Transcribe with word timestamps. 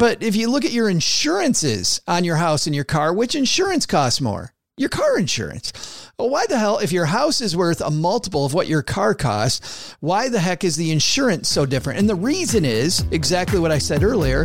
But 0.00 0.22
if 0.22 0.34
you 0.34 0.50
look 0.50 0.64
at 0.64 0.72
your 0.72 0.88
insurances 0.88 2.00
on 2.08 2.24
your 2.24 2.36
house 2.36 2.66
and 2.66 2.74
your 2.74 2.86
car, 2.86 3.12
which 3.12 3.34
insurance 3.34 3.84
costs 3.84 4.18
more? 4.18 4.54
Your 4.78 4.88
car 4.88 5.18
insurance. 5.18 6.10
Well, 6.18 6.30
why 6.30 6.46
the 6.46 6.58
hell, 6.58 6.78
if 6.78 6.90
your 6.90 7.04
house 7.04 7.42
is 7.42 7.54
worth 7.54 7.82
a 7.82 7.90
multiple 7.90 8.46
of 8.46 8.54
what 8.54 8.66
your 8.66 8.80
car 8.80 9.14
costs, 9.14 9.94
why 10.00 10.30
the 10.30 10.40
heck 10.40 10.64
is 10.64 10.76
the 10.76 10.90
insurance 10.90 11.50
so 11.50 11.66
different? 11.66 11.98
And 11.98 12.08
the 12.08 12.14
reason 12.14 12.64
is 12.64 13.04
exactly 13.10 13.58
what 13.58 13.72
I 13.72 13.76
said 13.76 14.02
earlier. 14.02 14.44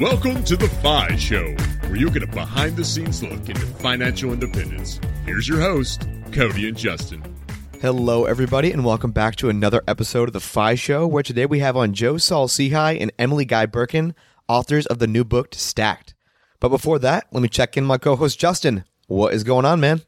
Welcome 0.00 0.42
to 0.42 0.56
the 0.56 0.68
FI 0.82 1.14
Show, 1.14 1.54
where 1.94 2.00
you 2.00 2.10
get 2.10 2.24
a 2.24 2.26
behind 2.26 2.76
the 2.76 2.84
scenes 2.84 3.22
look 3.22 3.48
into 3.48 3.54
financial 3.54 4.32
independence. 4.32 4.98
Here's 5.24 5.46
your 5.46 5.60
host, 5.60 6.08
Cody 6.32 6.66
and 6.66 6.76
Justin. 6.76 7.22
Hello, 7.80 8.24
everybody, 8.24 8.72
and 8.72 8.84
welcome 8.84 9.12
back 9.12 9.36
to 9.36 9.48
another 9.48 9.80
episode 9.86 10.28
of 10.28 10.32
the 10.32 10.40
FI 10.40 10.74
Show, 10.74 11.06
where 11.06 11.22
today 11.22 11.46
we 11.46 11.60
have 11.60 11.76
on 11.76 11.92
Joe 11.92 12.18
Saul 12.18 12.48
Sehy 12.48 13.00
and 13.00 13.12
Emily 13.16 13.44
Guy 13.44 13.66
Birken, 13.66 14.12
authors 14.48 14.86
of 14.86 14.98
the 14.98 15.06
new 15.06 15.22
book 15.22 15.54
Stacked. 15.54 16.16
But 16.58 16.70
before 16.70 16.98
that, 16.98 17.28
let 17.30 17.44
me 17.44 17.48
check 17.48 17.76
in 17.76 17.84
my 17.84 17.96
co-host 17.96 18.40
Justin. 18.40 18.82
What 19.06 19.32
is 19.32 19.44
going 19.44 19.64
on, 19.64 19.78
man? 19.78 20.02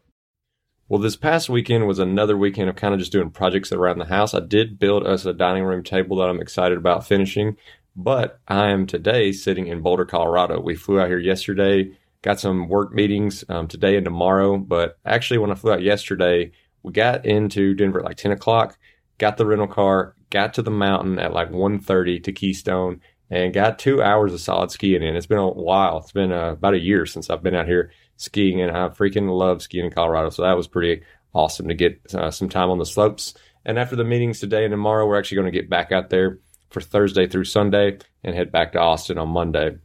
Well, 0.88 1.00
this 1.00 1.14
past 1.14 1.48
weekend 1.48 1.86
was 1.86 2.00
another 2.00 2.36
weekend 2.36 2.68
of 2.68 2.74
kind 2.74 2.94
of 2.94 2.98
just 2.98 3.12
doing 3.12 3.30
projects 3.30 3.70
around 3.70 4.00
the 4.00 4.06
house. 4.06 4.34
I 4.34 4.40
did 4.40 4.80
build 4.80 5.06
us 5.06 5.24
a 5.24 5.32
dining 5.32 5.62
room 5.62 5.84
table 5.84 6.16
that 6.16 6.28
I'm 6.28 6.40
excited 6.40 6.78
about 6.78 7.06
finishing. 7.06 7.56
But 7.96 8.40
I 8.46 8.70
am 8.70 8.86
today 8.86 9.32
sitting 9.32 9.68
in 9.68 9.80
Boulder, 9.80 10.04
Colorado. 10.04 10.60
We 10.60 10.74
flew 10.74 11.00
out 11.00 11.08
here 11.08 11.18
yesterday, 11.18 11.96
got 12.20 12.38
some 12.38 12.68
work 12.68 12.92
meetings 12.92 13.42
um, 13.48 13.68
today 13.68 13.96
and 13.96 14.04
tomorrow. 14.04 14.58
But 14.58 14.98
actually, 15.06 15.38
when 15.38 15.50
I 15.50 15.54
flew 15.54 15.72
out 15.72 15.82
yesterday, 15.82 16.52
we 16.82 16.92
got 16.92 17.24
into 17.24 17.74
Denver 17.74 18.00
at 18.00 18.04
like 18.04 18.18
10 18.18 18.32
o'clock, 18.32 18.78
got 19.16 19.38
the 19.38 19.46
rental 19.46 19.66
car, 19.66 20.14
got 20.28 20.52
to 20.54 20.62
the 20.62 20.70
mountain 20.70 21.18
at 21.18 21.32
like 21.32 21.50
1.30 21.50 22.22
to 22.24 22.32
Keystone, 22.32 23.00
and 23.30 23.54
got 23.54 23.78
two 23.78 24.02
hours 24.02 24.34
of 24.34 24.40
solid 24.42 24.70
skiing 24.70 25.02
in. 25.02 25.16
It's 25.16 25.26
been 25.26 25.38
a 25.38 25.48
while. 25.48 25.98
It's 25.98 26.12
been 26.12 26.32
uh, 26.32 26.52
about 26.52 26.74
a 26.74 26.78
year 26.78 27.06
since 27.06 27.30
I've 27.30 27.42
been 27.42 27.56
out 27.56 27.66
here 27.66 27.92
skiing, 28.18 28.60
and 28.60 28.76
I 28.76 28.88
freaking 28.88 29.30
love 29.30 29.62
skiing 29.62 29.86
in 29.86 29.90
Colorado. 29.90 30.28
So 30.28 30.42
that 30.42 30.56
was 30.56 30.68
pretty 30.68 31.02
awesome 31.32 31.68
to 31.68 31.74
get 31.74 31.98
uh, 32.14 32.30
some 32.30 32.50
time 32.50 32.68
on 32.68 32.78
the 32.78 32.84
slopes. 32.84 33.32
And 33.64 33.78
after 33.78 33.96
the 33.96 34.04
meetings 34.04 34.38
today 34.38 34.64
and 34.64 34.70
tomorrow, 34.70 35.06
we're 35.06 35.18
actually 35.18 35.36
going 35.36 35.52
to 35.52 35.58
get 35.58 35.70
back 35.70 35.92
out 35.92 36.10
there 36.10 36.40
for 36.70 36.80
Thursday 36.80 37.26
through 37.26 37.44
Sunday 37.44 37.98
and 38.24 38.34
head 38.34 38.52
back 38.52 38.72
to 38.72 38.80
Austin 38.80 39.18
on 39.18 39.28
Monday. 39.28 39.76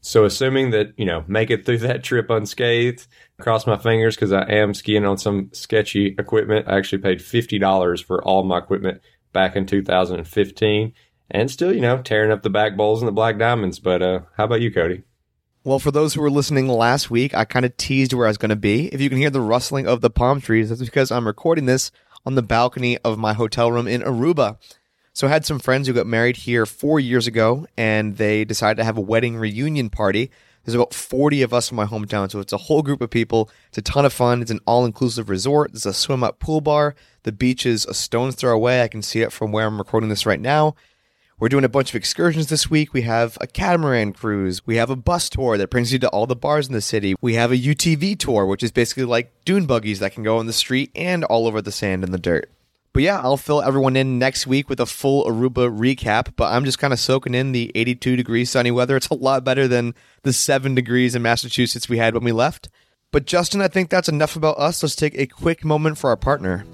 So 0.00 0.24
assuming 0.24 0.70
that, 0.70 0.92
you 0.98 1.06
know, 1.06 1.24
make 1.26 1.50
it 1.50 1.64
through 1.64 1.78
that 1.88 2.04
trip 2.04 2.28
unscathed, 2.30 3.06
cross 3.40 3.66
my 3.66 3.76
fingers 3.76 4.16
because 4.16 4.32
I 4.32 4.44
am 4.44 4.74
skiing 4.74 5.04
on 5.04 5.18
some 5.18 5.50
sketchy 5.52 6.14
equipment. 6.18 6.68
I 6.68 6.76
actually 6.76 7.02
paid 7.02 7.20
$50 7.20 8.04
for 8.04 8.22
all 8.22 8.44
my 8.44 8.58
equipment 8.58 9.00
back 9.32 9.56
in 9.56 9.66
2015 9.66 10.92
and 11.30 11.50
still, 11.50 11.74
you 11.74 11.80
know, 11.80 12.02
tearing 12.02 12.30
up 12.30 12.42
the 12.42 12.50
back 12.50 12.76
bowls 12.76 13.00
and 13.00 13.08
the 13.08 13.12
black 13.12 13.38
diamonds. 13.38 13.78
But 13.78 14.02
uh, 14.02 14.20
how 14.36 14.44
about 14.44 14.60
you, 14.60 14.72
Cody? 14.72 15.02
Well, 15.64 15.78
for 15.78 15.90
those 15.90 16.12
who 16.12 16.20
were 16.20 16.30
listening 16.30 16.68
last 16.68 17.10
week, 17.10 17.34
I 17.34 17.46
kind 17.46 17.64
of 17.64 17.74
teased 17.78 18.12
where 18.12 18.26
I 18.26 18.30
was 18.30 18.36
going 18.36 18.50
to 18.50 18.56
be. 18.56 18.88
If 18.88 19.00
you 19.00 19.08
can 19.08 19.16
hear 19.16 19.30
the 19.30 19.40
rustling 19.40 19.86
of 19.86 20.02
the 20.02 20.10
palm 20.10 20.42
trees, 20.42 20.68
that's 20.68 20.82
because 20.82 21.10
I'm 21.10 21.26
recording 21.26 21.64
this 21.64 21.90
on 22.26 22.34
the 22.34 22.42
balcony 22.42 22.98
of 22.98 23.18
my 23.18 23.32
hotel 23.32 23.72
room 23.72 23.86
in 23.86 24.02
Aruba. 24.02 24.58
So 25.14 25.28
I 25.28 25.30
had 25.30 25.46
some 25.46 25.60
friends 25.60 25.86
who 25.86 25.92
got 25.92 26.08
married 26.08 26.38
here 26.38 26.66
four 26.66 26.98
years 26.98 27.28
ago, 27.28 27.68
and 27.76 28.16
they 28.16 28.44
decided 28.44 28.78
to 28.78 28.84
have 28.84 28.98
a 28.98 29.00
wedding 29.00 29.36
reunion 29.36 29.88
party. 29.88 30.28
There's 30.64 30.74
about 30.74 30.92
40 30.92 31.42
of 31.42 31.54
us 31.54 31.68
from 31.68 31.76
my 31.76 31.84
hometown, 31.84 32.28
so 32.32 32.40
it's 32.40 32.52
a 32.52 32.58
whole 32.58 32.82
group 32.82 33.00
of 33.00 33.10
people. 33.10 33.48
It's 33.68 33.78
a 33.78 33.82
ton 33.82 34.04
of 34.04 34.12
fun. 34.12 34.42
It's 34.42 34.50
an 34.50 34.58
all-inclusive 34.66 35.28
resort. 35.28 35.72
There's 35.72 35.86
a 35.86 35.94
swim-up 35.94 36.40
pool 36.40 36.60
bar. 36.60 36.96
The 37.22 37.30
beach 37.30 37.64
is 37.64 37.86
a 37.86 37.94
stone's 37.94 38.34
throw 38.34 38.52
away. 38.52 38.82
I 38.82 38.88
can 38.88 39.02
see 39.02 39.20
it 39.20 39.30
from 39.30 39.52
where 39.52 39.68
I'm 39.68 39.78
recording 39.78 40.08
this 40.08 40.26
right 40.26 40.40
now. 40.40 40.74
We're 41.38 41.48
doing 41.48 41.64
a 41.64 41.68
bunch 41.68 41.90
of 41.90 41.94
excursions 41.94 42.48
this 42.48 42.68
week. 42.68 42.92
We 42.92 43.02
have 43.02 43.38
a 43.40 43.46
catamaran 43.46 44.14
cruise. 44.14 44.66
We 44.66 44.76
have 44.76 44.90
a 44.90 44.96
bus 44.96 45.28
tour 45.28 45.56
that 45.58 45.70
brings 45.70 45.92
you 45.92 46.00
to 46.00 46.08
all 46.08 46.26
the 46.26 46.34
bars 46.34 46.66
in 46.66 46.72
the 46.72 46.80
city. 46.80 47.14
We 47.20 47.34
have 47.34 47.52
a 47.52 47.56
UTV 47.56 48.18
tour, 48.18 48.46
which 48.46 48.64
is 48.64 48.72
basically 48.72 49.04
like 49.04 49.32
dune 49.44 49.66
buggies 49.66 50.00
that 50.00 50.12
can 50.12 50.24
go 50.24 50.38
on 50.38 50.46
the 50.46 50.52
street 50.52 50.90
and 50.96 51.22
all 51.22 51.46
over 51.46 51.62
the 51.62 51.70
sand 51.70 52.02
and 52.02 52.12
the 52.12 52.18
dirt. 52.18 52.50
But 52.94 53.02
yeah, 53.02 53.20
I'll 53.20 53.36
fill 53.36 53.60
everyone 53.60 53.96
in 53.96 54.20
next 54.20 54.46
week 54.46 54.68
with 54.68 54.78
a 54.78 54.86
full 54.86 55.24
Aruba 55.24 55.68
recap. 55.68 56.34
But 56.36 56.52
I'm 56.52 56.64
just 56.64 56.78
kind 56.78 56.92
of 56.92 57.00
soaking 57.00 57.34
in 57.34 57.50
the 57.50 57.72
82 57.74 58.14
degree 58.14 58.44
sunny 58.44 58.70
weather. 58.70 58.96
It's 58.96 59.08
a 59.08 59.14
lot 59.14 59.42
better 59.42 59.66
than 59.66 59.94
the 60.22 60.32
7 60.32 60.76
degrees 60.76 61.16
in 61.16 61.20
Massachusetts 61.20 61.88
we 61.88 61.98
had 61.98 62.14
when 62.14 62.22
we 62.22 62.30
left. 62.30 62.68
But 63.10 63.26
Justin, 63.26 63.60
I 63.60 63.68
think 63.68 63.90
that's 63.90 64.08
enough 64.08 64.36
about 64.36 64.58
us. 64.58 64.80
Let's 64.80 64.94
take 64.94 65.18
a 65.18 65.26
quick 65.26 65.64
moment 65.64 65.98
for 65.98 66.08
our 66.08 66.16
partner. 66.16 66.64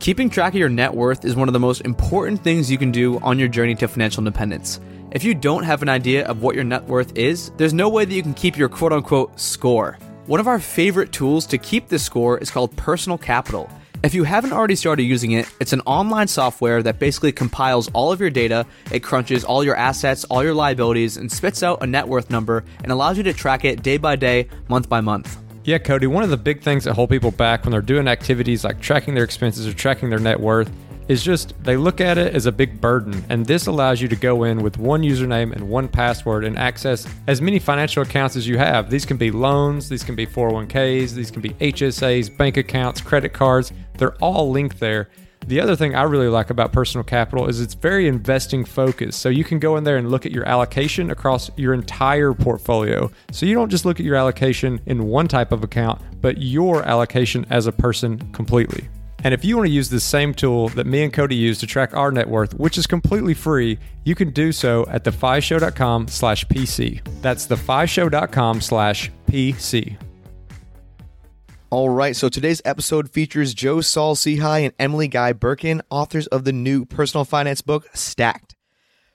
Keeping 0.00 0.28
track 0.28 0.54
of 0.54 0.58
your 0.58 0.68
net 0.68 0.92
worth 0.92 1.24
is 1.24 1.36
one 1.36 1.48
of 1.48 1.52
the 1.52 1.60
most 1.60 1.82
important 1.82 2.42
things 2.42 2.68
you 2.68 2.78
can 2.78 2.90
do 2.90 3.20
on 3.20 3.38
your 3.38 3.48
journey 3.48 3.76
to 3.76 3.86
financial 3.86 4.22
independence. 4.22 4.80
If 5.12 5.22
you 5.22 5.34
don't 5.34 5.62
have 5.62 5.82
an 5.82 5.88
idea 5.88 6.26
of 6.26 6.42
what 6.42 6.56
your 6.56 6.64
net 6.64 6.84
worth 6.86 7.16
is, 7.16 7.52
there's 7.58 7.74
no 7.74 7.88
way 7.88 8.04
that 8.04 8.14
you 8.14 8.22
can 8.22 8.34
keep 8.34 8.56
your 8.56 8.68
quote 8.68 8.92
unquote 8.92 9.38
score. 9.38 9.98
One 10.26 10.40
of 10.40 10.48
our 10.48 10.58
favorite 10.58 11.12
tools 11.12 11.46
to 11.46 11.58
keep 11.58 11.88
this 11.88 12.04
score 12.04 12.38
is 12.38 12.50
called 12.50 12.76
Personal 12.76 13.18
Capital. 13.18 13.70
If 14.02 14.14
you 14.14 14.24
haven't 14.24 14.54
already 14.54 14.76
started 14.76 15.02
using 15.02 15.32
it, 15.32 15.46
it's 15.60 15.74
an 15.74 15.82
online 15.82 16.26
software 16.26 16.82
that 16.82 16.98
basically 16.98 17.32
compiles 17.32 17.90
all 17.92 18.10
of 18.10 18.18
your 18.18 18.30
data, 18.30 18.64
it 18.90 19.00
crunches 19.00 19.44
all 19.44 19.62
your 19.62 19.76
assets, 19.76 20.24
all 20.24 20.42
your 20.42 20.54
liabilities, 20.54 21.18
and 21.18 21.30
spits 21.30 21.62
out 21.62 21.82
a 21.82 21.86
net 21.86 22.08
worth 22.08 22.30
number 22.30 22.64
and 22.82 22.90
allows 22.90 23.18
you 23.18 23.22
to 23.24 23.34
track 23.34 23.66
it 23.66 23.82
day 23.82 23.98
by 23.98 24.16
day, 24.16 24.48
month 24.68 24.88
by 24.88 25.02
month. 25.02 25.36
Yeah, 25.64 25.76
Cody, 25.76 26.06
one 26.06 26.24
of 26.24 26.30
the 26.30 26.38
big 26.38 26.62
things 26.62 26.84
that 26.84 26.94
hold 26.94 27.10
people 27.10 27.30
back 27.30 27.64
when 27.64 27.72
they're 27.72 27.82
doing 27.82 28.08
activities 28.08 28.64
like 28.64 28.80
tracking 28.80 29.14
their 29.14 29.24
expenses 29.24 29.66
or 29.66 29.74
tracking 29.74 30.08
their 30.08 30.18
net 30.18 30.40
worth 30.40 30.70
is 31.10 31.24
just 31.24 31.60
they 31.64 31.76
look 31.76 32.00
at 32.00 32.18
it 32.18 32.34
as 32.34 32.46
a 32.46 32.52
big 32.52 32.80
burden. 32.80 33.24
And 33.28 33.44
this 33.44 33.66
allows 33.66 34.00
you 34.00 34.06
to 34.06 34.14
go 34.14 34.44
in 34.44 34.62
with 34.62 34.78
one 34.78 35.02
username 35.02 35.52
and 35.52 35.68
one 35.68 35.88
password 35.88 36.44
and 36.44 36.56
access 36.56 37.04
as 37.26 37.42
many 37.42 37.58
financial 37.58 38.04
accounts 38.04 38.36
as 38.36 38.46
you 38.46 38.56
have. 38.58 38.88
These 38.88 39.06
can 39.06 39.16
be 39.16 39.32
loans, 39.32 39.88
these 39.88 40.04
can 40.04 40.14
be 40.14 40.24
401ks, 40.24 41.12
these 41.12 41.32
can 41.32 41.42
be 41.42 41.50
HSAs, 41.50 42.34
bank 42.36 42.56
accounts, 42.56 43.00
credit 43.00 43.32
cards. 43.32 43.72
They're 43.98 44.14
all 44.18 44.52
linked 44.52 44.78
there. 44.78 45.10
The 45.48 45.60
other 45.60 45.74
thing 45.74 45.96
I 45.96 46.02
really 46.04 46.28
like 46.28 46.50
about 46.50 46.70
personal 46.70 47.02
capital 47.02 47.48
is 47.48 47.60
it's 47.60 47.74
very 47.74 48.06
investing 48.06 48.64
focused. 48.64 49.18
So 49.18 49.30
you 49.30 49.42
can 49.42 49.58
go 49.58 49.76
in 49.78 49.82
there 49.82 49.96
and 49.96 50.12
look 50.12 50.26
at 50.26 50.32
your 50.32 50.46
allocation 50.46 51.10
across 51.10 51.50
your 51.56 51.74
entire 51.74 52.32
portfolio. 52.34 53.10
So 53.32 53.46
you 53.46 53.54
don't 53.56 53.70
just 53.70 53.84
look 53.84 53.98
at 53.98 54.06
your 54.06 54.14
allocation 54.14 54.80
in 54.86 55.08
one 55.08 55.26
type 55.26 55.50
of 55.50 55.64
account, 55.64 56.00
but 56.20 56.40
your 56.40 56.84
allocation 56.84 57.46
as 57.50 57.66
a 57.66 57.72
person 57.72 58.30
completely. 58.30 58.88
And 59.22 59.34
if 59.34 59.44
you 59.44 59.56
want 59.56 59.66
to 59.66 59.72
use 59.72 59.90
the 59.90 60.00
same 60.00 60.32
tool 60.32 60.68
that 60.70 60.86
me 60.86 61.02
and 61.02 61.12
Cody 61.12 61.36
use 61.36 61.58
to 61.58 61.66
track 61.66 61.94
our 61.94 62.10
net 62.10 62.28
worth, 62.28 62.54
which 62.54 62.78
is 62.78 62.86
completely 62.86 63.34
free, 63.34 63.78
you 64.04 64.14
can 64.14 64.30
do 64.30 64.50
so 64.52 64.86
at 64.88 65.04
thefishow.com 65.04 66.08
slash 66.08 66.46
PC. 66.46 67.00
That's 67.20 67.46
thefishow.com 67.46 68.60
slash 68.60 69.10
PC. 69.26 69.96
All 71.68 71.88
right, 71.88 72.16
so 72.16 72.28
today's 72.28 72.62
episode 72.64 73.10
features 73.10 73.54
Joe 73.54 73.80
Saul 73.80 74.16
Sehy 74.16 74.64
and 74.64 74.74
Emily 74.78 75.06
Guy 75.06 75.32
Birken, 75.32 75.82
authors 75.88 76.26
of 76.28 76.44
the 76.44 76.52
new 76.52 76.84
personal 76.84 77.24
finance 77.24 77.60
book, 77.60 77.88
Stacked. 77.94 78.56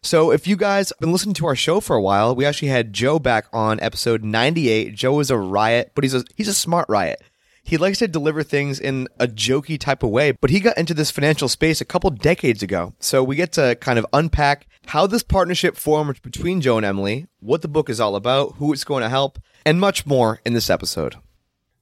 So, 0.02 0.32
if 0.32 0.48
you 0.48 0.56
guys 0.56 0.90
have 0.90 1.00
been 1.00 1.12
listening 1.12 1.34
to 1.34 1.48
our 1.48 1.56
show 1.56 1.80
for 1.80 1.96
a 1.96 2.02
while, 2.02 2.36
we 2.36 2.46
actually 2.46 2.68
had 2.68 2.94
Joe 2.94 3.18
back 3.18 3.48
on 3.52 3.80
episode 3.80 4.24
98. 4.24 4.94
Joe 4.94 5.20
is 5.20 5.32
a 5.32 5.38
riot, 5.38 5.94
but 5.96 6.04
he's 6.04 6.14
a 6.14 6.24
he's 6.36 6.48
a 6.48 6.54
smart 6.54 6.88
riot 6.88 7.22
he 7.66 7.78
likes 7.78 7.98
to 8.00 8.08
deliver 8.08 8.44
things 8.44 8.80
in 8.80 9.08
a 9.20 9.28
jokey 9.28 9.80
type 9.80 10.04
of 10.04 10.12
way, 10.12 10.32
but 10.32 10.52
he 10.52 10.60
got 10.60 10.78
into 10.78 10.94
this 10.94 11.10
financial 11.10 11.50
space 11.50 11.82
a 11.82 11.86
couple 11.86 12.12
decades 12.12 12.62
ago. 12.62 12.94
So 13.00 13.24
we 13.24 13.36
get 13.36 13.52
to 13.54 13.76
kind 13.82 13.98
of 13.98 14.06
unpack 14.14 14.68
how 14.88 15.08
this 15.08 15.24
partnership 15.24 15.76
formed 15.76 16.22
between 16.22 16.62
Joe 16.62 16.78
and 16.78 16.86
Emily, 16.86 17.28
what 17.40 17.64
the 17.64 17.68
book 17.68 17.90
is 17.90 18.00
all 18.00 18.16
about, 18.16 18.54
who 18.58 18.72
it's 18.72 18.84
going 18.84 19.02
to 19.02 19.10
help, 19.10 19.40
and 19.66 19.80
much 19.80 20.06
more 20.06 20.42
in 20.46 20.54
this 20.54 20.70
episode. 20.70 21.16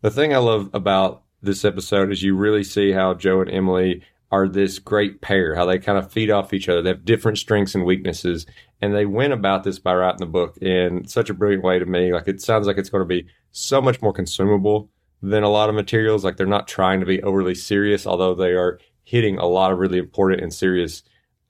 The 0.01 0.09
thing 0.09 0.33
I 0.33 0.37
love 0.37 0.69
about 0.73 1.23
this 1.41 1.65
episode 1.65 2.11
is 2.11 2.23
you 2.23 2.35
really 2.35 2.63
see 2.63 2.93
how 2.93 3.13
Joe 3.13 3.41
and 3.41 3.51
Emily 3.51 4.03
are 4.31 4.47
this 4.47 4.79
great 4.79 5.21
pair, 5.21 5.53
how 5.53 5.65
they 5.65 5.77
kind 5.77 5.97
of 5.97 6.11
feed 6.11 6.31
off 6.31 6.53
each 6.53 6.67
other. 6.69 6.81
They 6.81 6.89
have 6.89 7.05
different 7.05 7.37
strengths 7.37 7.75
and 7.75 7.85
weaknesses. 7.85 8.47
And 8.81 8.95
they 8.95 9.05
went 9.05 9.31
about 9.31 9.63
this 9.63 9.79
by 9.79 9.93
writing 9.93 10.19
the 10.19 10.25
book 10.25 10.57
in 10.57 11.07
such 11.07 11.29
a 11.29 11.33
brilliant 11.33 11.63
way 11.63 11.77
to 11.77 11.85
me. 11.85 12.11
Like 12.11 12.27
it 12.27 12.41
sounds 12.41 12.65
like 12.65 12.77
it's 12.77 12.89
going 12.89 13.03
to 13.03 13.05
be 13.05 13.27
so 13.51 13.81
much 13.81 14.01
more 14.01 14.11
consumable 14.11 14.89
than 15.23 15.41
a 15.41 15.49
lot 15.49 15.69
of 15.69 15.75
materials. 15.75 16.23
Like 16.23 16.37
they're 16.37 16.45
not 16.45 16.67
trying 16.67 16.99
to 16.99 17.05
be 17.05 17.23
overly 17.23 17.55
serious, 17.55 18.05
although 18.05 18.35
they 18.35 18.51
are 18.51 18.79
hitting 19.05 19.37
a 19.37 19.45
lot 19.45 19.71
of 19.71 19.79
really 19.79 19.97
important 19.97 20.41
and 20.41 20.53
serious 20.53 21.01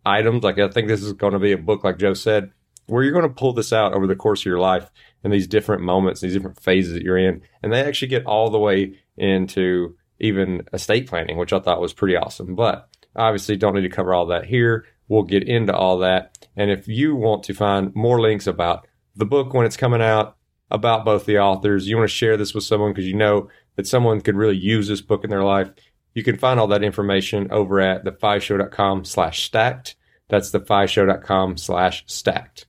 items. 0.06 0.44
Like 0.44 0.60
I 0.60 0.70
think 0.70 0.88
this 0.88 1.02
is 1.02 1.12
going 1.14 1.34
to 1.34 1.40
be 1.40 1.52
a 1.52 1.58
book, 1.58 1.84
like 1.84 1.98
Joe 1.98 2.14
said, 2.14 2.52
where 2.86 3.04
you're 3.04 3.12
going 3.14 3.28
to 3.28 3.34
pull 3.34 3.52
this 3.52 3.74
out 3.74 3.94
over 3.94 4.06
the 4.06 4.16
course 4.16 4.42
of 4.42 4.46
your 4.46 4.60
life 4.60 4.92
and 5.24 5.34
these 5.34 5.48
different 5.48 5.82
moments, 5.82 6.22
these 6.22 6.34
different 6.34 6.62
phases 6.62 6.94
that 6.94 7.02
you're 7.02 7.18
in. 7.18 7.42
And 7.64 7.74
they 7.74 7.82
actually 7.82 8.10
get 8.10 8.26
all 8.26 8.52
the 8.52 8.60
way 8.60 9.00
into 9.18 9.98
even 10.20 10.62
estate 10.72 11.08
planning, 11.08 11.38
which 11.38 11.52
I 11.52 11.60
thought 11.60 11.82
was 11.82 11.94
pretty 11.94 12.16
awesome. 12.16 12.56
But 12.56 12.88
obviously 13.16 13.58
don't 13.58 13.74
need 13.74 13.82
to 13.82 13.90
cover 13.90 14.14
all 14.14 14.28
that 14.28 14.46
here. 14.46 14.86
We'll 15.08 15.24
get 15.24 15.48
into 15.48 15.76
all 15.76 15.98
that. 16.00 16.48
And 16.56 16.70
if 16.70 16.88
you 16.88 17.16
want 17.16 17.44
to 17.44 17.54
find 17.56 17.94
more 17.96 18.22
links 18.22 18.46
about 18.46 18.88
the 19.16 19.26
book 19.26 19.54
when 19.54 19.66
it's 19.66 19.78
coming 19.78 20.02
out, 20.02 20.38
about 20.74 21.06
both 21.06 21.26
the 21.26 21.38
authors, 21.38 21.88
you 21.88 21.96
want 21.96 22.10
to 22.10 22.16
share 22.16 22.36
this 22.36 22.54
with 22.54 22.64
someone 22.64 22.92
because 22.92 23.06
you 23.06 23.16
know 23.16 23.48
that 23.76 23.88
someone 23.88 24.22
could 24.22 24.36
really 24.36 24.58
use 24.58 24.88
this 24.88 25.02
book 25.02 25.24
in 25.24 25.30
their 25.30 25.44
life, 25.44 25.70
you 26.14 26.24
can 26.24 26.38
find 26.38 26.60
all 26.60 26.68
that 26.68 26.84
information 26.84 27.52
over 27.52 27.80
at 27.80 28.04
thefishow.com 28.06 29.06
slash 29.06 29.44
stacked. 29.44 29.96
That's 30.30 30.52
thefishow.com 30.52 31.58
slash 31.58 32.04
stacked. 32.08 32.66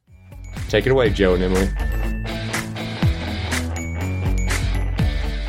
Take 0.68 0.86
it 0.86 0.90
away, 0.90 1.10
Joe 1.10 1.34
and 1.34 1.42
Emily. 1.44 1.68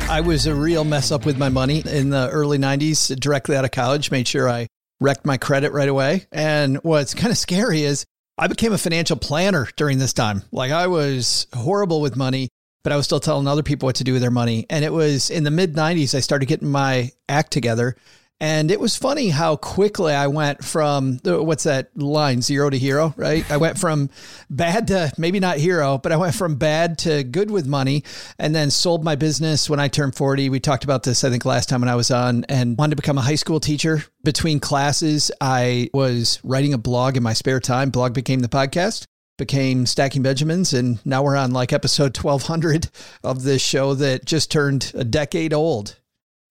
I 0.08 0.20
was 0.20 0.46
a 0.46 0.54
real 0.54 0.84
mess 0.84 1.10
up 1.10 1.26
with 1.26 1.36
my 1.36 1.48
money 1.48 1.82
in 1.84 2.10
the 2.10 2.28
early 2.30 2.58
90s, 2.58 3.18
directly 3.18 3.56
out 3.56 3.64
of 3.64 3.72
college, 3.72 4.10
made 4.10 4.28
sure 4.28 4.48
I 4.48 4.68
wrecked 5.00 5.26
my 5.26 5.36
credit 5.36 5.72
right 5.72 5.88
away. 5.88 6.26
And 6.30 6.76
what's 6.78 7.12
kind 7.12 7.30
of 7.30 7.36
scary 7.36 7.82
is 7.82 8.06
I 8.38 8.46
became 8.46 8.72
a 8.72 8.78
financial 8.78 9.16
planner 9.16 9.68
during 9.76 9.98
this 9.98 10.12
time. 10.12 10.42
Like 10.52 10.70
I 10.70 10.86
was 10.86 11.46
horrible 11.54 12.00
with 12.00 12.16
money, 12.16 12.48
but 12.86 12.92
I 12.92 12.96
was 12.96 13.04
still 13.04 13.18
telling 13.18 13.48
other 13.48 13.64
people 13.64 13.88
what 13.88 13.96
to 13.96 14.04
do 14.04 14.12
with 14.12 14.22
their 14.22 14.30
money. 14.30 14.64
And 14.70 14.84
it 14.84 14.92
was 14.92 15.28
in 15.28 15.42
the 15.42 15.50
mid 15.50 15.74
90s, 15.74 16.14
I 16.14 16.20
started 16.20 16.46
getting 16.46 16.68
my 16.68 17.10
act 17.28 17.50
together 17.50 17.96
and 18.40 18.70
it 18.70 18.78
was 18.78 18.94
funny 18.94 19.30
how 19.30 19.56
quickly 19.56 20.14
I 20.14 20.28
went 20.28 20.62
from 20.62 21.18
what's 21.24 21.64
that 21.64 21.96
line, 21.96 22.42
zero 22.42 22.70
to 22.70 22.78
hero, 22.78 23.12
right? 23.16 23.50
I 23.50 23.56
went 23.56 23.76
from 23.76 24.08
bad 24.48 24.86
to 24.88 25.10
maybe 25.18 25.40
not 25.40 25.56
hero, 25.56 25.98
but 25.98 26.12
I 26.12 26.16
went 26.16 26.36
from 26.36 26.54
bad 26.54 26.98
to 26.98 27.24
good 27.24 27.50
with 27.50 27.66
money 27.66 28.04
and 28.38 28.54
then 28.54 28.70
sold 28.70 29.02
my 29.02 29.16
business 29.16 29.68
when 29.68 29.80
I 29.80 29.88
turned 29.88 30.14
40. 30.14 30.48
We 30.50 30.60
talked 30.60 30.84
about 30.84 31.02
this, 31.02 31.24
I 31.24 31.30
think, 31.30 31.44
last 31.44 31.68
time 31.68 31.80
when 31.80 31.88
I 31.88 31.96
was 31.96 32.12
on 32.12 32.44
and 32.44 32.78
wanted 32.78 32.90
to 32.90 33.02
become 33.02 33.18
a 33.18 33.22
high 33.22 33.34
school 33.34 33.58
teacher. 33.58 34.04
Between 34.22 34.60
classes, 34.60 35.32
I 35.40 35.90
was 35.92 36.38
writing 36.44 36.72
a 36.72 36.78
blog 36.78 37.16
in 37.16 37.24
my 37.24 37.32
spare 37.32 37.58
time. 37.58 37.90
Blog 37.90 38.14
became 38.14 38.40
the 38.40 38.48
podcast 38.48 39.06
became 39.36 39.86
Stacking 39.86 40.22
Benjamins, 40.22 40.72
and 40.72 41.04
now 41.04 41.22
we're 41.22 41.36
on 41.36 41.52
like 41.52 41.72
episode 41.72 42.16
1200 42.16 42.88
of 43.22 43.42
this 43.42 43.62
show 43.62 43.94
that 43.94 44.24
just 44.24 44.50
turned 44.50 44.92
a 44.94 45.04
decade 45.04 45.52
old. 45.52 45.96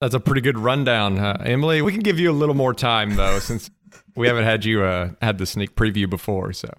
That's 0.02 0.16
a 0.16 0.20
pretty 0.20 0.42
good 0.42 0.58
rundown, 0.58 1.18
uh, 1.18 1.42
Emily. 1.46 1.82
We 1.82 1.92
can 1.92 2.02
give 2.02 2.20
you 2.20 2.30
a 2.30 2.34
little 2.34 2.56
more 2.56 2.74
time 2.74 3.16
though, 3.16 3.40
since 3.40 3.70
we 4.16 4.28
haven't 4.28 4.44
had 4.44 4.66
you 4.66 4.84
uh, 4.84 5.12
had 5.22 5.38
the 5.38 5.46
sneak 5.46 5.76
preview 5.76 6.10
before. 6.10 6.54
So 6.54 6.70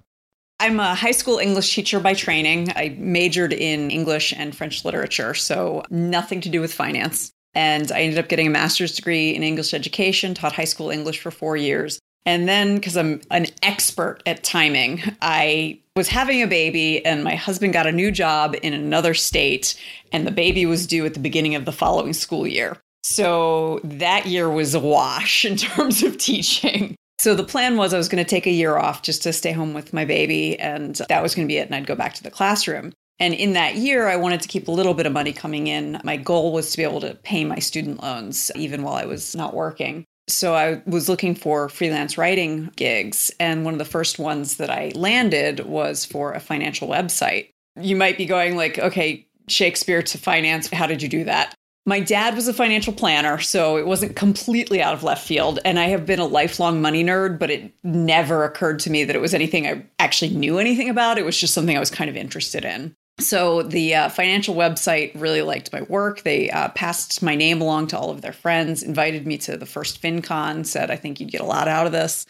I'm 0.61 0.81
a 0.81 0.94
high 0.94 1.12
school 1.12 1.38
English 1.38 1.75
teacher 1.75 2.00
by 2.00 2.14
training. 2.14 2.73
I 2.76 2.94
majored 2.99 3.52
in 3.52 3.91
English 3.91 4.32
and 4.37 4.56
French 4.56 4.85
literature, 4.85 5.35
so 5.35 5.82
nothing 5.91 6.41
to 6.43 6.49
do 6.49 6.61
with 6.61 6.73
finance. 6.73 7.32
And 7.55 7.91
I 7.91 8.02
ended 8.02 8.19
up 8.19 8.29
getting 8.29 8.47
a 8.47 8.50
master's 8.50 8.94
degree 8.94 9.35
in 9.35 9.43
English 9.43 9.73
education, 9.73 10.35
taught 10.35 10.52
high 10.52 10.64
school 10.64 10.91
English 10.91 11.20
for 11.20 11.31
four 11.31 11.56
years. 11.56 11.99
And 12.26 12.49
then, 12.49 12.75
because 12.75 12.97
I'm 12.97 13.23
an 13.31 13.47
expert 13.62 14.23
at 14.26 14.44
timing, 14.44 15.00
I 15.23 15.81
was 15.96 16.08
having 16.08 16.43
a 16.43 16.46
baby, 16.46 17.04
and 17.04 17.25
my 17.25 17.34
husband 17.34 17.72
got 17.72 17.87
a 17.87 17.93
new 17.93 18.12
job 18.12 18.54
in 18.62 18.75
another 18.75 19.14
state, 19.14 19.75
and 20.12 20.26
the 20.26 20.31
baby 20.31 20.66
was 20.66 20.87
due 20.87 21.06
at 21.06 21.14
the 21.14 21.20
beginning 21.20 21.54
of 21.54 21.64
the 21.64 21.72
following 21.72 22.12
school 22.12 22.46
year. 22.46 22.76
So 23.02 23.81
that 23.82 24.26
year 24.26 24.50
was 24.50 24.75
a 24.75 24.81
wash 24.81 25.44
in 25.46 25.56
terms 25.56 26.02
of 26.02 26.19
teaching. 26.19 26.94
So 27.19 27.34
the 27.34 27.44
plan 27.44 27.76
was 27.76 27.94
I 27.94 27.98
was 27.98 28.10
going 28.10 28.22
to 28.22 28.28
take 28.28 28.46
a 28.46 28.50
year 28.50 28.76
off 28.76 29.02
just 29.02 29.22
to 29.22 29.32
stay 29.32 29.52
home 29.52 29.72
with 29.72 29.94
my 29.94 30.04
baby, 30.04 30.58
and 30.60 30.96
that 31.08 31.22
was 31.22 31.34
going 31.34 31.48
to 31.48 31.52
be 31.52 31.56
it. 31.56 31.66
And 31.66 31.75
I'd 31.75 31.87
go 31.87 31.94
back 31.94 32.14
to 32.14 32.22
the 32.22 32.31
classroom. 32.31 32.92
And 33.19 33.32
in 33.32 33.54
that 33.54 33.76
year, 33.76 34.08
I 34.08 34.16
wanted 34.16 34.42
to 34.42 34.49
keep 34.49 34.69
a 34.69 34.72
little 34.72 34.92
bit 34.92 35.06
of 35.06 35.12
money 35.12 35.32
coming 35.32 35.69
in. 35.69 35.99
My 36.04 36.19
goal 36.19 36.52
was 36.52 36.70
to 36.70 36.76
be 36.76 36.82
able 36.82 37.00
to 37.00 37.14
pay 37.14 37.44
my 37.44 37.58
student 37.58 38.02
loans 38.02 38.52
even 38.54 38.82
while 38.82 38.94
I 38.94 39.06
was 39.06 39.34
not 39.34 39.54
working. 39.54 40.04
So 40.28 40.55
I 40.55 40.82
was 40.87 41.08
looking 41.08 41.34
for 41.34 41.69
freelance 41.69 42.19
writing 42.19 42.70
gigs. 42.76 43.32
And 43.38 43.64
one 43.64 43.75
of 43.75 43.78
the 43.78 43.84
first 43.84 44.19
ones 44.19 44.56
that 44.56 44.70
I 44.70 44.93
landed 44.94 45.61
was 45.61 46.05
for 46.05 46.32
a 46.32 46.40
financial 46.40 46.88
website. 46.88 47.50
You 47.81 47.96
might 47.96 48.17
be 48.17 48.26
going 48.26 48.56
like, 48.56 48.78
okay, 48.78 49.26
Shakespeare 49.49 50.02
to 50.02 50.19
finance. 50.19 50.69
How 50.69 50.87
did 50.87 51.02
you 51.02 51.08
do 51.08 51.25
that? 51.25 51.55
My 51.88 52.00
dad 52.00 52.34
was 52.34 52.49
a 52.49 52.52
financial 52.52 52.93
planner, 52.93 53.38
so 53.38 53.76
it 53.76 53.87
wasn't 53.87 54.17
completely 54.17 54.82
out 54.82 54.94
of 54.94 55.05
left 55.05 55.25
field. 55.25 55.61
And 55.64 55.78
I 55.78 55.84
have 55.84 56.05
been 56.05 56.19
a 56.19 56.26
lifelong 56.26 56.82
money 56.82 57.05
nerd, 57.05 57.38
but 57.38 57.49
it 57.49 57.73
never 57.84 58.43
occurred 58.43 58.81
to 58.81 58.90
me 58.90 59.05
that 59.05 59.14
it 59.14 59.23
was 59.23 59.34
anything 59.34 59.69
I 59.69 59.87
actually 60.00 60.32
knew 60.34 60.58
anything 60.58 60.88
about. 60.88 61.17
It 61.17 61.25
was 61.25 61.38
just 61.38 61.55
something 61.55 61.76
I 61.76 61.81
was 61.81 61.90
kind 61.90 62.11
of 62.11 62.17
interested 62.17 62.64
in. 62.64 62.96
So 63.18 63.62
the 63.62 63.94
uh, 63.94 64.08
financial 64.10 64.54
website 64.54 65.12
really 65.14 65.42
liked 65.42 65.72
my 65.72 65.82
work. 65.82 66.22
They 66.22 66.50
uh, 66.50 66.68
passed 66.70 67.22
my 67.22 67.34
name 67.34 67.62
along 67.62 67.86
to 67.88 67.98
all 67.98 68.10
of 68.10 68.20
their 68.20 68.32
friends, 68.32 68.82
invited 68.82 69.26
me 69.26 69.38
to 69.38 69.56
the 69.56 69.64
first 69.64 70.02
FinCon, 70.02 70.66
said, 70.66 70.90
I 70.90 70.96
think 70.96 71.18
you'd 71.18 71.30
get 71.30 71.40
a 71.40 71.46
lot 71.46 71.66
out 71.66 71.86
of 71.86 71.92
this. 71.92 72.26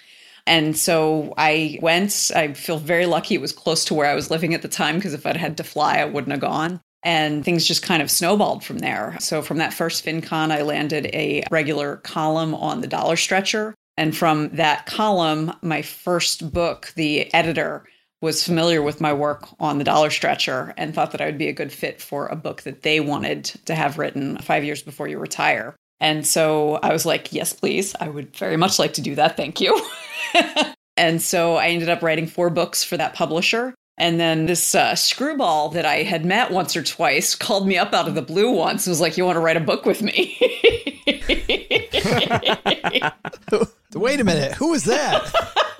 And 0.46 0.76
so 0.76 1.34
I 1.36 1.78
went. 1.82 2.30
I 2.34 2.52
feel 2.52 2.78
very 2.78 3.06
lucky 3.06 3.34
it 3.34 3.40
was 3.40 3.52
close 3.52 3.84
to 3.86 3.94
where 3.94 4.08
I 4.08 4.14
was 4.14 4.30
living 4.30 4.54
at 4.54 4.62
the 4.62 4.68
time 4.68 4.94
because 4.94 5.12
if 5.12 5.26
I'd 5.26 5.36
had 5.36 5.56
to 5.56 5.64
fly, 5.64 5.98
I 5.98 6.04
wouldn't 6.04 6.30
have 6.30 6.40
gone. 6.40 6.80
And 7.02 7.44
things 7.44 7.66
just 7.66 7.82
kind 7.82 8.00
of 8.00 8.10
snowballed 8.10 8.64
from 8.64 8.78
there. 8.78 9.16
So 9.20 9.42
from 9.42 9.58
that 9.58 9.74
first 9.74 10.04
FinCon, 10.04 10.52
I 10.52 10.62
landed 10.62 11.06
a 11.06 11.42
regular 11.50 11.96
column 11.96 12.54
on 12.54 12.80
the 12.80 12.86
dollar 12.86 13.16
stretcher. 13.16 13.74
And 13.96 14.16
from 14.16 14.50
that 14.50 14.86
column, 14.86 15.52
my 15.62 15.82
first 15.82 16.52
book, 16.52 16.92
the 16.94 17.32
editor 17.34 17.84
was 18.26 18.44
familiar 18.44 18.82
with 18.82 19.00
my 19.00 19.12
work 19.12 19.46
on 19.60 19.78
the 19.78 19.84
dollar 19.84 20.10
stretcher 20.10 20.74
and 20.76 20.92
thought 20.92 21.12
that 21.12 21.20
I 21.20 21.26
would 21.26 21.38
be 21.38 21.46
a 21.46 21.52
good 21.52 21.72
fit 21.72 22.02
for 22.02 22.26
a 22.26 22.34
book 22.34 22.62
that 22.62 22.82
they 22.82 22.98
wanted 22.98 23.44
to 23.66 23.74
have 23.76 23.98
written 23.98 24.36
five 24.38 24.64
years 24.64 24.82
before 24.82 25.06
you 25.06 25.20
retire. 25.20 25.76
And 26.00 26.26
so 26.26 26.80
I 26.82 26.92
was 26.92 27.06
like, 27.06 27.32
yes, 27.32 27.52
please. 27.52 27.94
I 28.00 28.08
would 28.08 28.36
very 28.36 28.56
much 28.56 28.80
like 28.80 28.94
to 28.94 29.00
do 29.00 29.14
that. 29.14 29.36
Thank 29.36 29.60
you. 29.60 29.80
and 30.96 31.22
so 31.22 31.54
I 31.54 31.68
ended 31.68 31.88
up 31.88 32.02
writing 32.02 32.26
four 32.26 32.50
books 32.50 32.82
for 32.82 32.96
that 32.96 33.14
publisher. 33.14 33.74
And 33.96 34.18
then 34.18 34.46
this 34.46 34.74
uh, 34.74 34.96
screwball 34.96 35.68
that 35.70 35.86
I 35.86 36.02
had 36.02 36.24
met 36.24 36.50
once 36.50 36.76
or 36.76 36.82
twice 36.82 37.36
called 37.36 37.68
me 37.68 37.78
up 37.78 37.94
out 37.94 38.08
of 38.08 38.16
the 38.16 38.22
blue 38.22 38.50
once 38.50 38.86
and 38.86 38.90
was 38.90 39.00
like, 39.00 39.16
You 39.16 39.24
want 39.24 39.36
to 39.36 39.40
write 39.40 39.56
a 39.56 39.60
book 39.60 39.86
with 39.86 40.02
me? 40.02 40.36
Wait 43.94 44.20
a 44.20 44.24
minute. 44.24 44.52
Who 44.54 44.72
was 44.72 44.82
that? 44.84 45.72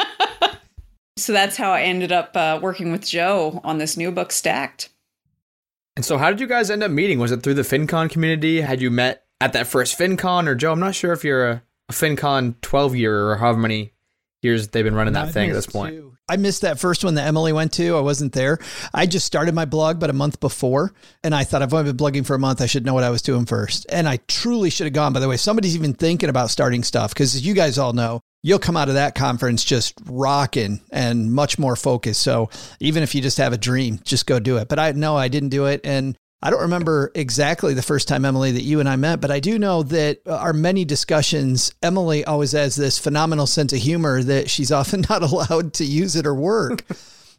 So 1.16 1.32
that's 1.32 1.56
how 1.56 1.72
I 1.72 1.82
ended 1.82 2.12
up 2.12 2.36
uh, 2.36 2.58
working 2.62 2.92
with 2.92 3.06
Joe 3.06 3.60
on 3.64 3.78
this 3.78 3.96
new 3.96 4.10
book, 4.10 4.32
Stacked. 4.32 4.90
And 5.96 6.04
so, 6.04 6.18
how 6.18 6.30
did 6.30 6.40
you 6.40 6.46
guys 6.46 6.70
end 6.70 6.82
up 6.82 6.90
meeting? 6.90 7.18
Was 7.18 7.32
it 7.32 7.42
through 7.42 7.54
the 7.54 7.62
FinCon 7.62 8.10
community? 8.10 8.60
Had 8.60 8.82
you 8.82 8.90
met 8.90 9.24
at 9.40 9.54
that 9.54 9.66
first 9.66 9.98
FinCon? 9.98 10.46
Or, 10.46 10.54
Joe, 10.54 10.72
I'm 10.72 10.80
not 10.80 10.94
sure 10.94 11.12
if 11.12 11.24
you're 11.24 11.48
a, 11.48 11.62
a 11.88 11.92
FinCon 11.92 12.60
12 12.60 12.96
year 12.96 13.30
or 13.30 13.36
however 13.36 13.58
many 13.58 13.94
years 14.42 14.68
they've 14.68 14.84
been 14.84 14.94
running 14.94 15.14
that 15.14 15.32
thing 15.32 15.50
at 15.50 15.54
this 15.54 15.66
point. 15.66 15.96
Two. 15.96 16.16
I 16.28 16.36
missed 16.36 16.62
that 16.62 16.80
first 16.80 17.04
one 17.04 17.14
that 17.14 17.26
Emily 17.28 17.52
went 17.52 17.72
to. 17.74 17.96
I 17.96 18.00
wasn't 18.00 18.32
there. 18.32 18.58
I 18.92 19.06
just 19.06 19.26
started 19.26 19.54
my 19.54 19.64
blog 19.64 20.00
but 20.00 20.10
a 20.10 20.12
month 20.12 20.40
before, 20.40 20.92
and 21.22 21.34
I 21.34 21.44
thought 21.44 21.62
I've 21.62 21.72
only 21.72 21.92
been 21.92 21.96
blogging 21.96 22.26
for 22.26 22.34
a 22.34 22.38
month. 22.38 22.60
I 22.60 22.66
should 22.66 22.84
know 22.84 22.94
what 22.94 23.04
I 23.04 23.10
was 23.10 23.22
doing 23.22 23.46
first. 23.46 23.86
And 23.88 24.08
I 24.08 24.18
truly 24.26 24.68
should 24.68 24.86
have 24.86 24.92
gone. 24.92 25.12
By 25.12 25.20
the 25.20 25.28
way, 25.28 25.36
somebody's 25.36 25.76
even 25.76 25.94
thinking 25.94 26.28
about 26.28 26.50
starting 26.50 26.82
stuff 26.82 27.14
because, 27.14 27.36
as 27.36 27.46
you 27.46 27.54
guys 27.54 27.78
all 27.78 27.92
know, 27.92 28.20
you'll 28.46 28.60
come 28.60 28.76
out 28.76 28.88
of 28.88 28.94
that 28.94 29.16
conference 29.16 29.64
just 29.64 29.92
rocking 30.04 30.80
and 30.92 31.32
much 31.32 31.58
more 31.58 31.74
focused. 31.74 32.22
So 32.22 32.48
even 32.78 33.02
if 33.02 33.12
you 33.12 33.20
just 33.20 33.38
have 33.38 33.52
a 33.52 33.58
dream, 33.58 33.98
just 34.04 34.24
go 34.24 34.38
do 34.38 34.58
it. 34.58 34.68
But 34.68 34.78
I 34.78 34.92
know 34.92 35.16
I 35.16 35.26
didn't 35.26 35.48
do 35.48 35.66
it, 35.66 35.80
and 35.82 36.16
I 36.40 36.50
don't 36.50 36.60
remember 36.60 37.10
exactly 37.16 37.74
the 37.74 37.82
first 37.82 38.06
time, 38.06 38.24
Emily, 38.24 38.52
that 38.52 38.62
you 38.62 38.78
and 38.78 38.88
I 38.88 38.94
met, 38.94 39.20
but 39.20 39.32
I 39.32 39.40
do 39.40 39.58
know 39.58 39.82
that 39.82 40.20
our 40.28 40.52
many 40.52 40.84
discussions, 40.84 41.72
Emily 41.82 42.24
always 42.24 42.52
has 42.52 42.76
this 42.76 43.00
phenomenal 43.00 43.48
sense 43.48 43.72
of 43.72 43.80
humor 43.80 44.22
that 44.22 44.48
she's 44.48 44.70
often 44.70 45.04
not 45.10 45.24
allowed 45.24 45.72
to 45.74 45.84
use 45.84 46.14
at 46.14 46.24
her 46.24 46.34
work. 46.34 46.84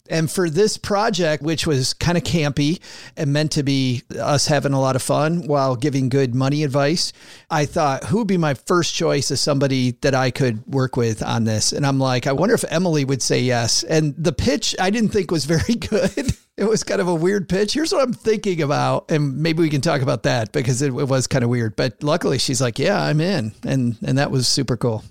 And 0.10 0.30
for 0.30 0.50
this 0.50 0.78
project, 0.78 1.44
which 1.44 1.68
was 1.68 1.94
kind 1.94 2.18
of 2.18 2.24
campy 2.24 2.80
and 3.16 3.34
meant 3.34 3.52
to 3.54 3.64
be 3.64 4.04
us 4.20 4.48
having 4.48 4.74
a 4.74 4.80
lot 4.80 4.96
of 4.96 5.02
fun 5.02 5.48
while 5.48 5.76
giving 5.76 6.10
good 6.10 6.36
money 6.36 6.64
advice, 6.64 7.14
I 7.50 7.66
thought, 7.66 8.06
who 8.06 8.20
would 8.20 8.28
be 8.28 8.38
my 8.38 8.54
first 8.54 8.94
choice 8.94 9.32
as 9.32 9.42
somebody 9.42 9.92
that 10.02 10.16
I 10.16 10.32
could 10.32 10.66
work 10.68 10.98
with 10.98 11.24
on 11.24 11.44
this? 11.44 11.74
And 11.74 11.86
I'm 11.86 12.00
like, 12.00 12.28
I 12.28 12.32
wonder 12.32 12.56
if 12.56 12.66
Emily 12.70 13.06
would 13.06 13.22
say 13.22 13.42
yes. 13.42 13.84
And 13.84 14.16
the 14.18 14.34
pitch 14.34 14.76
I 14.80 14.90
didn't 14.90 15.10
think 15.10 15.32
was 15.32 15.46
very 15.58 15.76
good. 15.76 16.34
it 16.58 16.66
was 16.66 16.84
kind 16.84 17.02
of 17.02 17.08
a 17.08 17.16
weird 17.16 17.48
pitch. 17.48 17.74
Here's 17.74 17.94
what 17.94 18.04
I'm 18.04 18.14
thinking 18.14 18.62
about. 18.62 19.12
And 19.12 19.38
maybe 19.38 19.62
we 19.62 19.70
can 19.70 19.82
talk 19.82 20.02
about 20.02 20.24
that 20.24 20.52
because 20.52 20.82
it, 20.82 20.88
it 20.88 21.08
was 21.08 21.28
kind 21.28 21.44
of 21.44 21.50
weird. 21.50 21.76
But 21.76 22.02
luckily, 22.04 22.40
she's 22.40 22.62
like, 22.62 22.80
yeah, 22.80 23.02
I'm 23.02 23.22
in. 23.22 23.54
And, 23.64 23.98
and 24.06 24.18
that 24.18 24.32
was 24.32 24.48
super 24.48 24.78
cool. 24.78 25.04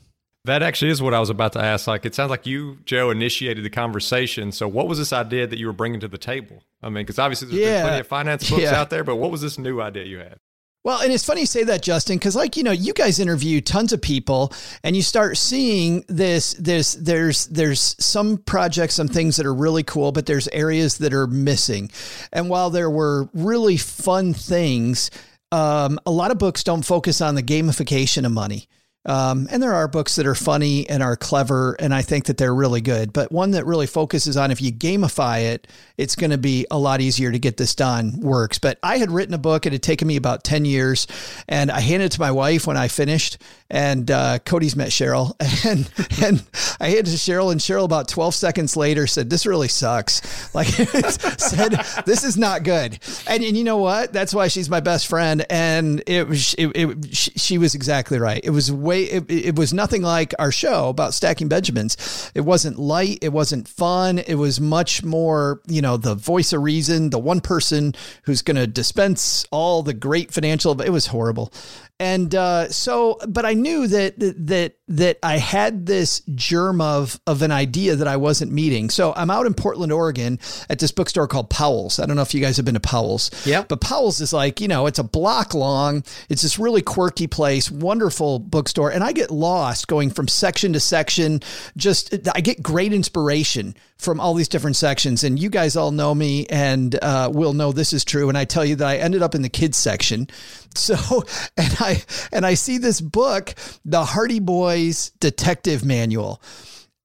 That 0.46 0.62
actually 0.62 0.92
is 0.92 1.02
what 1.02 1.12
I 1.12 1.18
was 1.18 1.28
about 1.28 1.52
to 1.54 1.60
ask. 1.60 1.86
Like, 1.86 2.06
it 2.06 2.14
sounds 2.14 2.30
like 2.30 2.46
you, 2.46 2.78
Joe, 2.84 3.10
initiated 3.10 3.64
the 3.64 3.70
conversation. 3.70 4.52
So, 4.52 4.68
what 4.68 4.86
was 4.86 4.96
this 4.98 5.12
idea 5.12 5.46
that 5.46 5.58
you 5.58 5.66
were 5.66 5.72
bringing 5.72 6.00
to 6.00 6.08
the 6.08 6.18
table? 6.18 6.62
I 6.80 6.86
mean, 6.88 7.04
because 7.04 7.18
obviously 7.18 7.48
there's 7.48 7.60
yeah. 7.60 7.78
been 7.78 7.86
plenty 7.86 8.00
of 8.00 8.06
finance 8.06 8.48
books 8.48 8.62
yeah. 8.62 8.80
out 8.80 8.90
there, 8.90 9.02
but 9.02 9.16
what 9.16 9.32
was 9.32 9.40
this 9.40 9.58
new 9.58 9.80
idea 9.80 10.04
you 10.04 10.18
had? 10.18 10.38
Well, 10.84 11.02
and 11.02 11.12
it's 11.12 11.24
funny 11.24 11.40
you 11.40 11.46
say 11.46 11.64
that, 11.64 11.82
Justin, 11.82 12.16
because 12.16 12.36
like 12.36 12.56
you 12.56 12.62
know, 12.62 12.70
you 12.70 12.92
guys 12.92 13.18
interview 13.18 13.60
tons 13.60 13.92
of 13.92 14.00
people, 14.00 14.52
and 14.84 14.94
you 14.94 15.02
start 15.02 15.36
seeing 15.36 16.04
this. 16.06 16.54
This 16.54 16.92
there's 16.92 17.46
there's 17.46 17.96
some 17.98 18.38
projects, 18.38 18.94
some 18.94 19.08
things 19.08 19.36
that 19.38 19.46
are 19.46 19.54
really 19.54 19.82
cool, 19.82 20.12
but 20.12 20.26
there's 20.26 20.46
areas 20.48 20.98
that 20.98 21.12
are 21.12 21.26
missing. 21.26 21.90
And 22.32 22.48
while 22.48 22.70
there 22.70 22.88
were 22.88 23.28
really 23.34 23.78
fun 23.78 24.32
things, 24.32 25.10
um, 25.50 25.98
a 26.06 26.12
lot 26.12 26.30
of 26.30 26.38
books 26.38 26.62
don't 26.62 26.84
focus 26.84 27.20
on 27.20 27.34
the 27.34 27.42
gamification 27.42 28.24
of 28.24 28.30
money 28.30 28.68
Um, 29.06 29.46
and 29.50 29.62
there 29.62 29.72
are 29.72 29.86
books 29.86 30.16
that 30.16 30.26
are 30.26 30.34
funny 30.34 30.88
and 30.90 31.02
are 31.02 31.16
clever, 31.16 31.76
and 31.78 31.94
I 31.94 32.02
think 32.02 32.26
that 32.26 32.36
they're 32.36 32.54
really 32.54 32.80
good. 32.80 33.12
But 33.12 33.30
one 33.30 33.52
that 33.52 33.64
really 33.64 33.86
focuses 33.86 34.36
on 34.36 34.50
if 34.50 34.60
you 34.60 34.72
gamify 34.72 35.44
it, 35.44 35.68
it's 35.96 36.16
going 36.16 36.32
to 36.32 36.38
be 36.38 36.66
a 36.70 36.78
lot 36.78 37.00
easier 37.00 37.30
to 37.30 37.38
get 37.38 37.56
this 37.56 37.74
done. 37.74 38.20
Works. 38.20 38.58
But 38.58 38.78
I 38.82 38.98
had 38.98 39.10
written 39.10 39.34
a 39.34 39.38
book; 39.38 39.64
it 39.64 39.72
had 39.72 39.82
taken 39.82 40.08
me 40.08 40.16
about 40.16 40.42
ten 40.42 40.64
years, 40.64 41.06
and 41.48 41.70
I 41.70 41.80
handed 41.80 42.06
it 42.06 42.12
to 42.12 42.20
my 42.20 42.32
wife 42.32 42.66
when 42.66 42.76
I 42.76 42.88
finished. 42.88 43.38
And 43.68 44.08
uh, 44.10 44.38
Cody's 44.40 44.76
met 44.76 44.90
Cheryl, 44.90 45.34
and 45.66 45.90
and 46.22 46.44
I 46.80 46.88
handed 46.88 47.06
to 47.06 47.16
Cheryl, 47.16 47.52
and 47.52 47.60
Cheryl 47.60 47.84
about 47.84 48.08
twelve 48.08 48.34
seconds 48.34 48.76
later 48.76 49.06
said, 49.06 49.30
"This 49.30 49.46
really 49.46 49.68
sucks." 49.68 50.52
Like 50.54 50.66
said, 51.38 51.72
"This 52.06 52.24
is 52.24 52.36
not 52.36 52.64
good." 52.64 52.98
And, 53.28 53.44
and 53.44 53.56
you 53.56 53.64
know 53.64 53.78
what? 53.78 54.12
That's 54.12 54.34
why 54.34 54.48
she's 54.48 54.68
my 54.68 54.80
best 54.80 55.06
friend, 55.06 55.46
and 55.48 56.02
it 56.06 56.26
was 56.26 56.54
it, 56.54 56.68
it 56.74 57.14
she 57.14 57.58
was 57.58 57.76
exactly 57.76 58.18
right. 58.18 58.40
It 58.42 58.50
was 58.50 58.72
way 58.72 58.95
it, 59.04 59.30
it 59.30 59.56
was 59.56 59.72
nothing 59.72 60.02
like 60.02 60.34
our 60.38 60.52
show 60.52 60.88
about 60.88 61.14
stacking 61.14 61.48
Benjamins. 61.48 62.30
It 62.34 62.42
wasn't 62.42 62.78
light. 62.78 63.18
It 63.22 63.32
wasn't 63.32 63.68
fun. 63.68 64.18
It 64.18 64.36
was 64.36 64.60
much 64.60 65.04
more, 65.04 65.60
you 65.66 65.82
know, 65.82 65.96
the 65.96 66.14
voice 66.14 66.52
of 66.52 66.62
reason, 66.62 67.10
the 67.10 67.18
one 67.18 67.40
person 67.40 67.94
who's 68.24 68.42
going 68.42 68.56
to 68.56 68.66
dispense 68.66 69.46
all 69.50 69.82
the 69.82 69.94
great 69.94 70.32
financial. 70.32 70.80
It 70.80 70.90
was 70.90 71.06
horrible. 71.06 71.52
And 71.98 72.34
uh, 72.34 72.68
so, 72.68 73.18
but 73.26 73.46
I 73.46 73.54
knew 73.54 73.86
that 73.86 74.14
that 74.18 74.74
that 74.88 75.18
I 75.22 75.38
had 75.38 75.86
this 75.86 76.20
germ 76.34 76.82
of 76.82 77.18
of 77.26 77.40
an 77.40 77.50
idea 77.50 77.96
that 77.96 78.06
I 78.06 78.18
wasn't 78.18 78.52
meeting. 78.52 78.90
So 78.90 79.14
I'm 79.16 79.30
out 79.30 79.46
in 79.46 79.54
Portland, 79.54 79.92
Oregon, 79.92 80.38
at 80.68 80.78
this 80.78 80.92
bookstore 80.92 81.26
called 81.26 81.48
Powell's. 81.48 81.98
I 81.98 82.04
don't 82.04 82.16
know 82.16 82.22
if 82.22 82.34
you 82.34 82.40
guys 82.42 82.58
have 82.58 82.66
been 82.66 82.74
to 82.74 82.80
Powell's. 82.80 83.30
Yeah. 83.46 83.64
But 83.66 83.80
Powell's 83.80 84.20
is 84.20 84.34
like 84.34 84.60
you 84.60 84.68
know, 84.68 84.86
it's 84.86 84.98
a 84.98 85.04
block 85.04 85.54
long. 85.54 86.04
It's 86.28 86.42
this 86.42 86.58
really 86.58 86.82
quirky 86.82 87.28
place, 87.28 87.70
wonderful 87.70 88.40
bookstore, 88.40 88.85
and 88.90 89.02
I 89.04 89.12
get 89.12 89.30
lost 89.30 89.88
going 89.88 90.10
from 90.10 90.28
section 90.28 90.72
to 90.72 90.80
section. 90.80 91.40
Just 91.76 92.14
I 92.34 92.40
get 92.40 92.62
great 92.62 92.92
inspiration 92.92 93.74
from 93.98 94.20
all 94.20 94.34
these 94.34 94.48
different 94.48 94.76
sections. 94.76 95.24
And 95.24 95.38
you 95.38 95.48
guys 95.48 95.76
all 95.76 95.90
know 95.90 96.14
me 96.14 96.46
and 96.46 96.94
uh, 97.02 97.30
will 97.32 97.52
know 97.52 97.72
this 97.72 97.92
is 97.92 98.04
true. 98.04 98.28
And 98.28 98.36
I 98.36 98.44
tell 98.44 98.64
you 98.64 98.76
that 98.76 98.86
I 98.86 98.96
ended 98.96 99.22
up 99.22 99.34
in 99.34 99.42
the 99.42 99.48
kids 99.48 99.76
section. 99.76 100.28
So, 100.76 101.24
and 101.56 101.74
I 101.80 102.02
and 102.32 102.44
I 102.44 102.52
see 102.52 102.76
this 102.76 103.00
book, 103.00 103.54
The 103.86 104.04
Hardy 104.04 104.40
Boys 104.40 105.10
Detective 105.20 105.86
Manual. 105.86 106.42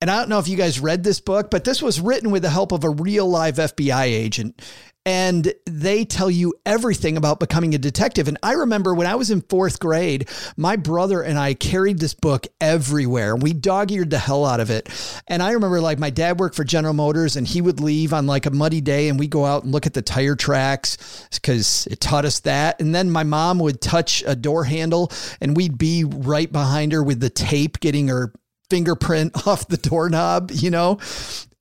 And 0.01 0.09
I 0.09 0.17
don't 0.17 0.29
know 0.29 0.39
if 0.39 0.47
you 0.47 0.57
guys 0.57 0.79
read 0.79 1.03
this 1.03 1.19
book, 1.19 1.51
but 1.51 1.63
this 1.63 1.81
was 1.81 2.01
written 2.01 2.31
with 2.31 2.41
the 2.41 2.49
help 2.49 2.71
of 2.71 2.83
a 2.83 2.89
real 2.89 3.29
live 3.29 3.55
FBI 3.55 4.05
agent 4.05 4.59
and 5.05 5.51
they 5.65 6.05
tell 6.05 6.29
you 6.29 6.53
everything 6.65 7.17
about 7.17 7.39
becoming 7.39 7.73
a 7.73 7.79
detective. 7.79 8.27
And 8.27 8.37
I 8.43 8.53
remember 8.53 8.93
when 8.93 9.07
I 9.07 9.15
was 9.15 9.31
in 9.31 9.41
fourth 9.41 9.79
grade, 9.79 10.29
my 10.57 10.75
brother 10.75 11.21
and 11.21 11.39
I 11.39 11.55
carried 11.55 11.99
this 11.99 12.13
book 12.13 12.45
everywhere. 12.59 13.35
We 13.35 13.53
dog 13.53 13.91
eared 13.91 14.11
the 14.11 14.19
hell 14.19 14.45
out 14.45 14.59
of 14.59 14.69
it. 14.69 14.89
And 15.27 15.41
I 15.41 15.51
remember 15.51 15.81
like 15.81 15.97
my 15.97 16.11
dad 16.11 16.39
worked 16.39 16.55
for 16.55 16.63
General 16.63 16.93
Motors 16.93 17.35
and 17.35 17.47
he 17.47 17.61
would 17.61 17.79
leave 17.79 18.13
on 18.13 18.27
like 18.27 18.45
a 18.45 18.51
muddy 18.51 18.81
day 18.81 19.09
and 19.09 19.17
we 19.17 19.27
go 19.27 19.43
out 19.43 19.63
and 19.63 19.71
look 19.71 19.87
at 19.87 19.95
the 19.95 20.03
tire 20.03 20.35
tracks 20.35 21.27
because 21.33 21.87
it 21.87 21.99
taught 21.99 22.25
us 22.25 22.41
that. 22.41 22.79
And 22.79 22.93
then 22.93 23.09
my 23.09 23.23
mom 23.23 23.57
would 23.59 23.81
touch 23.81 24.23
a 24.27 24.35
door 24.35 24.65
handle 24.65 25.11
and 25.39 25.57
we'd 25.57 25.79
be 25.79 26.03
right 26.03 26.51
behind 26.51 26.91
her 26.91 27.01
with 27.01 27.19
the 27.19 27.29
tape 27.29 27.79
getting 27.79 28.09
her 28.09 28.33
fingerprint 28.71 29.35
off 29.47 29.67
the 29.67 29.77
doorknob, 29.77 30.49
you 30.51 30.71
know? 30.71 30.99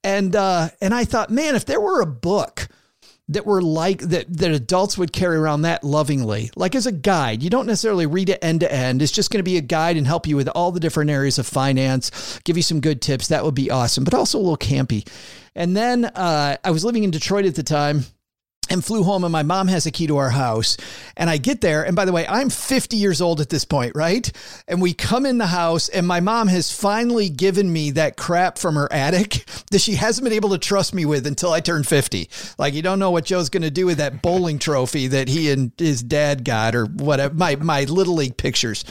And 0.02 0.34
uh, 0.34 0.70
and 0.80 0.94
I 0.94 1.04
thought, 1.04 1.28
man, 1.28 1.56
if 1.56 1.66
there 1.66 1.80
were 1.80 2.00
a 2.00 2.06
book 2.06 2.68
that 3.28 3.46
were 3.46 3.60
like 3.60 4.00
that 4.00 4.26
that 4.38 4.50
adults 4.50 4.96
would 4.96 5.12
carry 5.12 5.36
around 5.36 5.62
that 5.62 5.84
lovingly 5.84 6.50
like 6.56 6.74
as 6.74 6.86
a 6.86 6.90
guide 6.90 7.44
you 7.44 7.48
don't 7.48 7.66
necessarily 7.66 8.04
read 8.04 8.28
it 8.28 8.40
end 8.42 8.58
to 8.58 8.72
end. 8.72 9.00
It's 9.00 9.12
just 9.12 9.30
going 9.30 9.38
to 9.38 9.48
be 9.48 9.56
a 9.56 9.60
guide 9.60 9.96
and 9.96 10.04
help 10.04 10.26
you 10.26 10.34
with 10.34 10.48
all 10.48 10.72
the 10.72 10.80
different 10.80 11.10
areas 11.10 11.38
of 11.38 11.46
finance 11.46 12.40
give 12.42 12.56
you 12.56 12.62
some 12.62 12.80
good 12.80 13.00
tips. 13.00 13.28
That 13.28 13.44
would 13.44 13.54
be 13.54 13.70
awesome 13.70 14.02
but 14.02 14.14
also 14.14 14.38
a 14.38 14.40
little 14.40 14.56
campy. 14.56 15.06
And 15.54 15.76
then 15.76 16.06
uh, 16.06 16.56
i 16.64 16.70
was 16.72 16.84
living 16.84 17.04
in 17.04 17.12
detroit 17.12 17.44
at 17.44 17.54
the 17.54 17.62
time 17.62 18.04
and 18.70 18.84
flew 18.84 19.02
home 19.02 19.24
and 19.24 19.32
my 19.32 19.42
mom 19.42 19.68
has 19.68 19.86
a 19.86 19.90
key 19.90 20.06
to 20.06 20.16
our 20.16 20.30
house. 20.30 20.76
And 21.16 21.28
i 21.28 21.36
get 21.36 21.60
there 21.60 21.84
and 21.84 21.94
by 21.94 22.04
the 22.04 22.12
way 22.12 22.26
i'm 22.26 22.48
50 22.48 22.96
years 22.96 23.20
old 23.20 23.40
at 23.40 23.50
this 23.50 23.64
point 23.64 23.92
right? 23.94 24.30
And 24.68 24.80
we 24.80 24.94
come 24.94 25.26
in 25.26 25.38
the 25.38 25.46
house 25.46 25.88
and 25.88 26.06
my 26.06 26.20
mom 26.20 26.48
has 26.48 26.72
finally 26.72 27.28
given 27.28 27.72
me 27.72 27.90
that 27.92 28.16
crap 28.16 28.58
from 28.58 28.76
her 28.76 28.90
attic 28.92 29.44
that 29.70 29.80
she 29.80 29.94
hasn't 29.94 30.24
been 30.24 30.32
able 30.32 30.50
to 30.50 30.58
trust 30.58 30.94
me 30.94 31.04
with 31.04 31.26
until 31.26 31.52
i 31.52 31.60
turned 31.60 31.86
50 31.86 32.28
like 32.58 32.74
you 32.74 32.82
don't 32.82 32.98
know 32.98 33.10
what 33.10 33.24
joe's 33.24 33.48
going 33.48 33.62
to 33.62 33.70
do 33.70 33.86
with 33.86 33.98
that 33.98 34.22
bowling 34.22 34.58
trophy 34.58 35.08
that 35.08 35.28
he 35.28 35.50
and 35.50 35.72
his 35.76 36.02
dad 36.02 36.44
got 36.44 36.74
or 36.74 36.86
whatever 36.86 37.34
my, 37.34 37.56
my 37.56 37.84
little 37.84 38.14
league 38.14 38.36
pictures. 38.36 38.84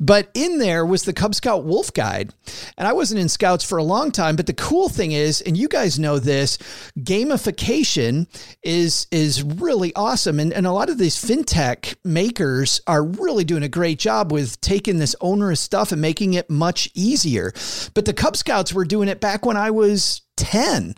But 0.00 0.30
in 0.34 0.58
there 0.58 0.84
was 0.84 1.04
the 1.04 1.12
cub 1.12 1.34
scout 1.34 1.64
wolf 1.64 1.92
guide. 1.92 2.32
And 2.76 2.88
i 2.88 2.92
wasn't 2.92 3.20
in 3.20 3.28
scouts 3.28 3.64
for 3.64 3.78
a 3.78 3.82
long 3.82 4.10
time 4.10 4.36
but 4.36 4.46
the 4.46 4.54
cool 4.54 4.88
thing 4.88 5.12
is 5.12 5.40
and 5.40 5.56
you 5.56 5.68
guys 5.68 5.98
know 5.98 6.18
this 6.18 6.58
gamification 6.98 8.26
is 8.62 9.06
is 9.10 9.19
really 9.42 9.94
awesome. 9.94 10.40
And, 10.40 10.52
and 10.52 10.66
a 10.66 10.72
lot 10.72 10.90
of 10.90 10.98
these 10.98 11.16
fintech 11.16 11.96
makers 12.04 12.80
are 12.86 13.04
really 13.04 13.44
doing 13.44 13.62
a 13.62 13.68
great 13.68 13.98
job 13.98 14.32
with 14.32 14.60
taking 14.60 14.98
this 14.98 15.16
onerous 15.20 15.60
stuff 15.60 15.92
and 15.92 16.00
making 16.00 16.34
it 16.34 16.48
much 16.48 16.88
easier. 16.94 17.52
But 17.94 18.04
the 18.04 18.12
Cub 18.12 18.36
Scouts 18.36 18.72
were 18.72 18.84
doing 18.84 19.08
it 19.08 19.20
back 19.20 19.44
when 19.44 19.56
I 19.56 19.70
was 19.70 20.22
10. 20.36 20.94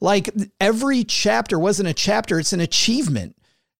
Like 0.00 0.30
every 0.60 1.04
chapter 1.04 1.58
wasn't 1.58 1.88
a 1.88 1.94
chapter, 1.94 2.38
it's 2.38 2.52
an 2.52 2.60
achievement. 2.60 3.36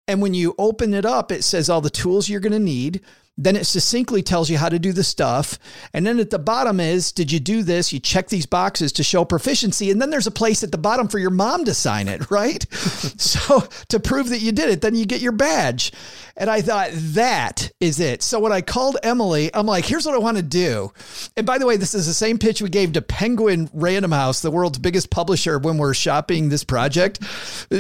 And 0.09 0.21
when 0.21 0.35
you 0.35 0.55
open 0.59 0.95
it 0.95 1.05
up, 1.05 1.31
it 1.31 1.45
says 1.45 1.69
all 1.69 1.81
the 1.81 1.91
tools 1.91 2.29
you're 2.29 2.41
going 2.41 2.53
to 2.53 2.59
need 2.59 3.03
then 3.39 3.57
it 3.57 3.65
succinctly 3.65 4.23
tells 4.23 4.51
you 4.51 4.59
how 4.59 4.69
to 4.69 4.79
do 4.79 4.93
the 4.93 5.03
stuff. 5.03 5.59
And 5.95 6.07
then 6.07 6.21
at 6.21 6.29
the 6.29 6.39
bottom 6.39 6.81
is, 6.81 7.13
did 7.13 7.33
you 7.33 7.41
do 7.41 7.63
this? 7.63 7.93
You 7.93 7.99
check 7.99 8.29
these 8.29 8.45
boxes 8.45 8.93
to 8.93 9.03
show 9.03 9.25
proficiency. 9.25 9.91
And 9.91 10.03
then 10.03 10.11
there's 10.11 10.27
a 10.27 10.33
place 10.33 10.63
at 10.63 10.71
the 10.71 10.79
bottom 10.79 11.09
for 11.09 11.19
your 11.19 11.31
mom 11.31 11.65
to 11.65 11.73
sign 11.73 12.09
it, 12.09 12.31
right? 12.31 12.67
so 12.73 13.61
to 13.89 13.99
prove 14.01 14.29
that 14.29 14.41
you 14.41 14.53
did 14.53 14.69
it, 14.69 14.83
then 14.83 14.95
you 14.95 15.07
get 15.07 15.23
your 15.23 15.33
badge. 15.33 15.93
And 16.37 16.51
I 16.51 16.61
thought, 16.63 16.91
that 16.93 17.71
is 17.81 18.01
it. 18.01 18.23
So 18.23 18.39
when 18.39 18.53
I 18.53 18.61
called 18.61 18.97
Emily, 19.03 19.51
I'm 19.55 19.67
like, 19.67 19.85
here's 19.85 20.07
what 20.07 20.15
I 20.15 20.19
want 20.19 20.39
to 20.39 20.43
do. 20.43 20.93
And 21.37 21.47
by 21.47 21.59
the 21.59 21.67
way, 21.67 21.77
this 21.77 21.95
is 21.95 22.07
the 22.07 22.15
same 22.15 22.39
pitch 22.39 22.63
we 22.63 22.69
gave 22.69 22.93
to 22.93 23.03
Penguin 23.03 23.69
Random 23.73 24.13
House, 24.13 24.41
the 24.41 24.51
world's 24.51 24.79
biggest 24.79 25.11
publisher, 25.11 25.59
when 25.59 25.79
we're 25.79 25.95
shopping 25.95 26.49
this 26.49 26.65
project. 26.65 27.23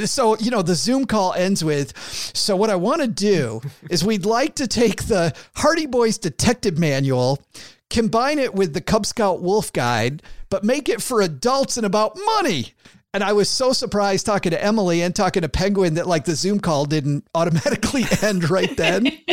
So, 0.04 0.36
you 0.38 0.50
know, 0.50 0.62
the 0.62 0.74
Zoom 0.74 1.06
call 1.06 1.32
ends 1.32 1.64
with, 1.64 1.96
so 2.34 2.56
what 2.56 2.70
I 2.70 2.76
want 2.76 3.00
to 3.00 3.08
do 3.08 3.62
is 3.90 4.04
we'd 4.04 4.26
like 4.26 4.54
to 4.56 4.66
take 4.66 5.04
the 5.04 5.34
Hardy 5.56 5.86
Boys 5.86 6.18
Detective 6.18 6.78
Manual, 6.78 7.42
combine 7.90 8.38
it 8.38 8.54
with 8.54 8.74
the 8.74 8.80
Cub 8.80 9.06
Scout 9.06 9.42
Wolf 9.42 9.72
Guide, 9.72 10.22
but 10.50 10.64
make 10.64 10.88
it 10.88 11.02
for 11.02 11.20
adults 11.20 11.76
and 11.76 11.86
about 11.86 12.18
money. 12.24 12.74
And 13.14 13.22
I 13.22 13.34
was 13.34 13.50
so 13.50 13.74
surprised 13.74 14.24
talking 14.24 14.52
to 14.52 14.64
Emily 14.64 15.02
and 15.02 15.14
talking 15.14 15.42
to 15.42 15.48
Penguin 15.48 15.94
that 15.94 16.06
like 16.06 16.24
the 16.24 16.34
Zoom 16.34 16.60
call 16.60 16.86
didn't 16.86 17.26
automatically 17.34 18.04
end 18.22 18.48
right 18.48 18.74
then. 18.74 19.06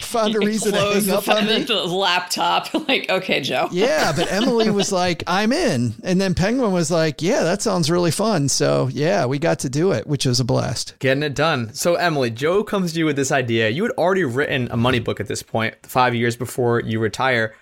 Found 0.00 0.34
a 0.34 0.38
reason 0.38 0.72
to 0.72 0.78
hang 0.78 1.10
up 1.10 1.28
on 1.28 1.44
me. 1.44 1.64
The 1.64 1.84
laptop, 1.84 2.72
like, 2.88 3.10
okay, 3.10 3.42
Joe. 3.42 3.68
yeah, 3.72 4.12
but 4.16 4.32
Emily 4.32 4.70
was 4.70 4.90
like, 4.90 5.22
"I'm 5.26 5.52
in," 5.52 5.92
and 6.02 6.18
then 6.18 6.34
Penguin 6.34 6.72
was 6.72 6.90
like, 6.90 7.20
"Yeah, 7.20 7.42
that 7.42 7.60
sounds 7.60 7.90
really 7.90 8.10
fun." 8.10 8.48
So 8.48 8.88
yeah, 8.90 9.26
we 9.26 9.38
got 9.38 9.58
to 9.60 9.68
do 9.68 9.92
it, 9.92 10.06
which 10.06 10.24
was 10.24 10.40
a 10.40 10.44
blast. 10.44 10.94
Getting 10.98 11.24
it 11.24 11.34
done. 11.34 11.74
So 11.74 11.96
Emily, 11.96 12.30
Joe 12.30 12.64
comes 12.64 12.94
to 12.94 13.00
you 13.00 13.04
with 13.04 13.16
this 13.16 13.30
idea. 13.30 13.68
You 13.68 13.82
had 13.82 13.92
already 13.92 14.24
written 14.24 14.68
a 14.70 14.78
money 14.78 14.98
book 14.98 15.20
at 15.20 15.26
this 15.26 15.42
point, 15.42 15.74
five 15.82 16.14
years 16.14 16.36
before 16.36 16.80
you 16.80 17.00
retire. 17.00 17.54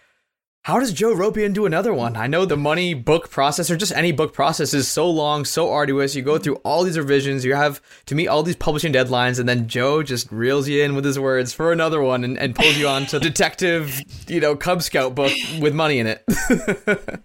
How 0.64 0.78
does 0.78 0.92
Joe 0.92 1.12
you 1.12 1.44
into 1.44 1.66
another 1.66 1.92
one? 1.92 2.16
I 2.16 2.28
know 2.28 2.44
the 2.44 2.56
money 2.56 2.94
book 2.94 3.30
process 3.30 3.68
or 3.68 3.76
just 3.76 3.90
any 3.90 4.12
book 4.12 4.32
process 4.32 4.72
is 4.72 4.86
so 4.86 5.10
long, 5.10 5.44
so 5.44 5.72
arduous. 5.72 6.14
You 6.14 6.22
go 6.22 6.38
through 6.38 6.54
all 6.56 6.84
these 6.84 6.96
revisions, 6.96 7.44
you 7.44 7.56
have 7.56 7.82
to 8.06 8.14
meet 8.14 8.28
all 8.28 8.44
these 8.44 8.54
publishing 8.54 8.92
deadlines, 8.92 9.40
and 9.40 9.48
then 9.48 9.66
Joe 9.66 10.04
just 10.04 10.30
reels 10.30 10.68
you 10.68 10.84
in 10.84 10.94
with 10.94 11.04
his 11.04 11.18
words 11.18 11.52
for 11.52 11.72
another 11.72 12.00
one 12.00 12.22
and, 12.22 12.38
and 12.38 12.54
pulls 12.54 12.76
you 12.76 12.86
on 12.86 13.06
to 13.06 13.18
detective, 13.20 14.00
you 14.28 14.38
know, 14.38 14.54
Cub 14.54 14.82
Scout 14.82 15.16
book 15.16 15.32
with 15.60 15.74
money 15.74 15.98
in 15.98 16.06
it. 16.06 16.24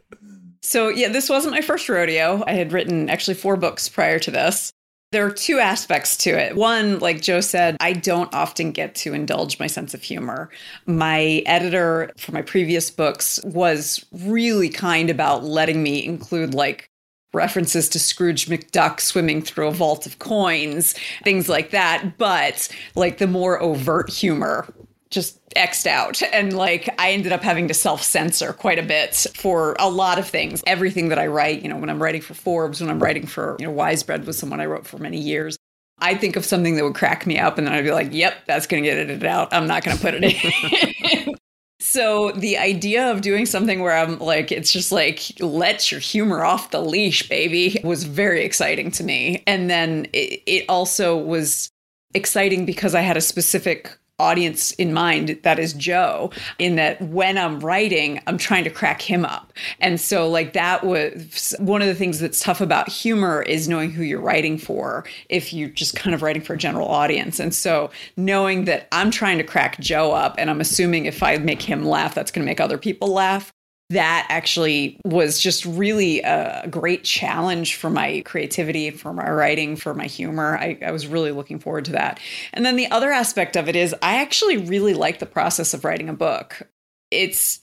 so 0.63 0.89
yeah, 0.89 1.09
this 1.09 1.29
wasn't 1.29 1.53
my 1.53 1.61
first 1.61 1.87
rodeo. 1.87 2.43
I 2.47 2.53
had 2.53 2.73
written 2.73 3.07
actually 3.07 3.35
four 3.35 3.55
books 3.55 3.87
prior 3.87 4.17
to 4.17 4.31
this. 4.31 4.73
There 5.13 5.25
are 5.25 5.31
two 5.31 5.59
aspects 5.59 6.17
to 6.17 6.31
it. 6.31 6.57
One, 6.57 6.99
like 6.99 7.21
Joe 7.21 7.39
said, 7.39 7.77
I 7.79 7.93
don't 7.93 8.33
often 8.33 8.71
get 8.71 8.93
to 8.95 9.13
indulge 9.13 9.57
my 9.57 9.67
sense 9.67 9.93
of 9.93 10.03
humor. 10.03 10.49
My 10.85 11.43
editor 11.45 12.11
for 12.17 12.33
my 12.33 12.41
previous 12.41 12.91
books 12.91 13.39
was 13.45 14.05
really 14.11 14.67
kind 14.67 15.09
about 15.09 15.45
letting 15.45 15.81
me 15.81 16.03
include 16.03 16.53
like 16.53 16.89
references 17.33 17.87
to 17.89 17.99
Scrooge 17.99 18.47
McDuck 18.47 18.99
swimming 18.99 19.41
through 19.41 19.67
a 19.67 19.71
vault 19.71 20.05
of 20.05 20.19
coins, 20.19 20.93
things 21.23 21.47
like 21.47 21.69
that. 21.71 22.17
But 22.17 22.67
like 22.95 23.17
the 23.17 23.27
more 23.27 23.61
overt 23.61 24.09
humor 24.09 24.67
just 25.09 25.39
xed 25.51 25.87
out. 25.87 26.21
And 26.21 26.53
like 26.53 26.89
i 26.99 27.11
ended 27.11 27.31
up 27.31 27.41
having 27.41 27.67
to 27.67 27.73
self-censor 27.73 28.53
quite 28.53 28.79
a 28.79 28.83
bit 28.83 29.25
for 29.35 29.75
a 29.79 29.89
lot 29.89 30.19
of 30.19 30.27
things. 30.27 30.63
Everything 30.67 31.09
that 31.09 31.19
i 31.19 31.27
write 31.27 31.61
you 31.61 31.69
know 31.69 31.77
when 31.77 31.89
i'm 31.89 32.01
writing 32.01 32.21
for 32.21 32.33
forbes 32.33 32.81
when 32.81 32.89
i'm 32.89 33.01
writing 33.01 33.25
for 33.25 33.55
you 33.59 33.65
know 33.65 33.71
wisebread 33.71 34.25
was 34.25 34.37
someone 34.37 34.59
i 34.59 34.65
wrote 34.65 34.85
for 34.87 34.97
many 34.97 35.19
years. 35.19 35.57
I 35.99 36.13
think 36.13 36.35
of 36.35 36.45
something 36.45 36.75
that 36.75 36.83
would 36.83 36.95
crack 36.95 37.25
me 37.25 37.39
up 37.39 37.57
and 37.57 37.65
then 37.65 37.73
i'd 37.73 37.83
be 37.83 37.91
like 37.91 38.09
yep 38.11 38.35
that's 38.45 38.67
going 38.67 38.83
to 38.83 38.89
get 38.89 38.97
edited 38.97 39.25
out. 39.25 39.53
I'm 39.53 39.67
not 39.67 39.83
going 39.83 39.97
to 39.97 40.03
put 40.03 40.13
it 40.15 40.23
in. 40.23 41.35
So 41.79 42.31
the 42.31 42.57
idea 42.57 43.11
of 43.11 43.21
doing 43.21 43.45
something 43.45 43.81
where 43.81 43.95
I'm 43.95 44.17
like, 44.19 44.51
it's 44.51 44.73
just 44.73 44.91
like, 44.91 45.21
let 45.39 45.91
your 45.91 45.99
humor 45.99 46.43
off 46.43 46.71
the 46.71 46.81
leash, 46.81 47.29
baby, 47.29 47.79
was 47.83 48.03
very 48.03 48.43
exciting 48.43 48.91
to 48.91 49.03
me. 49.03 49.43
And 49.45 49.69
then 49.69 50.07
it, 50.11 50.41
it 50.45 50.65
also 50.67 51.15
was 51.15 51.69
exciting 52.13 52.65
because 52.65 52.95
I 52.95 53.01
had 53.01 53.15
a 53.15 53.21
specific 53.21 53.97
audience 54.19 54.71
in 54.73 54.93
mind 54.93 55.37
that 55.43 55.59
is 55.59 55.73
Joe 55.73 56.31
in 56.57 56.75
that 56.75 56.99
when 57.01 57.37
I'm 57.37 57.59
writing 57.59 58.19
I'm 58.25 58.39
trying 58.39 58.63
to 58.63 58.69
crack 58.71 58.99
him 58.99 59.23
up. 59.23 59.53
And 59.79 60.01
so 60.01 60.27
like 60.27 60.53
that 60.53 60.83
was 60.83 61.53
one 61.59 61.83
of 61.83 61.87
the 61.87 61.93
things 61.93 62.19
that's 62.19 62.39
tough 62.39 62.59
about 62.59 62.89
humor 62.89 63.43
is 63.43 63.69
knowing 63.69 63.91
who 63.91 64.01
you're 64.01 64.19
writing 64.19 64.57
for 64.57 65.05
if 65.29 65.53
you're 65.53 65.69
just 65.69 65.95
kind 65.95 66.15
of 66.15 66.23
writing 66.23 66.41
for 66.41 66.55
a 66.55 66.57
general 66.57 66.87
audience. 66.87 67.39
And 67.39 67.53
so 67.53 67.91
knowing 68.15 68.65
that 68.65 68.87
I'm 68.91 69.11
trying 69.11 69.37
to 69.37 69.43
crack 69.43 69.79
Joe 69.79 70.13
up 70.13 70.33
and 70.39 70.49
I'm 70.49 70.61
assuming 70.61 71.05
if 71.05 71.21
I 71.21 71.37
make 71.37 71.61
him 71.61 71.85
laugh 71.85 72.15
that's 72.15 72.31
going 72.31 72.43
to 72.43 72.49
make 72.49 72.59
other 72.59 72.79
people 72.79 73.09
laugh 73.09 73.53
that 73.89 74.27
actually 74.29 74.99
was 75.05 75.39
just 75.39 75.65
really 75.65 76.21
a 76.21 76.67
great 76.69 77.05
challenge 77.05 77.75
for 77.75 77.89
my 77.89 78.21
creativity, 78.25 78.89
for 78.91 79.13
my 79.13 79.29
writing, 79.29 79.77
for 79.77 79.93
my 79.93 80.07
humor. 80.07 80.57
I, 80.57 80.77
I, 80.85 80.91
was 80.91 81.07
really 81.07 81.31
looking 81.31 81.59
forward 81.59 81.85
to 81.85 81.93
that. 81.93 82.19
And 82.53 82.65
then 82.65 82.75
the 82.75 82.91
other 82.91 83.11
aspect 83.11 83.55
of 83.55 83.69
it 83.69 83.77
is 83.77 83.95
I 84.01 84.21
actually 84.21 84.57
really 84.57 84.93
like 84.93 85.19
the 85.19 85.25
process 85.25 85.73
of 85.73 85.85
writing 85.85 86.09
a 86.09 86.13
book. 86.13 86.67
It's 87.11 87.61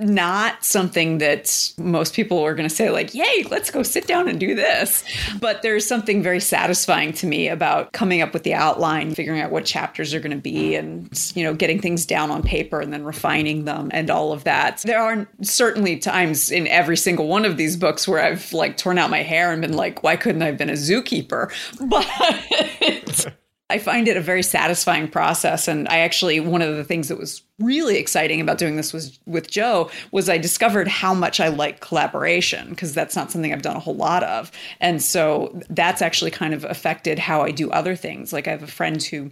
not 0.00 0.64
something 0.64 1.18
that 1.18 1.72
most 1.78 2.14
people 2.14 2.40
are 2.40 2.54
going 2.54 2.68
to 2.68 2.74
say 2.74 2.90
like 2.90 3.14
yay 3.14 3.44
let's 3.48 3.70
go 3.70 3.82
sit 3.82 4.06
down 4.08 4.28
and 4.28 4.40
do 4.40 4.54
this. 4.54 5.04
But 5.40 5.62
there's 5.62 5.86
something 5.86 6.22
very 6.22 6.40
satisfying 6.40 7.12
to 7.14 7.26
me 7.26 7.48
about 7.48 7.92
coming 7.92 8.20
up 8.20 8.32
with 8.32 8.42
the 8.42 8.54
outline 8.54 9.14
figuring 9.14 9.40
out 9.40 9.52
what 9.52 9.64
chapters 9.64 10.12
are 10.12 10.20
going 10.20 10.32
to 10.32 10.36
be 10.36 10.74
and 10.74 11.08
you 11.36 11.44
know 11.44 11.54
getting 11.54 11.80
things 11.80 12.06
down 12.06 12.30
on 12.30 12.42
paper 12.42 12.80
and 12.80 12.92
then 12.92 13.04
refining 13.04 13.64
them 13.66 13.90
and 13.92 14.10
all 14.10 14.32
of 14.32 14.44
that. 14.44 14.82
There 14.84 15.00
are 15.00 15.28
certainly 15.42 15.96
times 15.98 16.50
in 16.50 16.66
every 16.66 16.96
single 16.96 17.28
one 17.28 17.44
of 17.44 17.56
these 17.56 17.76
books 17.76 18.08
where 18.08 18.20
i've 18.20 18.52
like 18.52 18.76
torn 18.76 18.98
out 18.98 19.10
my 19.10 19.22
hair 19.22 19.52
and 19.52 19.62
been 19.62 19.74
like 19.74 20.02
why 20.02 20.16
couldn't 20.16 20.42
i 20.42 20.46
have 20.46 20.58
been 20.58 20.70
a 20.70 20.74
zookeeper? 20.74 21.52
But 21.84 23.34
I 23.70 23.78
find 23.78 24.08
it 24.08 24.16
a 24.16 24.20
very 24.20 24.42
satisfying 24.42 25.08
process. 25.08 25.68
And 25.68 25.88
I 25.88 25.98
actually, 26.00 26.38
one 26.38 26.60
of 26.60 26.76
the 26.76 26.84
things 26.84 27.08
that 27.08 27.18
was 27.18 27.42
really 27.58 27.96
exciting 27.96 28.40
about 28.40 28.58
doing 28.58 28.76
this 28.76 28.92
was 28.92 29.18
with 29.24 29.50
Joe 29.50 29.90
was 30.12 30.28
I 30.28 30.36
discovered 30.36 30.86
how 30.86 31.14
much 31.14 31.40
I 31.40 31.48
like 31.48 31.80
collaboration 31.80 32.70
because 32.70 32.92
that's 32.92 33.16
not 33.16 33.30
something 33.30 33.52
I've 33.52 33.62
done 33.62 33.76
a 33.76 33.80
whole 33.80 33.96
lot 33.96 34.22
of. 34.22 34.52
And 34.80 35.02
so 35.02 35.58
that's 35.70 36.02
actually 36.02 36.30
kind 36.30 36.52
of 36.52 36.64
affected 36.64 37.18
how 37.18 37.40
I 37.40 37.52
do 37.52 37.70
other 37.70 37.96
things. 37.96 38.32
Like 38.32 38.46
I 38.46 38.50
have 38.50 38.62
a 38.62 38.66
friend 38.66 39.02
who 39.02 39.30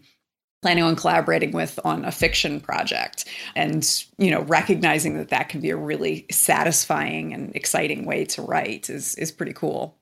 planning 0.62 0.84
on 0.84 0.96
collaborating 0.96 1.50
with 1.50 1.78
on 1.84 2.04
a 2.04 2.12
fiction 2.12 2.60
project 2.60 3.24
and 3.56 4.04
you 4.16 4.30
know 4.30 4.42
recognizing 4.42 5.16
that 5.18 5.28
that 5.28 5.48
can 5.48 5.60
be 5.60 5.70
a 5.70 5.76
really 5.76 6.24
satisfying 6.30 7.34
and 7.34 7.54
exciting 7.56 8.06
way 8.06 8.24
to 8.24 8.40
write 8.40 8.88
is 8.88 9.16
is 9.16 9.32
pretty 9.32 9.52
cool 9.52 9.98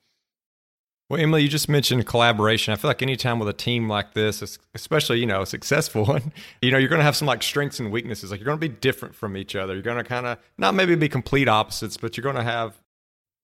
well, 1.11 1.19
Emily, 1.19 1.43
you 1.43 1.49
just 1.49 1.67
mentioned 1.67 2.05
collaboration. 2.05 2.71
I 2.71 2.77
feel 2.77 2.87
like 2.87 3.01
anytime 3.01 3.37
with 3.37 3.49
a 3.49 3.53
team 3.53 3.89
like 3.89 4.13
this, 4.13 4.57
especially 4.73 5.19
you 5.19 5.25
know 5.25 5.41
a 5.41 5.45
successful 5.45 6.05
one, 6.05 6.31
you 6.61 6.71
know 6.71 6.77
you're 6.77 6.87
going 6.87 6.99
to 6.99 7.03
have 7.03 7.17
some 7.17 7.25
like 7.25 7.43
strengths 7.43 7.81
and 7.81 7.91
weaknesses. 7.91 8.31
Like 8.31 8.39
you're 8.39 8.45
going 8.45 8.57
to 8.57 8.65
be 8.65 8.73
different 8.73 9.13
from 9.13 9.35
each 9.35 9.53
other. 9.53 9.73
You're 9.73 9.83
going 9.83 9.97
to 9.97 10.05
kind 10.05 10.25
of 10.25 10.37
not 10.57 10.73
maybe 10.73 10.95
be 10.95 11.09
complete 11.09 11.49
opposites, 11.49 11.97
but 11.97 12.15
you're 12.15 12.23
going 12.23 12.37
to 12.37 12.43
have 12.43 12.79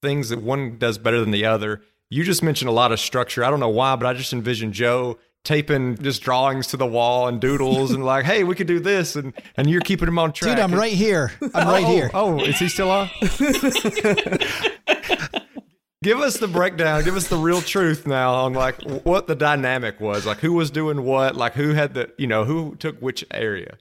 things 0.01 0.29
that 0.29 0.41
one 0.41 0.77
does 0.77 0.97
better 0.97 1.19
than 1.19 1.31
the 1.31 1.43
other. 1.43 1.81
You 2.09 2.23
just 2.23 2.41
mentioned 2.41 2.69
a 2.69 2.71
lot 2.71 2.93
of 2.93 3.01
structure. 3.01 3.43
I 3.43 3.49
don't 3.49 3.59
know 3.59 3.67
why, 3.67 3.97
but 3.97 4.05
I 4.05 4.13
just 4.13 4.31
envision 4.31 4.71
Joe 4.71 5.17
taping 5.43 5.97
just 5.97 6.21
drawings 6.21 6.67
to 6.67 6.77
the 6.77 6.85
wall 6.85 7.27
and 7.27 7.41
doodles 7.41 7.91
and 7.91 8.05
like, 8.05 8.23
hey, 8.23 8.45
we 8.45 8.55
could 8.55 8.67
do 8.67 8.79
this, 8.79 9.17
and 9.17 9.33
and 9.57 9.69
you're 9.69 9.81
keeping 9.81 10.07
him 10.07 10.19
on 10.19 10.31
track. 10.31 10.55
Dude, 10.55 10.63
I'm 10.63 10.73
right 10.73 10.93
here. 10.93 11.33
I'm 11.53 11.67
right 11.67 11.83
oh, 11.83 11.91
here. 11.91 12.11
Oh, 12.13 12.39
is 12.39 12.59
he 12.59 12.69
still 12.69 12.91
on? 12.91 13.09
give 16.07 16.19
us 16.19 16.37
the 16.37 16.47
breakdown 16.47 17.03
give 17.03 17.17
us 17.17 17.27
the 17.27 17.35
real 17.35 17.61
truth 17.61 18.07
now 18.07 18.33
on 18.33 18.53
like 18.53 18.81
what 19.03 19.27
the 19.27 19.35
dynamic 19.35 19.99
was 19.99 20.25
like 20.25 20.37
who 20.37 20.53
was 20.53 20.71
doing 20.71 21.03
what 21.03 21.35
like 21.35 21.53
who 21.53 21.73
had 21.73 21.93
the 21.93 22.09
you 22.17 22.25
know 22.25 22.45
who 22.45 22.75
took 22.77 22.97
which 22.99 23.25
area 23.31 23.77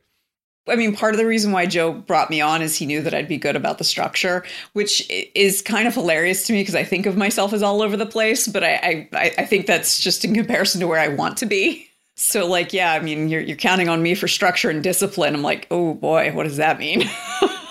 I 0.68 0.75
mean, 0.75 0.97
part 0.97 1.14
of 1.14 1.18
the 1.18 1.26
reason 1.26 1.52
why 1.52 1.66
Joe 1.66 1.92
brought 1.92 2.28
me 2.28 2.40
on 2.40 2.61
is 2.61 2.75
he 2.75 2.87
knew 2.87 3.00
that 3.02 3.14
I'd 3.14 3.28
be 3.28 3.37
good 3.37 3.54
about 3.54 3.78
the 3.78 3.85
structure, 3.85 4.45
which 4.73 5.08
is 5.36 5.62
kind 5.62 5.86
of 5.86 5.95
hilarious 5.95 6.45
to 6.49 6.52
me 6.52 6.60
because 6.60 6.75
I 6.75 6.82
think 6.82 7.06
of 7.06 7.17
myself 7.17 7.52
as 7.52 7.62
all 7.62 7.82
over 7.82 7.97
the 7.97 8.04
place, 8.04 8.49
but 8.49 8.65
I, 8.65 9.08
I, 9.12 9.32
I 9.39 9.47
think 9.47 9.69
that's 9.69 10.00
just 10.00 10.25
in 10.25 10.34
comparison 10.34 10.80
to 10.80 10.89
where 10.89 10.99
I 10.99 11.06
want 11.06 11.39
to 11.39 11.47
be. 11.47 11.86
So, 12.17 12.49
like, 12.49 12.73
yeah, 12.73 12.95
I 12.95 12.99
mean, 12.99 13.28
you're, 13.28 13.43
you're 13.43 13.56
counting 13.56 13.89
on 13.89 14.02
me 14.02 14.17
for 14.17 14.26
structure 14.26 14.69
and 14.69 14.82
discipline. 14.82 15.36
I'm 15.36 15.43
like, 15.43 15.69
oh 15.71 15.95
boy, 15.95 16.32
what 16.32 16.49
does 16.49 16.56
that 16.56 16.80
mean? 16.80 17.08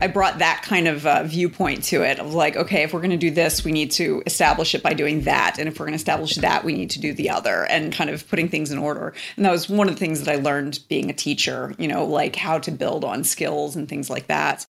I 0.00 0.08
brought 0.08 0.40
that 0.40 0.62
kind 0.62 0.88
of 0.88 1.06
uh, 1.06 1.22
viewpoint 1.22 1.84
to 1.84 2.02
it 2.02 2.18
of 2.18 2.34
like, 2.34 2.56
okay, 2.56 2.82
if 2.82 2.92
we're 2.92 3.00
going 3.00 3.10
to 3.10 3.16
do 3.16 3.30
this, 3.30 3.64
we 3.64 3.72
need 3.72 3.92
to 3.92 4.22
establish 4.26 4.74
it 4.74 4.82
by 4.82 4.92
doing 4.92 5.22
that. 5.22 5.56
And 5.58 5.68
if 5.68 5.78
we're 5.78 5.86
going 5.86 5.92
to 5.92 6.02
establish 6.02 6.34
that, 6.36 6.64
we 6.64 6.72
need 6.72 6.90
to 6.90 7.00
do 7.00 7.14
the 7.14 7.30
other 7.30 7.64
and 7.64 7.92
kind 7.92 8.10
of 8.10 8.28
putting 8.28 8.48
things 8.48 8.72
in 8.72 8.78
order. 8.78 9.14
And 9.36 9.44
that 9.44 9.52
was 9.52 9.68
one 9.68 9.88
of 9.88 9.94
the 9.94 10.00
things 10.00 10.22
that 10.22 10.32
I 10.32 10.42
learned 10.42 10.80
being 10.88 11.10
a 11.10 11.14
teacher, 11.14 11.74
you 11.78 11.86
know, 11.86 12.04
like 12.04 12.34
how 12.34 12.58
to 12.58 12.70
build 12.72 13.04
on 13.04 13.22
skills 13.22 13.76
and 13.76 13.88
things 13.88 14.10
like 14.10 14.26
that. 14.26 14.66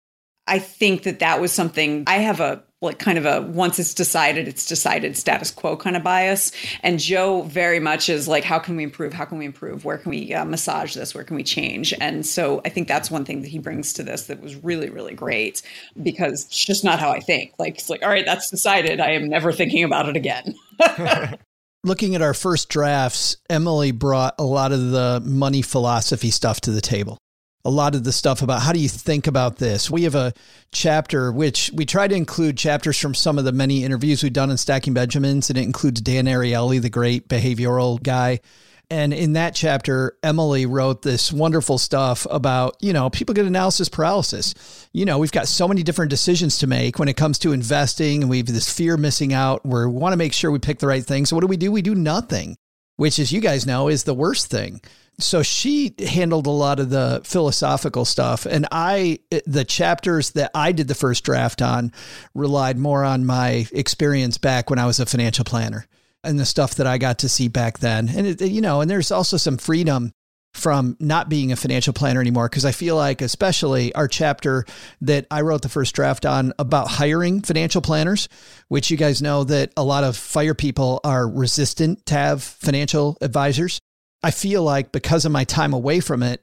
I 0.45 0.59
think 0.59 1.03
that 1.03 1.19
that 1.19 1.39
was 1.39 1.53
something 1.53 2.03
I 2.05 2.17
have 2.17 2.41
a 2.41 2.63
like 2.83 2.99
kind 2.99 3.17
of 3.17 3.25
a 3.25 3.41
once 3.41 3.79
it's 3.79 3.93
decided 3.93 4.47
it's 4.47 4.65
decided 4.65 5.17
status 5.17 5.49
quo 5.51 5.75
kind 5.75 5.95
of 5.95 6.03
bias. 6.03 6.51
And 6.81 6.99
joe 6.99 7.43
very 7.43 7.79
much 7.79 8.09
is 8.09 8.27
like 8.27 8.43
how 8.43 8.59
can 8.59 8.75
we 8.75 8.83
improve? 8.83 9.13
How 9.13 9.25
can 9.25 9.37
we 9.37 9.45
improve? 9.45 9.85
Where 9.85 9.97
can 9.97 10.09
we 10.09 10.33
uh, 10.33 10.45
massage 10.45 10.93
this? 10.93 11.15
Where 11.15 11.23
can 11.23 11.35
we 11.35 11.43
change? 11.43 11.93
And 11.99 12.25
so 12.25 12.61
i 12.65 12.69
think 12.69 12.87
that's 12.87 13.09
one 13.09 13.25
thing 13.25 13.41
that 13.41 13.47
he 13.47 13.59
brings 13.59 13.93
to 13.93 14.03
this 14.03 14.27
that 14.27 14.41
was 14.41 14.55
really 14.63 14.89
really 14.89 15.13
great 15.13 15.61
because 16.01 16.45
it's 16.45 16.65
just 16.65 16.83
not 16.83 16.99
how 16.99 17.11
i 17.11 17.19
think. 17.19 17.53
Like 17.57 17.75
it's 17.75 17.89
like 17.89 18.03
all 18.03 18.09
right 18.09 18.25
that's 18.25 18.49
decided. 18.49 18.99
I 18.99 19.11
am 19.11 19.29
never 19.29 19.51
thinking 19.51 19.83
about 19.83 20.09
it 20.09 20.15
again. 20.15 20.55
Looking 21.85 22.15
at 22.15 22.21
our 22.21 22.33
first 22.33 22.69
drafts 22.69 23.37
emily 23.49 23.91
brought 23.91 24.35
a 24.39 24.43
lot 24.43 24.71
of 24.71 24.91
the 24.91 25.21
money 25.25 25.61
philosophy 25.61 26.31
stuff 26.31 26.61
to 26.61 26.71
the 26.71 26.81
table 26.81 27.17
a 27.65 27.69
lot 27.69 27.95
of 27.95 28.03
the 28.03 28.11
stuff 28.11 28.41
about 28.41 28.61
how 28.61 28.73
do 28.73 28.79
you 28.79 28.89
think 28.89 29.27
about 29.27 29.57
this. 29.57 29.89
We 29.89 30.03
have 30.03 30.15
a 30.15 30.33
chapter 30.71 31.31
which 31.31 31.71
we 31.73 31.85
try 31.85 32.07
to 32.07 32.15
include 32.15 32.57
chapters 32.57 32.99
from 32.99 33.13
some 33.13 33.39
of 33.39 33.45
the 33.45 33.51
many 33.51 33.83
interviews 33.83 34.21
we've 34.21 34.33
done 34.33 34.51
in 34.51 34.57
Stacking 34.57 34.93
Benjamins, 34.93 35.49
and 35.49 35.57
it 35.57 35.63
includes 35.63 36.01
Dan 36.01 36.25
Ariely, 36.25 36.81
the 36.81 36.89
great 36.89 37.29
behavioral 37.29 38.01
guy. 38.01 38.41
And 38.89 39.13
in 39.13 39.33
that 39.33 39.55
chapter, 39.55 40.17
Emily 40.21 40.65
wrote 40.65 41.01
this 41.01 41.31
wonderful 41.31 41.77
stuff 41.77 42.27
about, 42.29 42.75
you 42.81 42.91
know, 42.91 43.09
people 43.09 43.33
get 43.33 43.45
analysis 43.45 43.87
paralysis. 43.87 44.53
You 44.91 45.05
know, 45.05 45.17
we've 45.17 45.31
got 45.31 45.47
so 45.47 45.67
many 45.67 45.83
different 45.83 46.09
decisions 46.09 46.59
to 46.59 46.67
make 46.67 46.99
when 46.99 47.07
it 47.07 47.17
comes 47.17 47.39
to 47.39 47.53
investing, 47.53 48.21
and 48.21 48.29
we 48.29 48.37
have 48.37 48.47
this 48.47 48.71
fear 48.71 48.97
missing 48.97 49.33
out 49.33 49.65
we 49.65 49.85
want 49.87 50.13
to 50.13 50.17
make 50.17 50.33
sure 50.33 50.51
we 50.51 50.59
pick 50.59 50.79
the 50.79 50.87
right 50.87 51.03
thing. 51.03 51.25
So, 51.25 51.35
what 51.35 51.41
do 51.41 51.47
we 51.47 51.57
do? 51.57 51.71
We 51.71 51.81
do 51.81 51.95
nothing, 51.95 52.57
which, 52.97 53.19
as 53.19 53.31
you 53.31 53.39
guys 53.39 53.65
know, 53.65 53.87
is 53.87 54.03
the 54.03 54.13
worst 54.13 54.47
thing 54.47 54.81
so 55.19 55.43
she 55.43 55.93
handled 55.99 56.47
a 56.47 56.51
lot 56.51 56.79
of 56.79 56.89
the 56.89 57.21
philosophical 57.23 58.05
stuff 58.05 58.45
and 58.45 58.67
i 58.71 59.19
eh, 59.31 59.39
the 59.45 59.65
chapters 59.65 60.31
that 60.31 60.51
i 60.55 60.71
did 60.71 60.87
the 60.87 60.95
first 60.95 61.23
draft 61.23 61.61
on 61.61 61.91
relied 62.33 62.77
more 62.77 63.03
on 63.03 63.25
my 63.25 63.67
experience 63.71 64.37
back 64.37 64.69
when 64.69 64.79
i 64.79 64.85
was 64.85 64.99
a 64.99 65.05
financial 65.05 65.45
planner 65.45 65.85
and 66.23 66.39
the 66.39 66.45
stuff 66.45 66.75
that 66.75 66.87
i 66.87 66.97
got 66.97 67.19
to 67.19 67.29
see 67.29 67.47
back 67.47 67.79
then 67.79 68.09
and 68.09 68.27
it, 68.27 68.41
you 68.41 68.61
know 68.61 68.81
and 68.81 68.89
there's 68.89 69.11
also 69.11 69.37
some 69.37 69.57
freedom 69.57 70.11
from 70.53 70.95
not 70.99 71.29
being 71.29 71.51
a 71.51 71.55
financial 71.55 71.93
planner 71.93 72.21
anymore 72.21 72.47
because 72.47 72.65
I 72.65 72.71
feel 72.71 72.95
like 72.95 73.21
especially 73.21 73.93
our 73.95 74.07
chapter 74.07 74.65
that 75.01 75.25
I 75.31 75.41
wrote 75.41 75.63
the 75.63 75.69
first 75.69 75.95
draft 75.95 76.25
on 76.25 76.53
about 76.59 76.87
hiring 76.87 77.41
financial 77.41 77.81
planners, 77.81 78.29
which 78.67 78.91
you 78.91 78.97
guys 78.97 79.21
know 79.21 79.43
that 79.45 79.73
a 79.75 79.83
lot 79.83 80.03
of 80.03 80.15
fire 80.15 80.53
people 80.53 80.99
are 81.03 81.27
resistant 81.27 82.05
to 82.07 82.13
have 82.13 82.43
financial 82.43 83.17
advisors. 83.21 83.79
I 84.23 84.31
feel 84.31 84.63
like 84.63 84.91
because 84.91 85.25
of 85.25 85.31
my 85.31 85.43
time 85.43 85.73
away 85.73 85.99
from 85.99 86.23
it, 86.23 86.41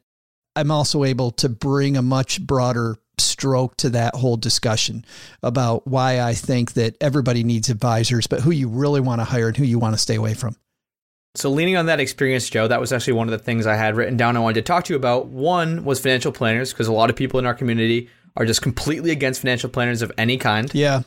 I'm 0.54 0.70
also 0.70 1.04
able 1.04 1.30
to 1.32 1.48
bring 1.48 1.96
a 1.96 2.02
much 2.02 2.44
broader 2.44 2.96
stroke 3.18 3.76
to 3.78 3.90
that 3.90 4.14
whole 4.14 4.36
discussion 4.36 5.04
about 5.42 5.86
why 5.86 6.20
I 6.20 6.34
think 6.34 6.74
that 6.74 6.96
everybody 7.00 7.44
needs 7.44 7.68
advisors, 7.68 8.26
but 8.26 8.40
who 8.40 8.50
you 8.50 8.68
really 8.68 9.00
want 9.00 9.20
to 9.20 9.24
hire 9.24 9.48
and 9.48 9.56
who 9.56 9.64
you 9.64 9.78
want 9.78 9.94
to 9.94 9.98
stay 9.98 10.16
away 10.16 10.34
from. 10.34 10.56
So, 11.36 11.48
leaning 11.48 11.76
on 11.76 11.86
that 11.86 12.00
experience, 12.00 12.50
Joe, 12.50 12.66
that 12.66 12.80
was 12.80 12.92
actually 12.92 13.12
one 13.12 13.28
of 13.28 13.32
the 13.32 13.38
things 13.38 13.66
I 13.66 13.76
had 13.76 13.94
written 13.94 14.16
down 14.16 14.36
I 14.36 14.40
wanted 14.40 14.54
to 14.54 14.62
talk 14.62 14.84
to 14.86 14.92
you 14.92 14.96
about. 14.96 15.26
One 15.26 15.84
was 15.84 16.00
financial 16.00 16.32
planners, 16.32 16.72
because 16.72 16.88
a 16.88 16.92
lot 16.92 17.08
of 17.08 17.14
people 17.14 17.38
in 17.38 17.46
our 17.46 17.54
community 17.54 18.10
are 18.36 18.44
just 18.44 18.62
completely 18.62 19.12
against 19.12 19.40
financial 19.40 19.70
planners 19.70 20.02
of 20.02 20.10
any 20.18 20.36
kind. 20.38 20.74
Yeah. 20.74 21.02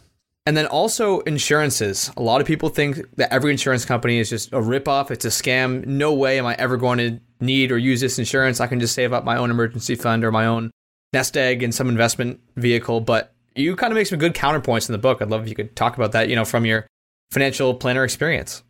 And 0.45 0.57
then 0.57 0.65
also 0.65 1.21
insurances. 1.21 2.11
A 2.17 2.21
lot 2.21 2.41
of 2.41 2.47
people 2.47 2.67
think 2.67 2.99
that 3.15 3.31
every 3.31 3.51
insurance 3.51 3.85
company 3.85 4.19
is 4.19 4.29
just 4.29 4.51
a 4.51 4.57
ripoff. 4.57 5.09
It's 5.09 5.23
a 5.23 5.29
scam. 5.29 5.85
No 5.85 6.13
way 6.13 6.37
am 6.37 6.45
I 6.45 6.55
ever 6.55 6.75
going 6.75 6.97
to 6.97 7.19
need 7.39 7.71
or 7.71 7.77
use 7.77 8.01
this 8.01 8.19
insurance. 8.19 8.59
I 8.59 8.67
can 8.67 8.79
just 8.81 8.93
save 8.93 9.13
up 9.13 9.23
my 9.23 9.37
own 9.37 9.51
emergency 9.51 9.95
fund 9.95 10.25
or 10.25 10.31
my 10.31 10.45
own 10.45 10.71
nest 11.13 11.37
egg 11.37 11.63
in 11.63 11.71
some 11.71 11.87
investment 11.87 12.41
vehicle. 12.57 12.99
But 12.99 13.33
you 13.55 13.75
kind 13.77 13.93
of 13.93 13.95
make 13.95 14.07
some 14.07 14.19
good 14.19 14.33
counterpoints 14.33 14.89
in 14.89 14.93
the 14.93 14.97
book. 14.97 15.21
I'd 15.21 15.29
love 15.29 15.43
if 15.43 15.49
you 15.49 15.55
could 15.55 15.75
talk 15.77 15.95
about 15.95 16.11
that, 16.11 16.27
you 16.27 16.35
know, 16.35 16.43
from 16.43 16.65
your 16.65 16.87
financial 17.31 17.73
planner 17.73 18.03
experience. 18.03 18.63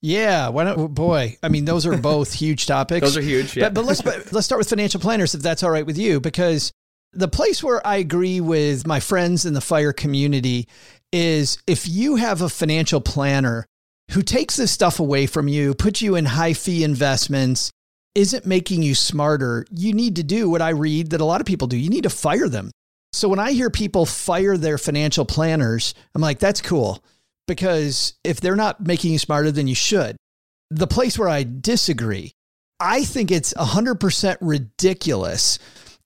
Yeah, 0.00 0.50
why 0.50 0.62
not? 0.64 0.94
Boy, 0.94 1.36
I 1.42 1.48
mean, 1.48 1.64
those 1.64 1.84
are 1.84 1.96
both 1.96 2.32
huge 2.34 2.66
topics. 2.66 3.00
those 3.04 3.16
are 3.16 3.22
huge. 3.22 3.56
Yeah. 3.56 3.64
But, 3.64 3.74
but 3.74 3.84
let's 3.86 4.02
but 4.02 4.32
let's 4.32 4.44
start 4.46 4.60
with 4.60 4.68
financial 4.68 5.00
planners, 5.00 5.34
if 5.34 5.42
that's 5.42 5.64
all 5.64 5.70
right 5.72 5.84
with 5.84 5.98
you, 5.98 6.20
because 6.20 6.70
The 7.12 7.26
place 7.26 7.64
where 7.64 7.84
I 7.84 7.96
agree 7.96 8.40
with 8.40 8.86
my 8.86 9.00
friends 9.00 9.44
in 9.46 9.54
the 9.54 9.60
fire 9.60 9.92
community 9.92 10.68
is 11.12 11.58
if 11.66 11.88
you 11.88 12.16
have 12.16 12.42
a 12.42 12.48
financial 12.48 13.00
planner 13.00 13.66
who 14.12 14.22
takes 14.22 14.56
this 14.56 14.72
stuff 14.72 15.00
away 15.00 15.26
from 15.26 15.48
you, 15.48 15.74
puts 15.74 16.02
you 16.02 16.14
in 16.16 16.24
high 16.24 16.54
fee 16.54 16.84
investments, 16.84 17.70
isn't 18.14 18.46
making 18.46 18.82
you 18.82 18.94
smarter, 18.94 19.66
you 19.70 19.92
need 19.92 20.16
to 20.16 20.22
do 20.22 20.48
what 20.48 20.62
I 20.62 20.70
read 20.70 21.10
that 21.10 21.20
a 21.20 21.24
lot 21.24 21.40
of 21.40 21.46
people 21.46 21.68
do. 21.68 21.76
You 21.76 21.90
need 21.90 22.04
to 22.04 22.10
fire 22.10 22.48
them. 22.48 22.70
So 23.12 23.28
when 23.28 23.38
I 23.38 23.52
hear 23.52 23.70
people 23.70 24.06
fire 24.06 24.56
their 24.56 24.78
financial 24.78 25.24
planners, 25.24 25.94
I'm 26.14 26.22
like, 26.22 26.38
that's 26.38 26.60
cool. 26.60 27.02
Because 27.46 28.14
if 28.24 28.40
they're 28.40 28.56
not 28.56 28.86
making 28.86 29.12
you 29.12 29.18
smarter, 29.18 29.50
then 29.50 29.68
you 29.68 29.74
should. 29.74 30.16
The 30.70 30.86
place 30.86 31.18
where 31.18 31.28
I 31.28 31.44
disagree, 31.44 32.32
I 32.80 33.04
think 33.04 33.30
it's 33.30 33.54
100% 33.54 34.36
ridiculous 34.40 35.58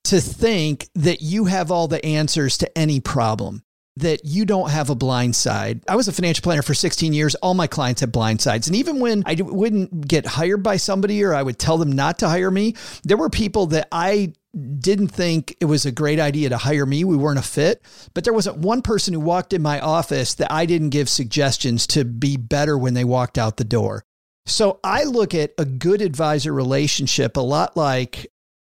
to 0.05 0.21
think 0.21 0.89
that 0.95 1.23
you 1.23 1.47
have 1.47 1.71
all 1.71 1.89
the 1.89 2.05
answers 2.05 2.59
to 2.59 2.79
any 2.79 3.01
problem 3.01 3.63
that 3.97 4.25
you 4.25 4.45
don't 4.45 4.71
have 4.71 4.91
a 4.91 4.95
blind 4.95 5.37
side. 5.37 5.83
I 5.89 5.97
was 5.97 6.09
a 6.09 6.13
financial 6.13 6.43
planner 6.43 6.63
for 6.63 6.75
16 6.75 7.13
years. 7.13 7.35
All 7.37 7.55
my 7.55 7.67
clients 7.67 8.01
had 8.01 8.11
blind 8.11 8.41
sides. 8.41 8.67
And 8.67 8.77
even 8.77 9.01
when 9.01 9.23
I 9.27 9.37
wouldn't 9.39 10.09
get 10.09 10.25
hired 10.25 10.63
by 10.63 10.77
somebody 10.77 11.23
or 11.23 11.35
I 11.35 11.43
would 11.43 11.59
tell 11.59 11.77
them 11.77 11.93
not 11.93 12.19
to 12.21 12.29
hire 12.29 12.51
me, 12.51 12.75
there 13.05 13.19
were 13.19 13.29
people 13.29 13.67
that 13.67 13.89
I 13.93 14.33
didn't 14.79 15.09
think 15.09 15.57
it 15.61 15.67
was 15.67 15.87
a 15.87 15.93
great 15.93 16.21
idea 16.21 16.51
to 16.51 16.59
hire 16.59 16.87
me. 16.87 17.05
We 17.05 17.17
weren't 17.17 17.39
a 17.39 17.43
fit. 17.43 17.83
But 18.15 18.25
there 18.25 18.33
wasn't 18.33 18.59
one 18.59 18.83
person 18.83 19.15
who 19.15 19.21
walked 19.21 19.53
in 19.53 19.63
my 19.63 19.81
office 19.81 20.35
that 20.35 20.53
I 20.53 20.67
didn't 20.67 20.91
give 20.91 21.09
suggestions 21.09 21.87
to 21.89 22.05
be 22.05 22.37
better 22.37 22.77
when 22.77 22.95
they 22.95 23.05
walked 23.05 23.39
out 23.39 23.57
the 23.57 23.65
door. 23.65 24.05
So 24.47 24.81
I 24.83 25.05
look 25.05 25.35
at 25.35 25.53
a 25.59 25.65
good 25.65 26.03
advisor 26.03 26.53
relationship 26.53 27.37
a 27.37 27.41
lot 27.41 27.77
like 27.77 28.27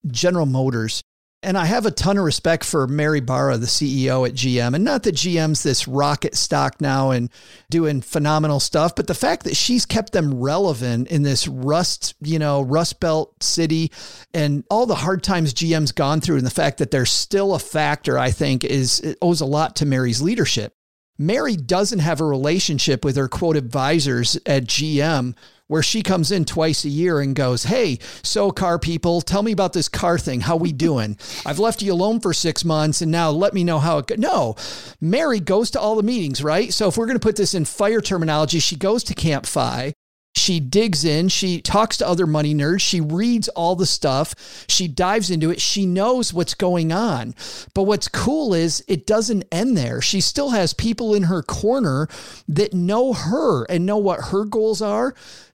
General 0.07 0.45
Motors. 0.45 1.01
And 1.43 1.57
I 1.57 1.65
have 1.65 1.85
a 1.85 1.91
ton 1.91 2.17
of 2.17 2.23
respect 2.23 2.63
for 2.63 2.87
Mary 2.87 3.19
Barra, 3.19 3.57
the 3.57 3.65
CEO 3.65 4.25
at 4.25 4.33
GM. 4.33 4.73
And 4.73 4.83
not 4.85 5.03
that 5.03 5.15
GM's 5.15 5.61
this 5.61 5.89
rocket 5.89 6.35
stock 6.35 6.79
now 6.79 7.11
and 7.11 7.29
doing 7.69 8.01
phenomenal 8.01 8.61
stuff, 8.61 8.95
but 8.95 9.07
the 9.07 9.13
fact 9.13 9.43
that 9.43 9.57
she's 9.57 9.85
kept 9.85 10.13
them 10.13 10.39
relevant 10.39 11.09
in 11.09 11.23
this 11.23 11.45
rust, 11.47 12.15
you 12.21 12.39
know, 12.39 12.61
rust 12.61 13.01
belt 13.01 13.43
city 13.43 13.91
and 14.33 14.63
all 14.69 14.85
the 14.85 14.95
hard 14.95 15.21
times 15.21 15.53
GM's 15.53 15.91
gone 15.91 16.21
through 16.21 16.37
and 16.37 16.45
the 16.45 16.49
fact 16.49 16.77
that 16.77 16.91
they're 16.91 17.05
still 17.05 17.53
a 17.53 17.59
factor, 17.59 18.17
I 18.17 18.31
think, 18.31 18.63
is 18.63 19.15
owes 19.21 19.41
a 19.41 19.45
lot 19.45 19.75
to 19.77 19.85
Mary's 19.85 20.21
leadership. 20.21 20.73
Mary 21.17 21.55
doesn't 21.55 21.99
have 21.99 22.21
a 22.21 22.25
relationship 22.25 23.05
with 23.05 23.15
her 23.17 23.27
quote 23.27 23.55
advisors 23.55 24.37
at 24.45 24.63
GM 24.63 25.35
where 25.67 25.83
she 25.83 26.01
comes 26.01 26.31
in 26.31 26.45
twice 26.45 26.83
a 26.85 26.89
year 26.89 27.19
and 27.19 27.35
goes, 27.35 27.63
Hey, 27.63 27.99
so 28.21 28.51
car 28.51 28.77
people, 28.77 29.21
tell 29.21 29.43
me 29.43 29.51
about 29.51 29.73
this 29.73 29.89
car 29.89 30.17
thing. 30.17 30.41
How 30.41 30.55
we 30.55 30.71
doing? 30.71 31.17
I've 31.45 31.59
left 31.59 31.81
you 31.81 31.93
alone 31.93 32.19
for 32.19 32.33
six 32.33 32.65
months 32.65 33.01
and 33.01 33.11
now 33.11 33.29
let 33.29 33.53
me 33.53 33.63
know 33.63 33.79
how 33.79 33.99
it 33.99 34.07
goes. 34.07 34.17
No, 34.17 34.55
Mary 34.99 35.39
goes 35.39 35.71
to 35.71 35.79
all 35.79 35.95
the 35.95 36.03
meetings, 36.03 36.43
right? 36.43 36.73
So 36.73 36.87
if 36.87 36.97
we're 36.97 37.07
going 37.07 37.19
to 37.19 37.25
put 37.25 37.35
this 37.35 37.53
in 37.53 37.65
fire 37.65 38.01
terminology, 38.01 38.59
she 38.59 38.75
goes 38.75 39.03
to 39.05 39.15
Camp 39.15 39.45
FI. 39.45 39.93
She 40.35 40.59
digs 40.59 41.05
in, 41.05 41.29
she 41.29 41.61
talks 41.61 41.97
to 41.97 42.07
other 42.07 42.25
money 42.25 42.55
nerds, 42.55 42.81
she 42.81 42.99
reads 42.99 43.49
all 43.49 43.75
the 43.75 43.85
stuff, 43.85 44.65
she 44.67 44.87
dives 44.87 45.29
into 45.29 45.51
it, 45.51 45.61
she 45.61 45.85
knows 45.85 46.33
what's 46.33 46.55
going 46.55 46.91
on. 46.91 47.35
But 47.75 47.83
what's 47.83 48.07
cool 48.07 48.53
is 48.53 48.83
it 48.87 49.05
doesn't 49.05 49.45
end 49.51 49.77
there. 49.77 50.01
She 50.01 50.21
still 50.21 50.49
has 50.49 50.73
people 50.73 51.13
in 51.13 51.23
her 51.23 51.43
corner 51.43 52.09
that 52.47 52.73
know 52.73 53.13
her 53.13 53.65
and 53.65 53.85
know 53.85 53.97
what 53.97 54.25
her 54.31 54.43
goals 54.43 54.81
are 54.81 55.13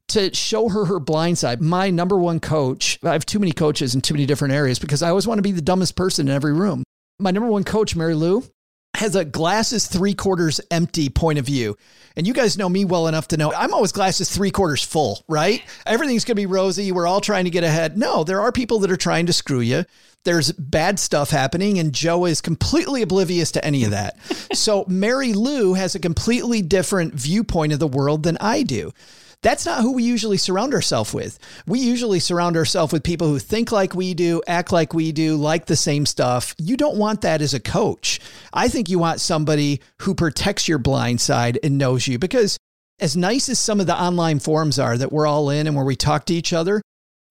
to 0.09 0.33
show 0.33 0.69
her 0.69 0.85
her 0.85 0.99
blind 0.99 1.37
side. 1.37 1.61
My 1.61 1.89
number 1.89 2.17
one 2.17 2.39
coach, 2.39 2.99
I 3.03 3.13
have 3.13 3.25
too 3.25 3.39
many 3.39 3.51
coaches 3.51 3.95
in 3.95 4.01
too 4.01 4.13
many 4.13 4.25
different 4.25 4.53
areas 4.53 4.79
because 4.79 5.03
I 5.03 5.09
always 5.09 5.27
want 5.27 5.37
to 5.37 5.43
be 5.43 5.51
the 5.51 5.61
dumbest 5.61 5.95
person 5.95 6.27
in 6.27 6.33
every 6.33 6.53
room. 6.53 6.83
My 7.19 7.31
number 7.31 7.49
one 7.49 7.63
coach, 7.63 7.95
Mary 7.95 8.15
Lou, 8.15 8.43
has 8.95 9.15
a 9.15 9.23
glasses 9.23 9.87
three 9.87 10.13
quarters 10.13 10.59
empty 10.71 11.09
point 11.09 11.39
of 11.39 11.45
view. 11.45 11.77
And 12.15 12.27
you 12.27 12.33
guys 12.33 12.57
know 12.57 12.67
me 12.67 12.85
well 12.85 13.07
enough 13.07 13.29
to 13.29 13.37
know 13.37 13.53
I'm 13.53 13.73
always 13.73 13.91
glasses 13.91 14.29
three 14.29 14.51
quarters 14.51 14.83
full, 14.83 15.23
right? 15.27 15.63
Everything's 15.85 16.25
going 16.25 16.35
to 16.35 16.41
be 16.41 16.45
rosy. 16.45 16.91
We're 16.91 17.07
all 17.07 17.21
trying 17.21 17.45
to 17.45 17.49
get 17.49 17.63
ahead. 17.63 17.97
No, 17.97 18.23
there 18.23 18.41
are 18.41 18.51
people 18.51 18.79
that 18.79 18.91
are 18.91 18.97
trying 18.97 19.27
to 19.27 19.33
screw 19.33 19.61
you. 19.61 19.85
There's 20.25 20.51
bad 20.51 20.99
stuff 20.99 21.29
happening, 21.29 21.79
and 21.79 21.93
Joe 21.93 22.25
is 22.25 22.41
completely 22.41 23.01
oblivious 23.01 23.51
to 23.53 23.63
any 23.63 23.85
of 23.85 23.91
that. 23.91 24.17
so 24.53 24.83
Mary 24.87 25.31
Lou 25.31 25.75
has 25.75 25.95
a 25.95 25.99
completely 25.99 26.61
different 26.61 27.13
viewpoint 27.13 27.71
of 27.71 27.79
the 27.79 27.87
world 27.87 28.23
than 28.23 28.37
I 28.41 28.63
do. 28.63 28.91
That's 29.41 29.65
not 29.65 29.81
who 29.81 29.93
we 29.93 30.03
usually 30.03 30.37
surround 30.37 30.73
ourselves 30.73 31.13
with. 31.13 31.39
We 31.65 31.79
usually 31.79 32.19
surround 32.19 32.57
ourselves 32.57 32.91
with 32.91 33.03
people 33.03 33.27
who 33.27 33.39
think 33.39 33.71
like 33.71 33.95
we 33.95 34.13
do, 34.13 34.41
act 34.47 34.73
like 34.73 34.93
we 34.93 35.13
do, 35.13 35.37
like 35.37 35.65
the 35.65 35.77
same 35.77 36.05
stuff. 36.05 36.53
You 36.57 36.75
don't 36.75 36.97
want 36.97 37.21
that 37.21 37.41
as 37.41 37.53
a 37.53 37.59
coach. 37.59 38.19
I 38.51 38.67
think 38.67 38.89
you 38.89 38.99
want 38.99 39.21
somebody 39.21 39.79
who 40.01 40.13
protects 40.13 40.67
your 40.67 40.77
blind 40.77 41.21
side 41.21 41.57
and 41.63 41.77
knows 41.77 42.05
you 42.05 42.19
because 42.19 42.57
as 42.99 43.15
nice 43.15 43.47
as 43.47 43.59
some 43.59 43.79
of 43.79 43.87
the 43.87 43.99
online 43.99 44.39
forums 44.39 44.77
are 44.77 44.97
that 44.97 45.11
we're 45.11 45.27
all 45.27 45.49
in 45.49 45.67
and 45.67 45.75
where 45.75 45.85
we 45.85 45.95
talk 45.95 46.25
to 46.25 46.33
each 46.33 46.51
other, 46.51 46.81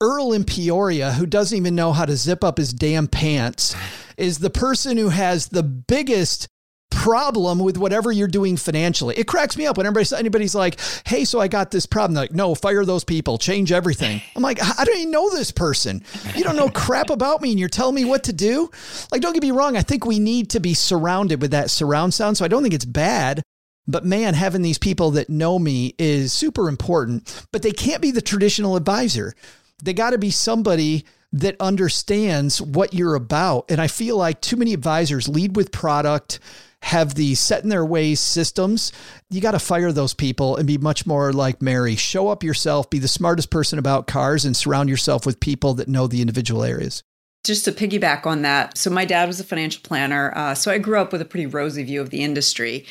Earl 0.00 0.32
in 0.32 0.44
Peoria, 0.44 1.12
who 1.12 1.26
doesn't 1.26 1.58
even 1.58 1.74
know 1.74 1.92
how 1.92 2.06
to 2.06 2.16
zip 2.16 2.42
up 2.42 2.56
his 2.56 2.72
damn 2.72 3.06
pants, 3.06 3.76
is 4.16 4.38
the 4.38 4.48
person 4.48 4.96
who 4.96 5.10
has 5.10 5.48
the 5.48 5.62
biggest 5.62 6.48
problem 6.90 7.58
with 7.58 7.78
whatever 7.78 8.10
you're 8.10 8.28
doing 8.28 8.56
financially. 8.56 9.16
It 9.16 9.26
cracks 9.26 9.56
me 9.56 9.66
up 9.66 9.76
when 9.76 9.86
everybody, 9.86 10.16
anybody's 10.16 10.54
like, 10.54 10.80
hey, 11.06 11.24
so 11.24 11.40
I 11.40 11.48
got 11.48 11.70
this 11.70 11.86
problem. 11.86 12.14
They're 12.14 12.24
like, 12.24 12.34
no, 12.34 12.54
fire 12.54 12.84
those 12.84 13.04
people, 13.04 13.38
change 13.38 13.72
everything. 13.72 14.20
I'm 14.34 14.42
like, 14.42 14.62
I 14.62 14.84
don't 14.84 14.98
even 14.98 15.10
know 15.10 15.30
this 15.30 15.52
person. 15.52 16.02
You 16.34 16.44
don't 16.44 16.56
know 16.56 16.68
crap 16.68 17.10
about 17.10 17.40
me 17.40 17.50
and 17.50 17.58
you're 17.58 17.68
telling 17.68 17.94
me 17.94 18.04
what 18.04 18.24
to 18.24 18.32
do. 18.32 18.70
Like, 19.12 19.22
don't 19.22 19.32
get 19.32 19.42
me 19.42 19.50
wrong. 19.50 19.76
I 19.76 19.82
think 19.82 20.04
we 20.04 20.18
need 20.18 20.50
to 20.50 20.60
be 20.60 20.74
surrounded 20.74 21.40
with 21.40 21.52
that 21.52 21.70
surround 21.70 22.14
sound. 22.14 22.36
So 22.36 22.44
I 22.44 22.48
don't 22.48 22.62
think 22.62 22.74
it's 22.74 22.84
bad. 22.84 23.42
But 23.86 24.04
man, 24.04 24.34
having 24.34 24.60
these 24.60 24.78
people 24.78 25.12
that 25.12 25.30
know 25.30 25.58
me 25.58 25.94
is 25.98 26.32
super 26.32 26.68
important, 26.68 27.46
but 27.52 27.62
they 27.62 27.70
can't 27.70 28.02
be 28.02 28.10
the 28.10 28.20
traditional 28.20 28.76
advisor. 28.76 29.34
They 29.82 29.94
got 29.94 30.10
to 30.10 30.18
be 30.18 30.30
somebody 30.30 31.06
that 31.32 31.56
understands 31.60 32.60
what 32.60 32.92
you're 32.92 33.14
about. 33.14 33.70
And 33.70 33.80
I 33.80 33.86
feel 33.86 34.16
like 34.16 34.40
too 34.40 34.56
many 34.56 34.74
advisors 34.74 35.28
lead 35.28 35.56
with 35.56 35.72
product, 35.72 36.38
have 36.82 37.14
the 37.14 37.34
set 37.34 37.62
in 37.62 37.68
their 37.68 37.84
ways 37.84 38.20
systems, 38.20 38.92
you 39.30 39.40
got 39.40 39.50
to 39.52 39.58
fire 39.58 39.92
those 39.92 40.14
people 40.14 40.56
and 40.56 40.66
be 40.66 40.78
much 40.78 41.06
more 41.06 41.32
like 41.32 41.60
Mary. 41.60 41.96
Show 41.96 42.28
up 42.28 42.42
yourself, 42.42 42.88
be 42.88 42.98
the 42.98 43.08
smartest 43.08 43.50
person 43.50 43.78
about 43.78 44.06
cars, 44.06 44.44
and 44.44 44.56
surround 44.56 44.88
yourself 44.88 45.26
with 45.26 45.40
people 45.40 45.74
that 45.74 45.88
know 45.88 46.06
the 46.06 46.20
individual 46.20 46.62
areas. 46.62 47.02
Just 47.44 47.64
to 47.64 47.72
piggyback 47.72 48.26
on 48.26 48.42
that, 48.42 48.76
so 48.76 48.90
my 48.90 49.04
dad 49.04 49.26
was 49.26 49.40
a 49.40 49.44
financial 49.44 49.82
planner. 49.82 50.32
Uh, 50.36 50.54
so 50.54 50.70
I 50.70 50.78
grew 50.78 50.98
up 50.98 51.12
with 51.12 51.20
a 51.20 51.24
pretty 51.24 51.46
rosy 51.46 51.82
view 51.82 52.00
of 52.00 52.10
the 52.10 52.22
industry. 52.22 52.84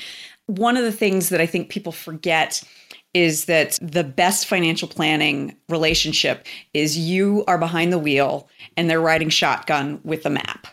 One 0.48 0.78
of 0.78 0.84
the 0.84 0.92
things 0.92 1.30
that 1.30 1.42
I 1.42 1.46
think 1.46 1.70
people 1.70 1.92
forget 1.92 2.64
is 3.14 3.46
that 3.46 3.78
the 3.82 4.04
best 4.04 4.48
financial 4.48 4.88
planning 4.88 5.56
relationship 5.70 6.46
is 6.74 6.98
you 6.98 7.44
are 7.48 7.58
behind 7.58 7.92
the 7.92 8.00
wheel 8.00 8.48
and 8.76 8.90
they're 8.90 9.02
riding 9.02 9.30
shotgun 9.30 10.00
with 10.04 10.26
a 10.26 10.30
map 10.30 10.68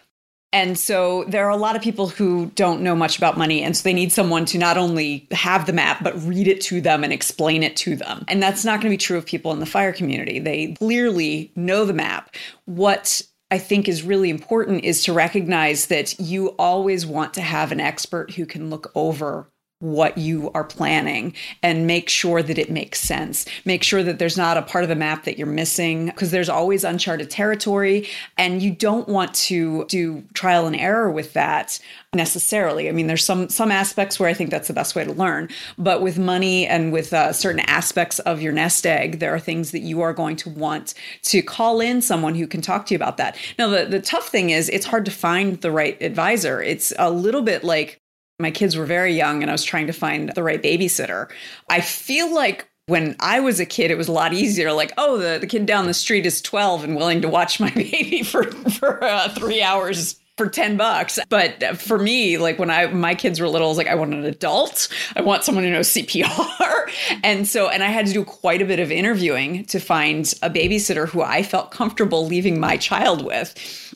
and 0.55 0.79
so 0.79 1.25
there 1.25 1.45
are 1.45 1.51
a 1.51 1.57
lot 1.57 1.75
of 1.75 1.83
people 1.83 2.09
who 2.09 2.47
don't 2.55 2.81
know 2.81 2.95
much 2.95 3.19
about 3.19 3.37
money. 3.37 3.61
And 3.65 3.77
so 3.77 3.83
they 3.83 3.93
need 3.93 4.13
someone 4.13 4.45
to 4.47 4.57
not 4.57 4.79
only 4.79 5.27
have 5.33 5.67
the 5.67 5.73
map, 5.73 6.05
but 6.05 6.15
read 6.23 6.47
it 6.47 6.61
to 6.63 6.81
them 6.81 7.03
and 7.03 7.13
explain 7.13 7.65
it 7.65 7.75
to 7.79 7.97
them. 7.97 8.25
And 8.29 8.41
that's 8.41 8.65
not 8.65 8.81
going 8.81 8.91
to 8.93 8.95
be 8.95 8.97
true 8.97 9.19
of 9.19 9.27
people 9.27 9.51
in 9.51 9.59
the 9.59 9.67
fire 9.67 9.93
community. 9.93 10.39
They 10.39 10.75
clearly 10.75 11.51
know 11.57 11.85
the 11.85 11.93
map. 11.93 12.37
What 12.67 13.21
I 13.51 13.59
think 13.59 13.89
is 13.89 14.05
really 14.05 14.31
important 14.31 14.85
is 14.85 15.03
to 15.05 15.13
recognize 15.13 15.87
that 15.89 16.21
you 16.21 16.51
always 16.51 17.05
want 17.05 17.35
to 17.35 17.41
have 17.41 17.73
an 17.73 17.81
expert 17.81 18.31
who 18.31 18.47
can 18.47 18.71
look 18.71 18.93
over 18.95 19.49
what 19.81 20.17
you 20.17 20.51
are 20.55 20.65
planning 20.65 21.35
and 21.63 21.87
make 21.87 22.09
sure 22.09 22.43
that 22.43 22.59
it 22.59 22.71
makes 22.71 23.01
sense. 23.01 23.45
Make 23.65 23.83
sure 23.83 24.03
that 24.03 24.19
there's 24.19 24.37
not 24.37 24.57
a 24.57 24.63
part 24.63 24.85
of 24.85 24.89
the 24.89 24.95
map 24.95 25.25
that 25.25 25.37
you're 25.37 25.47
missing 25.47 26.07
because 26.07 26.31
there's 26.31 26.49
always 26.49 26.85
uncharted 26.85 27.31
territory 27.31 28.09
and 28.39 28.63
you 28.63 28.71
don't 28.71 29.09
want 29.09 29.35
to 29.35 29.85
do 29.87 30.23
trial 30.33 30.67
and 30.67 30.77
error 30.77 31.11
with 31.11 31.35
that 31.35 31.79
necessarily. 32.15 32.89
I 32.89 32.93
mean 32.93 33.09
there's 33.09 33.25
some 33.25 33.49
some 33.49 33.71
aspects 33.71 34.19
where 34.19 34.29
I 34.29 34.35
think 34.35 34.51
that's 34.51 34.69
the 34.69 34.75
best 34.75 34.95
way 34.95 35.05
to 35.05 35.13
learn, 35.13 35.51
but 35.77 36.01
with 36.01 36.19
money 36.19 36.67
and 36.67 36.93
with 36.93 37.13
uh, 37.13 37.33
certain 37.33 37.61
aspects 37.61 38.21
of 38.21 38.41
your 38.41 38.53
nest 38.53 38.87
egg, 38.87 39.19
there 39.19 39.35
are 39.35 39.41
things 39.41 39.73
that 39.73 39.81
you 39.81 40.01
are 40.01 40.15
going 40.15 40.37
to 40.37 40.51
want 40.51 40.95
to 41.25 41.43
call 41.43 41.81
in 41.81 42.01
someone 42.01 42.35
who 42.37 42.47
can 42.47 42.63
talk 42.63 42.87
to 42.87 42.95
you 42.95 42.97
about 42.97 43.17
that. 43.17 43.37
Now 43.59 43.69
the 43.69 43.85
the 43.85 44.01
tough 44.01 44.29
thing 44.29 44.51
is 44.51 44.69
it's 44.71 44.87
hard 44.87 45.05
to 45.05 45.11
find 45.11 45.61
the 45.61 45.73
right 45.73 46.01
advisor. 46.01 46.63
It's 46.63 46.93
a 46.99 47.11
little 47.11 47.43
bit 47.43 47.65
like 47.65 48.01
my 48.39 48.51
kids 48.51 48.77
were 48.77 48.87
very 48.87 49.15
young 49.15 49.43
and 49.43 49.51
I 49.51 49.55
was 49.55 49.65
trying 49.65 49.87
to 49.87 49.93
find 49.93 50.31
the 50.35 50.43
right 50.43 50.63
babysitter. 50.63 51.31
I 51.69 51.81
feel 51.81 52.33
like 52.35 52.69
when 52.87 53.17
I 53.21 53.41
was 53.41 53.61
a 53.61 53.67
kid, 53.67 53.91
it 53.91 53.97
was 53.97 54.09
a 54.09 54.13
lot 54.13 54.33
easier. 54.33 54.73
Like, 54.73 54.93
oh, 54.99 55.19
the, 55.19 55.39
the 55.39 55.47
kid 55.47 55.67
down 55.67 55.87
the 55.87 55.95
street 55.95 56.27
is 56.27 56.43
12 56.43 56.85
and 56.85 56.97
willing 56.97 57.23
to 57.23 57.29
watch 57.29 57.61
my 57.61 57.71
baby 57.75 58.23
for, 58.23 58.45
for 58.45 59.03
uh, 59.03 59.29
three 59.31 59.63
hours 59.63 60.21
for 60.37 60.49
10 60.49 60.77
bucks. 60.77 61.19
But 61.29 61.63
for 61.79 61.99
me, 61.99 62.39
like 62.39 62.59
when 62.59 62.71
I 62.71 62.87
my 62.89 63.15
kids 63.15 63.41
were 63.41 63.49
little, 63.49 63.69
I 63.69 63.71
was 63.71 63.79
like, 63.79 63.87
I 63.87 63.95
want 63.95 64.15
an 64.15 64.25
adult. 64.25 64.89
I 65.17 65.21
want 65.21 65.45
someone 65.45 65.65
who 65.65 65.71
knows 65.71 65.89
CPR. 65.89 66.91
and 67.23 67.47
so 67.47 67.69
and 67.69 67.83
I 67.83 67.89
had 67.89 68.07
to 68.07 68.13
do 68.13 68.25
quite 68.25 68.61
a 68.61 68.65
bit 68.65 68.81
of 68.81 68.91
interviewing 68.91 69.65
to 69.67 69.79
find 69.79 70.27
a 70.43 70.51
babysitter 70.51 71.09
who 71.09 71.23
I 71.23 71.43
felt 71.43 71.71
comfortable 71.71 72.27
leaving 72.27 72.59
my 72.59 72.77
child 72.77 73.25
with. 73.25 73.55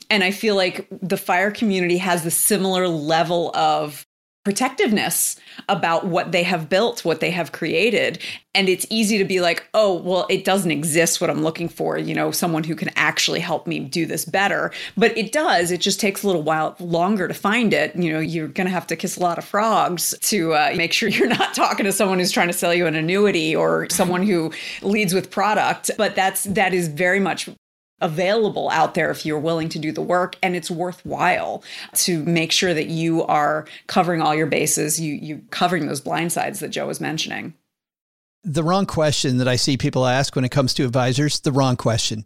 And 0.09 0.23
I 0.23 0.31
feel 0.31 0.55
like 0.55 0.87
the 1.01 1.17
fire 1.17 1.51
community 1.51 1.97
has 1.97 2.23
the 2.23 2.31
similar 2.31 2.87
level 2.87 3.55
of 3.55 4.05
protectiveness 4.45 5.35
about 5.67 6.05
what 6.05 6.31
they 6.31 6.43
have 6.43 6.69
built, 6.69 7.03
what 7.03 7.19
they 7.19 7.29
have 7.29 7.51
created. 7.51 8.19
And 8.55 8.69
it's 8.69 8.85
easy 8.89 9.17
to 9.17 9.25
be 9.25 9.41
like, 9.41 9.67
oh, 9.73 9.93
well, 9.93 10.25
it 10.29 10.45
doesn't 10.45 10.71
exist 10.71 11.19
what 11.19 11.29
I'm 11.29 11.43
looking 11.43 11.67
for, 11.67 11.97
you 11.97 12.15
know, 12.15 12.31
someone 12.31 12.63
who 12.63 12.75
can 12.75 12.89
actually 12.95 13.41
help 13.41 13.67
me 13.67 13.79
do 13.79 14.05
this 14.05 14.23
better. 14.25 14.71
But 14.95 15.15
it 15.17 15.31
does. 15.31 15.71
It 15.71 15.81
just 15.81 15.99
takes 15.99 16.23
a 16.23 16.27
little 16.27 16.41
while 16.41 16.75
longer 16.79 17.27
to 17.27 17.33
find 17.33 17.73
it. 17.73 17.95
You 17.95 18.13
know, 18.13 18.19
you're 18.19 18.47
going 18.47 18.65
to 18.65 18.71
have 18.71 18.87
to 18.87 18.95
kiss 18.95 19.17
a 19.17 19.19
lot 19.19 19.37
of 19.37 19.45
frogs 19.45 20.17
to 20.21 20.53
uh, 20.53 20.73
make 20.75 20.93
sure 20.93 21.09
you're 21.09 21.27
not 21.27 21.53
talking 21.53 21.85
to 21.85 21.91
someone 21.91 22.19
who's 22.19 22.31
trying 22.31 22.47
to 22.47 22.53
sell 22.53 22.73
you 22.73 22.87
an 22.87 22.95
annuity 22.95 23.55
or 23.55 23.89
someone 23.89 24.23
who 24.23 24.51
leads 24.81 25.13
with 25.13 25.29
product. 25.29 25.91
But 25.97 26.15
that's, 26.15 26.45
that 26.45 26.73
is 26.73 26.87
very 26.87 27.19
much 27.19 27.49
available 28.01 28.69
out 28.69 28.93
there 28.93 29.11
if 29.11 29.25
you're 29.25 29.39
willing 29.39 29.69
to 29.69 29.79
do 29.79 29.91
the 29.91 30.01
work 30.01 30.35
and 30.41 30.55
it's 30.55 30.71
worthwhile 30.71 31.63
to 31.93 32.23
make 32.23 32.51
sure 32.51 32.73
that 32.73 32.87
you 32.87 33.23
are 33.23 33.65
covering 33.87 34.21
all 34.21 34.33
your 34.33 34.47
bases 34.47 34.99
you 34.99 35.13
you 35.15 35.41
covering 35.49 35.87
those 35.87 36.01
blind 36.01 36.31
sides 36.31 36.59
that 36.59 36.69
joe 36.69 36.87
was 36.87 37.01
mentioning. 37.01 37.53
The 38.43 38.63
wrong 38.63 38.85
question 38.85 39.37
that 39.37 39.47
i 39.47 39.55
see 39.55 39.77
people 39.77 40.05
ask 40.05 40.35
when 40.35 40.45
it 40.45 40.51
comes 40.51 40.73
to 40.75 40.85
advisors 40.85 41.39
the 41.39 41.51
wrong 41.51 41.75
question. 41.75 42.25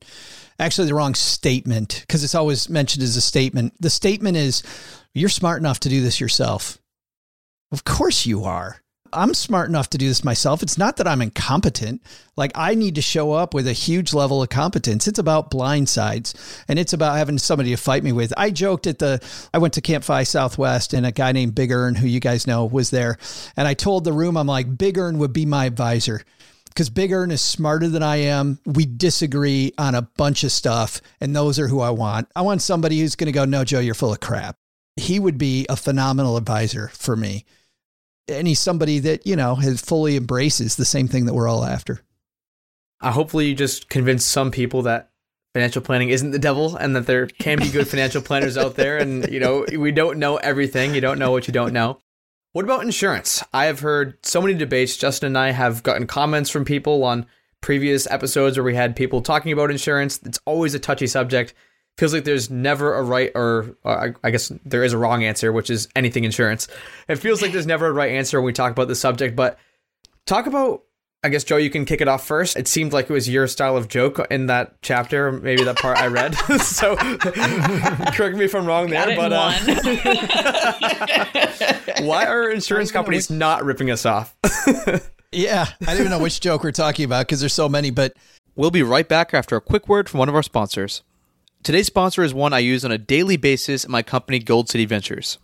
Actually 0.59 0.88
the 0.88 0.95
wrong 0.95 1.15
statement 1.15 2.01
because 2.01 2.23
it's 2.23 2.36
always 2.36 2.69
mentioned 2.69 3.03
as 3.03 3.17
a 3.17 3.21
statement. 3.21 3.73
The 3.79 3.89
statement 3.89 4.38
is 4.38 4.63
you're 5.13 5.29
smart 5.29 5.59
enough 5.59 5.79
to 5.81 5.89
do 5.89 6.01
this 6.01 6.19
yourself. 6.21 6.77
Of 7.71 7.83
course 7.83 8.25
you 8.27 8.43
are 8.43 8.82
I'm 9.13 9.34
smart 9.34 9.69
enough 9.69 9.89
to 9.91 9.97
do 9.97 10.08
this 10.08 10.23
myself. 10.23 10.63
It's 10.63 10.78
not 10.78 10.97
that 10.97 11.08
I'm 11.08 11.21
incompetent. 11.21 12.02
Like 12.36 12.52
I 12.56 12.76
need 12.76 12.95
to 12.95 13.02
show 13.02 13.32
up 13.32 13.54
with 13.54 13.67
a 13.67 13.73
huge 13.73 14.13
level 14.13 14.41
of 14.41 14.49
competence. 14.49 15.08
It's 15.08 15.19
about 15.19 15.52
blind 15.52 15.89
sides 15.89 16.34
and 16.67 16.80
it's 16.80 16.93
about 16.93 17.17
having 17.17 17.38
somebody 17.38 17.69
to 17.71 17.78
fight 17.78 18.04
me 18.04 18.12
with. 18.12 18.34
I 18.38 18.49
joked 18.49 18.88
at 18.88 18.99
the, 18.99 19.19
I 19.54 19.60
went 19.60 19.73
to 19.76 19.82
Camp 19.82 20.04
FI 20.04 20.23
Southwest 20.23 20.93
and 20.93 21.06
a 21.06 21.12
guy 21.12 21.32
named 21.32 21.56
Big 21.56 21.71
ERN, 21.71 21.95
who 21.95 22.08
you 22.08 22.19
guys 22.19 22.47
know 22.47 22.65
was 22.65 22.89
there. 22.89 23.17
And 23.56 23.67
I 23.67 23.73
told 23.73 24.04
the 24.04 24.13
room, 24.13 24.38
I'm 24.38 24.47
like, 24.47 24.78
Big 24.78 24.97
ERN 24.97 25.19
would 25.19 25.34
be 25.34 25.45
my 25.45 25.65
advisor 25.65 26.23
because 26.73 26.89
Big 26.89 27.12
ERN 27.12 27.32
is 27.32 27.41
smarter 27.41 27.88
than 27.88 28.04
I 28.04 28.17
am. 28.17 28.60
We 28.65 28.86
disagree 28.86 29.73
on 29.78 29.93
a 29.95 30.02
bunch 30.02 30.43
of 30.43 30.52
stuff, 30.52 31.02
and 31.21 31.36
those 31.36 31.60
are 31.60 31.67
who 31.67 31.82
I 31.82 31.91
want. 31.91 32.28
I 32.36 32.41
want 32.41 32.63
somebody 32.63 32.99
who's 32.99 33.15
going 33.15 33.28
to 33.28 33.32
go, 33.32 33.45
No, 33.45 33.63
Joe, 33.63 33.80
you're 33.80 33.93
full 33.93 34.12
of 34.12 34.19
crap. 34.19 34.58
He 34.95 35.19
would 35.19 35.38
be 35.38 35.65
a 35.69 35.76
phenomenal 35.76 36.38
advisor 36.38 36.89
for 36.89 37.15
me 37.15 37.45
he's 38.27 38.59
somebody 38.59 38.99
that 38.99 39.25
you 39.25 39.36
know 39.36 39.55
has 39.55 39.81
fully 39.81 40.15
embraces 40.17 40.75
the 40.75 40.86
same 40.86 41.07
thing 41.07 41.25
that 41.25 41.33
we're 41.33 41.47
all 41.47 41.63
after. 41.63 42.01
Uh, 43.01 43.12
hopefully, 43.12 43.47
you 43.47 43.55
just 43.55 43.89
convince 43.89 44.25
some 44.25 44.51
people 44.51 44.83
that 44.83 45.09
financial 45.53 45.81
planning 45.81 46.09
isn't 46.09 46.31
the 46.31 46.39
devil 46.39 46.75
and 46.75 46.95
that 46.95 47.05
there 47.05 47.27
can 47.27 47.59
be 47.59 47.69
good 47.69 47.88
financial 47.88 48.21
planners 48.23 48.57
out 48.57 48.75
there. 48.75 48.97
And 48.97 49.29
you 49.31 49.39
know, 49.39 49.65
we 49.77 49.91
don't 49.91 50.19
know 50.19 50.38
everything. 50.38 50.95
You 50.95 51.01
don't 51.01 51.19
know 51.19 51.31
what 51.31 51.47
you 51.47 51.53
don't 51.53 51.73
know. 51.73 51.99
What 52.53 52.65
about 52.65 52.83
insurance? 52.83 53.43
I 53.51 53.65
have 53.65 53.79
heard 53.79 54.17
so 54.23 54.41
many 54.41 54.53
debates. 54.53 54.95
Justin 54.95 55.27
and 55.27 55.38
I 55.38 55.51
have 55.51 55.81
gotten 55.81 56.05
comments 56.05 56.49
from 56.49 56.65
people 56.65 57.03
on 57.03 57.25
previous 57.62 58.05
episodes 58.12 58.57
where 58.57 58.63
we 58.63 58.75
had 58.75 58.95
people 58.95 59.21
talking 59.21 59.51
about 59.51 59.71
insurance. 59.71 60.19
It's 60.23 60.39
always 60.45 60.75
a 60.75 60.79
touchy 60.79 61.07
subject 61.07 61.53
feels 61.97 62.13
like 62.13 62.23
there's 62.23 62.49
never 62.49 62.95
a 62.95 63.03
right 63.03 63.32
or, 63.36 63.75
or, 63.84 64.15
I 64.23 64.32
guess 64.32 64.51
there 64.65 64.84
is 64.84 64.93
a 64.93 64.97
wrong 64.97 65.23
answer, 65.23 65.51
which 65.51 65.69
is 65.69 65.88
anything 65.95 66.23
insurance. 66.23 66.67
It 67.08 67.17
feels 67.17 67.41
like 67.41 67.51
there's 67.51 67.67
never 67.67 67.88
a 67.88 67.93
right 67.93 68.12
answer 68.12 68.39
when 68.39 68.45
we 68.45 68.53
talk 68.53 68.71
about 68.71 68.88
the 68.88 68.95
subject, 68.95 69.36
but 69.36 69.60
talk 70.25 70.47
about 70.47 70.84
I 71.25 71.29
guess 71.29 71.45
Joe, 71.45 71.56
you 71.56 71.69
can 71.69 71.86
kick 71.86 72.01
it 72.01 72.10
off 72.10 72.27
first. 72.27 72.58
It 72.58 72.67
seemed 72.67 72.91
like 72.91 73.10
it 73.10 73.13
was 73.13 73.29
your 73.29 73.47
style 73.47 73.77
of 73.77 73.88
joke 73.88 74.19
in 74.29 74.47
that 74.47 74.75
chapter, 74.82 75.32
maybe 75.32 75.63
that 75.63 75.77
part 75.77 75.97
I 75.97 76.08
read. 76.08 76.36
so 76.60 76.95
correct 76.97 78.36
me 78.36 78.43
if 78.43 78.53
I'm 78.53 78.65
wrong 78.65 78.89
there, 78.89 79.15
but 79.15 79.32
uh, 79.32 79.53
why 82.01 82.25
are 82.25 82.49
insurance 82.49 82.91
companies 82.91 83.29
not 83.29 83.63
ripping 83.63 83.89
us 83.89 84.06
off? 84.06 84.36
yeah, 85.32 85.67
I 85.82 85.86
don't 85.86 85.99
even 85.99 86.10
know 86.10 86.19
which 86.19 86.41
joke 86.41 86.62
we're 86.62 86.73
talking 86.73 87.06
about 87.06 87.25
because 87.25 87.39
there's 87.39 87.53
so 87.53 87.69
many, 87.69 87.89
but 87.89 88.17
we'll 88.58 88.69
be 88.69 88.84
right 88.84 89.08
back 89.08 89.34
after 89.34 89.56
a 89.56 89.62
quick 89.62 89.88
word 89.88 90.10
from 90.10 90.17
one 90.17 90.27
of 90.27 90.36
our 90.36 90.43
sponsors. 90.43 91.03
Today's 91.63 91.88
sponsor 91.88 92.23
is 92.23 92.34
one 92.34 92.52
I 92.52 92.60
use 92.60 92.84
on 92.84 92.91
a 92.91 92.97
daily 92.97 93.38
basis 93.38 93.86
in 93.86 93.91
my 93.91 94.04
company, 94.04 94.38
Gold 94.38 94.67
City 94.67 94.84
Ventures. 94.84 95.38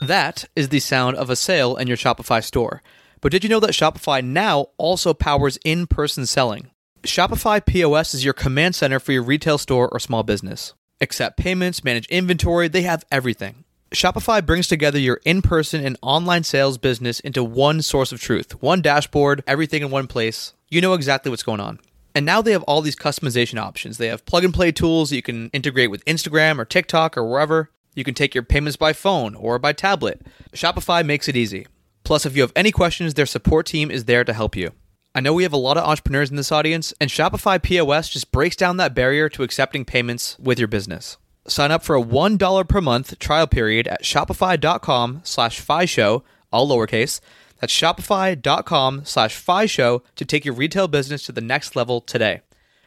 That 0.00 0.44
is 0.54 0.68
the 0.68 0.78
sound 0.78 1.16
of 1.16 1.30
a 1.30 1.34
sale 1.34 1.74
in 1.76 1.88
your 1.88 1.96
Shopify 1.96 2.44
store. 2.44 2.80
But 3.20 3.32
did 3.32 3.42
you 3.42 3.50
know 3.50 3.58
that 3.58 3.72
Shopify 3.72 4.22
now 4.22 4.68
also 4.78 5.12
powers 5.12 5.58
in 5.64 5.88
person 5.88 6.26
selling? 6.26 6.70
Shopify 7.02 7.64
POS 7.66 8.14
is 8.14 8.24
your 8.24 8.34
command 8.34 8.76
center 8.76 9.00
for 9.00 9.10
your 9.10 9.24
retail 9.24 9.58
store 9.58 9.88
or 9.88 9.98
small 9.98 10.22
business. 10.22 10.74
Accept 11.00 11.38
payments, 11.38 11.82
manage 11.82 12.06
inventory, 12.06 12.68
they 12.68 12.82
have 12.82 13.04
everything. 13.10 13.64
Shopify 13.90 14.46
brings 14.46 14.68
together 14.68 15.00
your 15.00 15.20
in 15.24 15.42
person 15.42 15.84
and 15.84 15.98
online 16.02 16.44
sales 16.44 16.78
business 16.78 17.18
into 17.18 17.42
one 17.42 17.82
source 17.82 18.12
of 18.12 18.20
truth, 18.20 18.62
one 18.62 18.80
dashboard, 18.80 19.42
everything 19.44 19.82
in 19.82 19.90
one 19.90 20.06
place. 20.06 20.52
You 20.68 20.80
know 20.80 20.94
exactly 20.94 21.30
what's 21.30 21.42
going 21.42 21.60
on. 21.60 21.80
And 22.14 22.24
now 22.24 22.40
they 22.40 22.52
have 22.52 22.62
all 22.64 22.80
these 22.80 22.96
customization 22.96 23.58
options. 23.58 23.98
They 23.98 24.06
have 24.08 24.24
plug 24.24 24.44
and 24.44 24.54
play 24.54 24.70
tools 24.70 25.10
you 25.10 25.22
can 25.22 25.50
integrate 25.50 25.90
with 25.90 26.04
Instagram 26.04 26.58
or 26.58 26.64
TikTok 26.64 27.16
or 27.16 27.28
wherever. 27.28 27.70
You 27.94 28.04
can 28.04 28.14
take 28.14 28.34
your 28.34 28.44
payments 28.44 28.76
by 28.76 28.92
phone 28.92 29.34
or 29.34 29.58
by 29.58 29.72
tablet. 29.72 30.22
Shopify 30.52 31.04
makes 31.04 31.28
it 31.28 31.36
easy. 31.36 31.66
Plus, 32.04 32.26
if 32.26 32.36
you 32.36 32.42
have 32.42 32.52
any 32.54 32.70
questions, 32.70 33.14
their 33.14 33.26
support 33.26 33.66
team 33.66 33.90
is 33.90 34.04
there 34.04 34.24
to 34.24 34.32
help 34.32 34.54
you. 34.54 34.72
I 35.14 35.20
know 35.20 35.32
we 35.32 35.44
have 35.44 35.52
a 35.52 35.56
lot 35.56 35.76
of 35.76 35.84
entrepreneurs 35.84 36.30
in 36.30 36.36
this 36.36 36.50
audience, 36.50 36.92
and 37.00 37.08
Shopify 37.08 37.62
POS 37.62 38.08
just 38.08 38.32
breaks 38.32 38.56
down 38.56 38.78
that 38.78 38.94
barrier 38.94 39.28
to 39.30 39.44
accepting 39.44 39.84
payments 39.84 40.36
with 40.40 40.58
your 40.58 40.68
business. 40.68 41.18
Sign 41.46 41.70
up 41.70 41.84
for 41.84 41.94
a 41.94 42.02
$1 42.02 42.68
per 42.68 42.80
month 42.80 43.18
trial 43.18 43.46
period 43.46 43.86
at 43.86 44.02
shopify.com 44.02 45.20
slash 45.22 45.64
show, 45.88 46.24
all 46.52 46.68
lowercase, 46.68 47.20
that's 47.64 47.72
shopify.com 47.72 49.06
slash 49.06 49.42
show 49.70 50.02
to 50.16 50.24
take 50.26 50.44
your 50.44 50.52
retail 50.52 50.86
business 50.86 51.24
to 51.24 51.32
the 51.32 51.40
next 51.40 51.74
level 51.74 52.02
today. 52.02 52.42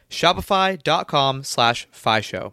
Shopify.com 0.08 1.42
slash 1.42 1.88
show. 2.20 2.52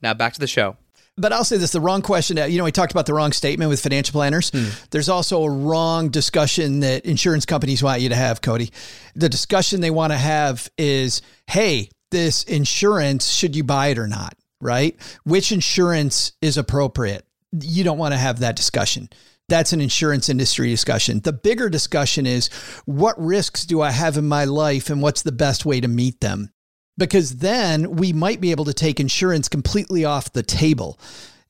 Now 0.00 0.14
back 0.14 0.34
to 0.34 0.40
the 0.40 0.46
show. 0.46 0.76
But 1.18 1.32
I'll 1.32 1.42
say 1.42 1.56
this 1.56 1.72
the 1.72 1.80
wrong 1.80 2.00
question. 2.00 2.36
You 2.36 2.58
know, 2.58 2.64
we 2.64 2.70
talked 2.70 2.92
about 2.92 3.06
the 3.06 3.14
wrong 3.14 3.32
statement 3.32 3.70
with 3.70 3.82
financial 3.82 4.12
planners. 4.12 4.50
Hmm. 4.50 4.68
There's 4.90 5.08
also 5.08 5.42
a 5.42 5.50
wrong 5.50 6.10
discussion 6.10 6.78
that 6.80 7.04
insurance 7.04 7.44
companies 7.44 7.82
want 7.82 8.00
you 8.02 8.08
to 8.10 8.14
have, 8.14 8.40
Cody. 8.40 8.70
The 9.16 9.28
discussion 9.28 9.80
they 9.80 9.90
want 9.90 10.12
to 10.12 10.18
have 10.18 10.70
is 10.78 11.22
hey, 11.48 11.90
this 12.12 12.44
insurance, 12.44 13.30
should 13.30 13.56
you 13.56 13.64
buy 13.64 13.88
it 13.88 13.98
or 13.98 14.06
not? 14.06 14.36
Right? 14.60 14.96
Which 15.24 15.50
insurance 15.50 16.34
is 16.40 16.56
appropriate? 16.56 17.26
You 17.60 17.82
don't 17.82 17.98
want 17.98 18.14
to 18.14 18.18
have 18.18 18.38
that 18.38 18.54
discussion 18.54 19.08
that's 19.52 19.72
an 19.72 19.80
insurance 19.80 20.28
industry 20.28 20.70
discussion. 20.70 21.20
The 21.20 21.32
bigger 21.32 21.68
discussion 21.68 22.26
is 22.26 22.48
what 22.86 23.18
risks 23.22 23.66
do 23.66 23.82
I 23.82 23.90
have 23.90 24.16
in 24.16 24.26
my 24.26 24.44
life 24.44 24.88
and 24.88 25.02
what's 25.02 25.22
the 25.22 25.32
best 25.32 25.66
way 25.66 25.80
to 25.80 25.88
meet 25.88 26.20
them? 26.20 26.50
Because 26.96 27.36
then 27.36 27.96
we 27.96 28.12
might 28.12 28.40
be 28.40 28.50
able 28.50 28.64
to 28.64 28.74
take 28.74 28.98
insurance 28.98 29.48
completely 29.48 30.04
off 30.04 30.32
the 30.32 30.42
table. 30.42 30.98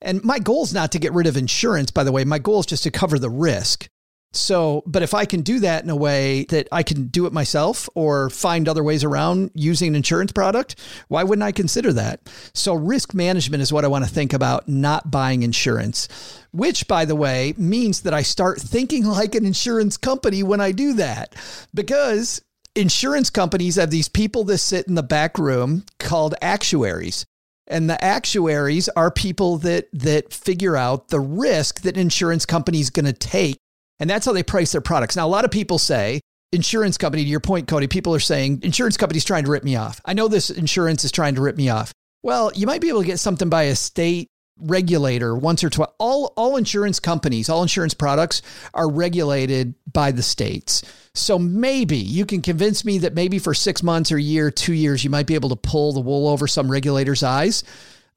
And 0.01 0.23
my 0.25 0.39
goal 0.39 0.65
is 0.65 0.75
not 0.75 0.93
to 0.93 0.99
get 0.99 1.13
rid 1.13 1.27
of 1.27 1.37
insurance, 1.37 1.91
by 1.91 2.05
the 2.05 2.13
way. 2.13 2.25
My 2.25 2.39
goal 2.39 2.61
is 2.61 2.67
just 2.67 2.83
to 2.83 2.91
cover 2.91 3.19
the 3.19 3.31
risk. 3.31 3.89
So, 4.35 4.83
but 4.87 5.03
if 5.03 5.13
I 5.13 5.27
can 5.27 5.43
do 5.43 5.61
that 5.61 5.85
in 5.85 5.91
a 5.91 5.97
way 5.97 6.45
that 6.45 6.67
I 6.73 6.83
can 6.83 7.09
do 7.09 7.27
it 7.27 7.35
myself 7.35 7.89
or 7.95 8.31
find 8.31 8.67
other 8.67 8.83
ways 8.83 9.05
around 9.05 9.51
using 9.55 9.89
an 9.89 9.95
insurance 9.95 10.33
product, 10.33 10.77
why 11.09 11.23
wouldn't 11.23 11.43
I 11.43 11.53
consider 11.53 11.93
that? 11.93 12.21
So, 12.55 12.75
risk 12.75 13.13
management 13.13 13.63
is 13.63 13.73
what 13.73 13.85
I 13.85 13.89
want 13.89 14.05
to 14.05 14.11
think 14.11 14.33
about, 14.33 14.69
not 14.69 15.11
buying 15.11 15.43
insurance, 15.43 16.09
which, 16.51 16.89
by 16.89 17.05
the 17.05 17.17
way, 17.17 17.53
means 17.59 18.03
that 18.03 18.15
I 18.15 18.23
start 18.23 18.59
thinking 18.59 19.05
like 19.07 19.35
an 19.35 19.45
insurance 19.45 19.99
company 19.99 20.43
when 20.43 20.61
I 20.61 20.73
do 20.73 20.95
that 20.95 21.35
because 21.75 22.41
insurance 22.75 23.29
companies 23.29 23.77
have 23.77 23.91
these 23.91 24.09
people 24.09 24.45
that 24.45 24.59
sit 24.59 24.89
in 24.89 24.95
the 24.95 25.03
back 25.03 25.39
room 25.39 25.85
called 25.99 26.35
actuaries. 26.41 27.27
And 27.69 27.89
the 27.89 28.03
actuaries 28.03 28.89
are 28.91 29.11
people 29.11 29.59
that 29.59 29.89
that 29.93 30.33
figure 30.33 30.77
out 30.77 31.09
the 31.09 31.21
risk 31.21 31.83
that 31.83 31.97
insurance 31.97 32.45
company 32.45 32.81
is 32.81 32.91
going 32.91 33.07
to 33.07 33.13
take 33.13 33.62
and 34.03 34.11
that's 34.11 34.27
how 34.27 34.33
they 34.33 34.43
price 34.43 34.73
their 34.73 34.81
products. 34.81 35.15
Now, 35.15 35.29
a 35.29 35.31
lot 35.31 35.45
of 35.45 35.53
people 35.53 35.79
say, 35.79 36.21
insurance 36.51 36.99
company, 36.99 37.23
to 37.23 37.31
your 37.31 37.39
point, 37.39 37.69
Cody, 37.69 37.87
people 37.87 38.13
are 38.13 38.21
saying, 38.21 38.59
insurance 38.65 38.97
company's 38.97 39.25
trying 39.25 39.45
to 39.45 39.51
rip 39.53 39.63
me 39.63 39.77
off. 39.77 40.01
I 40.05 40.13
know 40.13 40.27
this 40.27 40.51
insurance 40.51 41.05
is 41.05 41.13
trying 41.13 41.37
to 41.37 41.41
rip 41.41 41.57
me 41.57 41.69
off. 41.69 41.93
Well, 42.21 42.51
you 42.53 42.67
might 42.67 42.81
be 42.81 42.89
able 42.89 43.03
to 43.03 43.07
get 43.07 43.21
something 43.21 43.49
by 43.49 43.63
a 43.63 43.77
state 43.77 44.27
regulator 44.59 45.37
once 45.37 45.63
or 45.63 45.71
twice. 45.71 45.89
All, 46.01 46.33
all 46.37 46.57
insurance 46.57 46.99
companies, 46.99 47.49
all 47.49 47.63
insurance 47.63 47.95
products 47.95 48.43
are 48.75 48.91
regulated 48.91 49.77
by 49.93 50.11
the 50.11 50.23
states. 50.25 50.83
So 51.15 51.39
maybe 51.39 51.97
you 51.97 52.27
can 52.27 52.43
convince 52.43 52.85
me 52.85 52.99
that 52.99 53.15
maybe 53.15 53.39
for 53.39 53.55
six 53.55 53.85
months 53.85 54.11
or 54.11 54.17
a 54.17 54.23
year, 54.23 54.51
two 54.51 54.75
years, 54.75 55.05
you 55.05 55.11
might 55.11 55.29
be 55.29 55.37
able 55.37 55.51
to 55.51 55.57
pull 55.57 55.93
the 55.93 56.01
wool 56.01 56.27
over 56.27 56.49
some 56.49 56.69
regulator's 56.69 57.23
eyes. 57.23 57.63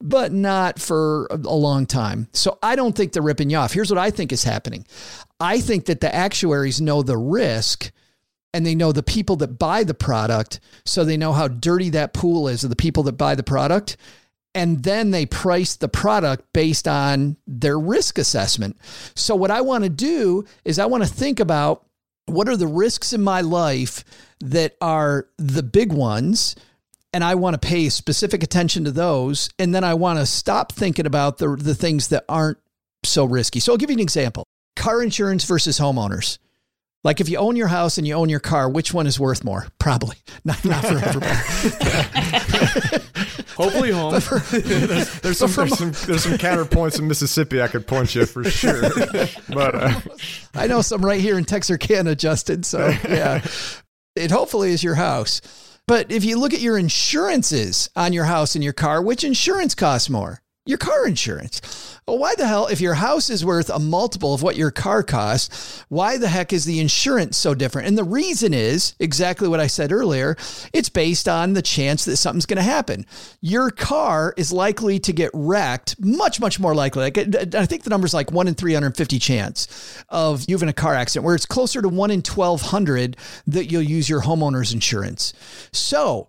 But 0.00 0.32
not 0.32 0.78
for 0.78 1.26
a 1.30 1.36
long 1.36 1.86
time. 1.86 2.28
So 2.32 2.58
I 2.62 2.76
don't 2.76 2.94
think 2.94 3.12
they're 3.12 3.22
ripping 3.22 3.50
you 3.50 3.56
off. 3.56 3.72
Here's 3.72 3.90
what 3.90 3.98
I 3.98 4.10
think 4.10 4.32
is 4.32 4.44
happening 4.44 4.86
I 5.40 5.60
think 5.60 5.86
that 5.86 6.00
the 6.00 6.14
actuaries 6.14 6.80
know 6.80 7.02
the 7.02 7.16
risk 7.16 7.90
and 8.52 8.64
they 8.64 8.74
know 8.74 8.92
the 8.92 9.02
people 9.02 9.36
that 9.36 9.58
buy 9.58 9.84
the 9.84 9.94
product. 9.94 10.60
So 10.84 11.04
they 11.04 11.16
know 11.16 11.32
how 11.32 11.48
dirty 11.48 11.90
that 11.90 12.14
pool 12.14 12.48
is 12.48 12.64
of 12.64 12.70
the 12.70 12.76
people 12.76 13.02
that 13.04 13.12
buy 13.12 13.34
the 13.34 13.42
product. 13.42 13.96
And 14.54 14.82
then 14.82 15.10
they 15.10 15.26
price 15.26 15.76
the 15.76 15.88
product 15.88 16.50
based 16.54 16.88
on 16.88 17.36
their 17.46 17.78
risk 17.78 18.16
assessment. 18.16 18.78
So, 19.14 19.36
what 19.36 19.50
I 19.50 19.60
want 19.60 19.84
to 19.84 19.90
do 19.90 20.46
is, 20.64 20.78
I 20.78 20.86
want 20.86 21.02
to 21.02 21.08
think 21.10 21.40
about 21.40 21.84
what 22.24 22.48
are 22.48 22.56
the 22.56 22.66
risks 22.66 23.12
in 23.12 23.22
my 23.22 23.42
life 23.42 24.02
that 24.40 24.74
are 24.80 25.28
the 25.36 25.62
big 25.62 25.92
ones 25.92 26.56
and 27.16 27.24
I 27.24 27.34
want 27.34 27.54
to 27.54 27.58
pay 27.66 27.88
specific 27.88 28.42
attention 28.42 28.84
to 28.84 28.90
those. 28.90 29.48
And 29.58 29.74
then 29.74 29.84
I 29.84 29.94
want 29.94 30.18
to 30.18 30.26
stop 30.26 30.70
thinking 30.70 31.06
about 31.06 31.38
the, 31.38 31.56
the 31.56 31.74
things 31.74 32.08
that 32.08 32.26
aren't 32.28 32.58
so 33.04 33.24
risky. 33.24 33.58
So 33.58 33.72
I'll 33.72 33.78
give 33.78 33.88
you 33.88 33.96
an 33.96 34.00
example 34.00 34.44
car 34.76 35.02
insurance 35.02 35.44
versus 35.44 35.80
homeowners. 35.80 36.36
Like 37.04 37.22
if 37.22 37.30
you 37.30 37.38
own 37.38 37.56
your 37.56 37.68
house 37.68 37.96
and 37.96 38.06
you 38.06 38.12
own 38.12 38.28
your 38.28 38.40
car, 38.40 38.68
which 38.68 38.92
one 38.92 39.06
is 39.06 39.18
worth 39.18 39.44
more? 39.44 39.66
Probably 39.78 40.16
not, 40.44 40.62
not 40.62 40.84
for 40.84 40.98
everybody. 40.98 41.26
Hopefully 43.56 43.92
home. 43.92 44.12
there's, 44.50 45.20
there's, 45.20 45.38
some, 45.38 45.50
there's, 45.52 45.78
some, 45.78 45.92
there's 46.06 46.22
some 46.22 46.36
counterpoints 46.36 46.98
in 46.98 47.08
Mississippi 47.08 47.62
I 47.62 47.68
could 47.68 47.86
point 47.86 48.14
you 48.14 48.26
for 48.26 48.44
sure. 48.44 48.90
but 49.48 49.74
uh, 49.74 50.00
I 50.54 50.66
know 50.66 50.82
some 50.82 51.02
right 51.02 51.22
here 51.22 51.38
in 51.38 51.46
Texarkana, 51.46 52.14
Justin. 52.14 52.62
So 52.62 52.88
yeah, 53.08 53.42
it 54.14 54.30
hopefully 54.30 54.72
is 54.72 54.84
your 54.84 54.96
house. 54.96 55.40
But 55.86 56.10
if 56.10 56.24
you 56.24 56.40
look 56.40 56.52
at 56.52 56.60
your 56.60 56.78
insurances 56.78 57.88
on 57.94 58.12
your 58.12 58.24
house 58.24 58.56
and 58.56 58.64
your 58.64 58.72
car, 58.72 59.00
which 59.00 59.22
insurance 59.22 59.74
costs 59.76 60.10
more? 60.10 60.42
Your 60.66 60.78
car 60.78 61.06
insurance. 61.06 61.62
Well, 62.08 62.18
why 62.18 62.34
the 62.34 62.46
hell, 62.46 62.66
if 62.66 62.80
your 62.80 62.94
house 62.94 63.30
is 63.30 63.44
worth 63.44 63.70
a 63.70 63.78
multiple 63.78 64.34
of 64.34 64.42
what 64.42 64.56
your 64.56 64.72
car 64.72 65.02
costs, 65.04 65.84
why 65.88 66.18
the 66.18 66.28
heck 66.28 66.52
is 66.52 66.64
the 66.64 66.80
insurance 66.80 67.36
so 67.36 67.54
different? 67.54 67.88
And 67.88 67.96
the 67.96 68.04
reason 68.04 68.52
is 68.52 68.94
exactly 68.98 69.48
what 69.48 69.60
I 69.60 69.68
said 69.68 69.92
earlier 69.92 70.36
it's 70.72 70.88
based 70.88 71.28
on 71.28 71.52
the 71.52 71.62
chance 71.62 72.04
that 72.04 72.16
something's 72.16 72.46
going 72.46 72.56
to 72.56 72.62
happen. 72.62 73.06
Your 73.40 73.70
car 73.70 74.34
is 74.36 74.52
likely 74.52 74.98
to 75.00 75.12
get 75.12 75.30
wrecked, 75.34 75.96
much, 76.00 76.40
much 76.40 76.58
more 76.58 76.74
likely. 76.74 77.02
Like, 77.02 77.18
I 77.54 77.66
think 77.66 77.84
the 77.84 77.90
number's 77.90 78.14
like 78.14 78.32
one 78.32 78.48
in 78.48 78.54
350 78.54 79.18
chance 79.18 80.02
of 80.08 80.44
you 80.48 80.56
having 80.56 80.68
a 80.68 80.72
car 80.72 80.94
accident, 80.94 81.24
where 81.24 81.34
it's 81.34 81.46
closer 81.46 81.80
to 81.80 81.88
one 81.88 82.10
in 82.10 82.22
1200 82.22 83.16
that 83.46 83.70
you'll 83.70 83.82
use 83.82 84.08
your 84.08 84.22
homeowner's 84.22 84.72
insurance. 84.72 85.32
So, 85.72 86.28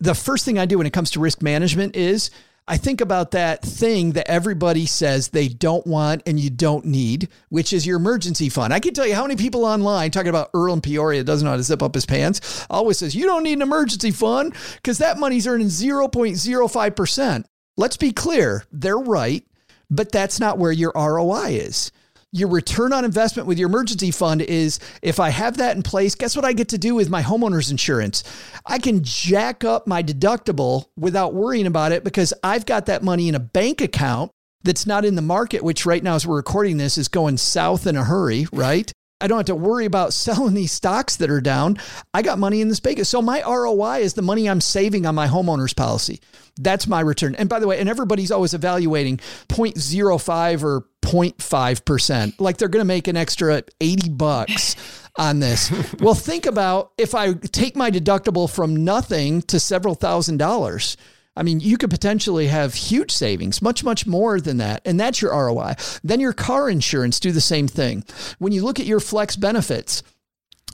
the 0.00 0.14
first 0.14 0.44
thing 0.44 0.58
I 0.58 0.66
do 0.66 0.78
when 0.78 0.86
it 0.86 0.92
comes 0.92 1.10
to 1.12 1.20
risk 1.20 1.42
management 1.42 1.96
is 1.96 2.30
I 2.68 2.76
think 2.76 3.00
about 3.00 3.30
that 3.30 3.62
thing 3.62 4.12
that 4.12 4.30
everybody 4.30 4.84
says 4.84 5.28
they 5.28 5.48
don't 5.48 5.86
want 5.86 6.22
and 6.26 6.38
you 6.38 6.50
don't 6.50 6.84
need, 6.84 7.28
which 7.48 7.72
is 7.72 7.86
your 7.86 7.96
emergency 7.96 8.50
fund. 8.50 8.74
I 8.74 8.80
can 8.80 8.92
tell 8.92 9.06
you 9.06 9.14
how 9.14 9.22
many 9.22 9.36
people 9.36 9.64
online 9.64 10.10
talking 10.10 10.28
about 10.28 10.50
Earl 10.52 10.74
in 10.74 10.82
Peoria 10.82 11.24
doesn't 11.24 11.44
know 11.46 11.52
how 11.52 11.56
to 11.56 11.62
zip 11.62 11.82
up 11.82 11.94
his 11.94 12.04
pants 12.04 12.66
always 12.68 12.98
says, 12.98 13.14
you 13.14 13.24
don't 13.24 13.42
need 13.42 13.54
an 13.54 13.62
emergency 13.62 14.10
fund 14.10 14.54
because 14.76 14.98
that 14.98 15.18
money's 15.18 15.46
earning 15.46 15.68
0.05%. 15.68 17.44
Let's 17.78 17.96
be 17.96 18.12
clear, 18.12 18.64
they're 18.70 18.98
right, 18.98 19.46
but 19.88 20.12
that's 20.12 20.38
not 20.38 20.58
where 20.58 20.72
your 20.72 20.92
ROI 20.94 21.52
is 21.52 21.90
your 22.32 22.48
return 22.48 22.92
on 22.92 23.04
investment 23.04 23.48
with 23.48 23.58
your 23.58 23.68
emergency 23.68 24.10
fund 24.10 24.42
is 24.42 24.78
if 25.02 25.18
I 25.18 25.30
have 25.30 25.56
that 25.58 25.76
in 25.76 25.82
place, 25.82 26.14
guess 26.14 26.36
what 26.36 26.44
I 26.44 26.52
get 26.52 26.68
to 26.68 26.78
do 26.78 26.94
with 26.94 27.08
my 27.08 27.22
homeowner's 27.22 27.70
insurance? 27.70 28.22
I 28.66 28.78
can 28.78 29.02
jack 29.02 29.64
up 29.64 29.86
my 29.86 30.02
deductible 30.02 30.86
without 30.96 31.34
worrying 31.34 31.66
about 31.66 31.92
it 31.92 32.04
because 32.04 32.34
I've 32.42 32.66
got 32.66 32.86
that 32.86 33.02
money 33.02 33.28
in 33.28 33.34
a 33.34 33.40
bank 33.40 33.80
account 33.80 34.30
that's 34.62 34.86
not 34.86 35.04
in 35.04 35.14
the 35.14 35.22
market, 35.22 35.62
which 35.62 35.86
right 35.86 36.02
now, 36.02 36.16
as 36.16 36.26
we're 36.26 36.36
recording 36.36 36.76
this, 36.76 36.98
is 36.98 37.08
going 37.08 37.38
south 37.38 37.86
in 37.86 37.96
a 37.96 38.04
hurry, 38.04 38.46
right? 38.52 38.92
I 39.20 39.26
don't 39.26 39.38
have 39.38 39.46
to 39.46 39.54
worry 39.54 39.84
about 39.84 40.12
selling 40.12 40.54
these 40.54 40.72
stocks 40.72 41.16
that 41.16 41.30
are 41.30 41.40
down. 41.40 41.78
I 42.14 42.22
got 42.22 42.38
money 42.38 42.60
in 42.60 42.68
this 42.68 42.80
bank. 42.80 43.04
So 43.04 43.22
my 43.22 43.42
ROI 43.42 43.98
is 43.98 44.14
the 44.14 44.22
money 44.22 44.48
I'm 44.48 44.60
saving 44.60 45.06
on 45.06 45.14
my 45.14 45.26
homeowner's 45.26 45.74
policy. 45.74 46.20
That's 46.60 46.86
my 46.86 47.00
return. 47.00 47.34
And 47.36 47.48
by 47.48 47.60
the 47.60 47.66
way, 47.66 47.78
and 47.78 47.88
everybody's 47.88 48.30
always 48.30 48.54
evaluating 48.54 49.18
0.05 49.48 50.62
or 50.62 50.84
0.5%. 51.02 52.40
Like 52.40 52.56
they're 52.56 52.68
going 52.68 52.80
to 52.80 52.84
make 52.84 53.08
an 53.08 53.16
extra 53.16 53.62
80 53.80 54.10
bucks 54.10 54.76
on 55.16 55.40
this. 55.40 55.70
well, 56.00 56.14
think 56.14 56.46
about 56.46 56.92
if 56.98 57.14
I 57.14 57.32
take 57.32 57.76
my 57.76 57.90
deductible 57.90 58.50
from 58.50 58.84
nothing 58.84 59.42
to 59.42 59.60
several 59.60 59.94
thousand 59.94 60.38
dollars. 60.38 60.96
I 61.38 61.44
mean, 61.44 61.60
you 61.60 61.78
could 61.78 61.90
potentially 61.90 62.48
have 62.48 62.74
huge 62.74 63.12
savings, 63.12 63.62
much, 63.62 63.84
much 63.84 64.06
more 64.06 64.40
than 64.40 64.56
that. 64.56 64.82
And 64.84 64.98
that's 64.98 65.22
your 65.22 65.30
ROI. 65.30 65.74
Then 66.02 66.18
your 66.18 66.32
car 66.32 66.68
insurance 66.68 67.20
do 67.20 67.30
the 67.30 67.40
same 67.40 67.68
thing. 67.68 68.04
When 68.38 68.52
you 68.52 68.64
look 68.64 68.80
at 68.80 68.86
your 68.86 68.98
flex 68.98 69.36
benefits, 69.36 70.02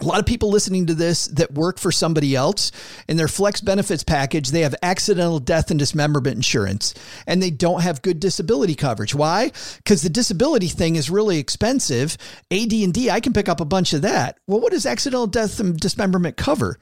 a 0.00 0.04
lot 0.04 0.18
of 0.18 0.26
people 0.26 0.50
listening 0.50 0.86
to 0.86 0.94
this 0.94 1.26
that 1.28 1.52
work 1.52 1.78
for 1.78 1.92
somebody 1.92 2.34
else 2.34 2.72
in 3.08 3.16
their 3.16 3.28
flex 3.28 3.60
benefits 3.60 4.02
package 4.02 4.50
they 4.50 4.62
have 4.62 4.74
accidental 4.82 5.38
death 5.38 5.70
and 5.70 5.78
dismemberment 5.78 6.34
insurance 6.34 6.94
and 7.28 7.40
they 7.40 7.50
don't 7.50 7.82
have 7.82 8.02
good 8.02 8.18
disability 8.18 8.74
coverage 8.74 9.14
why 9.14 9.52
because 9.76 10.02
the 10.02 10.10
disability 10.10 10.66
thing 10.66 10.96
is 10.96 11.10
really 11.10 11.38
expensive 11.38 12.16
ad&d 12.50 13.08
i 13.08 13.20
can 13.20 13.32
pick 13.32 13.48
up 13.48 13.60
a 13.60 13.64
bunch 13.64 13.92
of 13.92 14.02
that 14.02 14.36
well 14.48 14.58
what 14.58 14.72
does 14.72 14.84
accidental 14.84 15.28
death 15.28 15.60
and 15.60 15.78
dismemberment 15.78 16.36
cover 16.36 16.76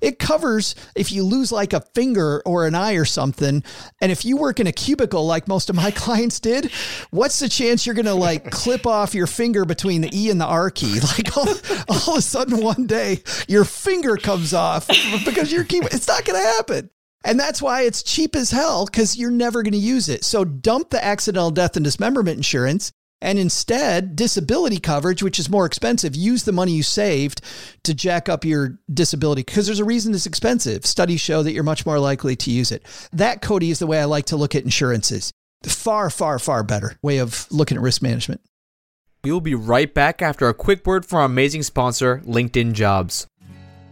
it 0.00 0.18
covers 0.18 0.74
if 0.94 1.12
you 1.12 1.24
lose 1.24 1.50
like 1.50 1.72
a 1.72 1.80
finger 1.80 2.42
or 2.44 2.66
an 2.66 2.74
eye 2.74 2.94
or 2.94 3.04
something. 3.04 3.62
And 4.00 4.12
if 4.12 4.24
you 4.24 4.36
work 4.36 4.60
in 4.60 4.66
a 4.66 4.72
cubicle 4.72 5.26
like 5.26 5.48
most 5.48 5.70
of 5.70 5.76
my 5.76 5.90
clients 5.94 6.40
did, 6.40 6.70
what's 7.10 7.40
the 7.40 7.48
chance 7.48 7.86
you're 7.86 7.94
going 7.94 8.04
to 8.06 8.14
like 8.14 8.50
clip 8.50 8.86
off 8.86 9.14
your 9.14 9.26
finger 9.26 9.64
between 9.64 10.00
the 10.00 10.10
E 10.12 10.30
and 10.30 10.40
the 10.40 10.46
R 10.46 10.70
key? 10.70 11.00
Like 11.14 11.36
all, 11.36 11.48
all 11.88 12.14
of 12.14 12.18
a 12.18 12.22
sudden 12.22 12.62
one 12.62 12.86
day 12.86 13.22
your 13.46 13.64
finger 13.64 14.16
comes 14.16 14.52
off 14.52 14.88
because 15.24 15.52
you're 15.52 15.62
keep 15.62 15.84
it's 15.84 16.08
not 16.08 16.24
going 16.24 16.40
to 16.40 16.46
happen. 16.46 16.90
And 17.24 17.38
that's 17.38 17.62
why 17.62 17.82
it's 17.82 18.02
cheap 18.02 18.34
as 18.34 18.50
hell 18.50 18.86
because 18.86 19.16
you're 19.16 19.30
never 19.30 19.62
going 19.62 19.72
to 19.72 19.78
use 19.78 20.08
it. 20.08 20.24
So 20.24 20.44
dump 20.44 20.90
the 20.90 21.04
accidental 21.04 21.50
death 21.50 21.76
and 21.76 21.84
dismemberment 21.84 22.36
insurance 22.36 22.92
and 23.24 23.38
instead 23.38 24.14
disability 24.14 24.78
coverage, 24.78 25.22
which 25.22 25.38
is 25.38 25.48
more 25.48 25.64
expensive, 25.64 26.14
use 26.14 26.44
the 26.44 26.52
money 26.52 26.72
you 26.72 26.82
saved 26.82 27.40
to 27.82 27.94
jack 27.94 28.28
up 28.28 28.44
your 28.44 28.78
disability 28.92 29.40
because 29.42 29.66
there's 29.66 29.80
a 29.80 29.84
reason 29.84 30.14
it's 30.14 30.26
expensive. 30.26 30.84
Studies 30.84 31.22
show 31.22 31.42
that 31.42 31.52
you're 31.52 31.64
much 31.64 31.86
more 31.86 31.98
likely 31.98 32.36
to 32.36 32.50
use 32.50 32.70
it. 32.70 32.84
That, 33.12 33.40
Cody, 33.40 33.70
is 33.70 33.78
the 33.78 33.86
way 33.86 33.98
I 33.98 34.04
like 34.04 34.26
to 34.26 34.36
look 34.36 34.54
at 34.54 34.64
insurances. 34.64 35.32
Far, 35.64 36.10
far, 36.10 36.38
far 36.38 36.62
better 36.62 36.98
way 37.02 37.18
of 37.18 37.46
looking 37.50 37.78
at 37.78 37.82
risk 37.82 38.02
management. 38.02 38.42
We 39.24 39.32
will 39.32 39.40
be 39.40 39.54
right 39.54 39.92
back 39.92 40.20
after 40.20 40.46
a 40.50 40.54
quick 40.54 40.86
word 40.86 41.06
from 41.06 41.20
our 41.20 41.24
amazing 41.24 41.62
sponsor, 41.62 42.20
LinkedIn 42.26 42.74
Jobs. 42.74 43.26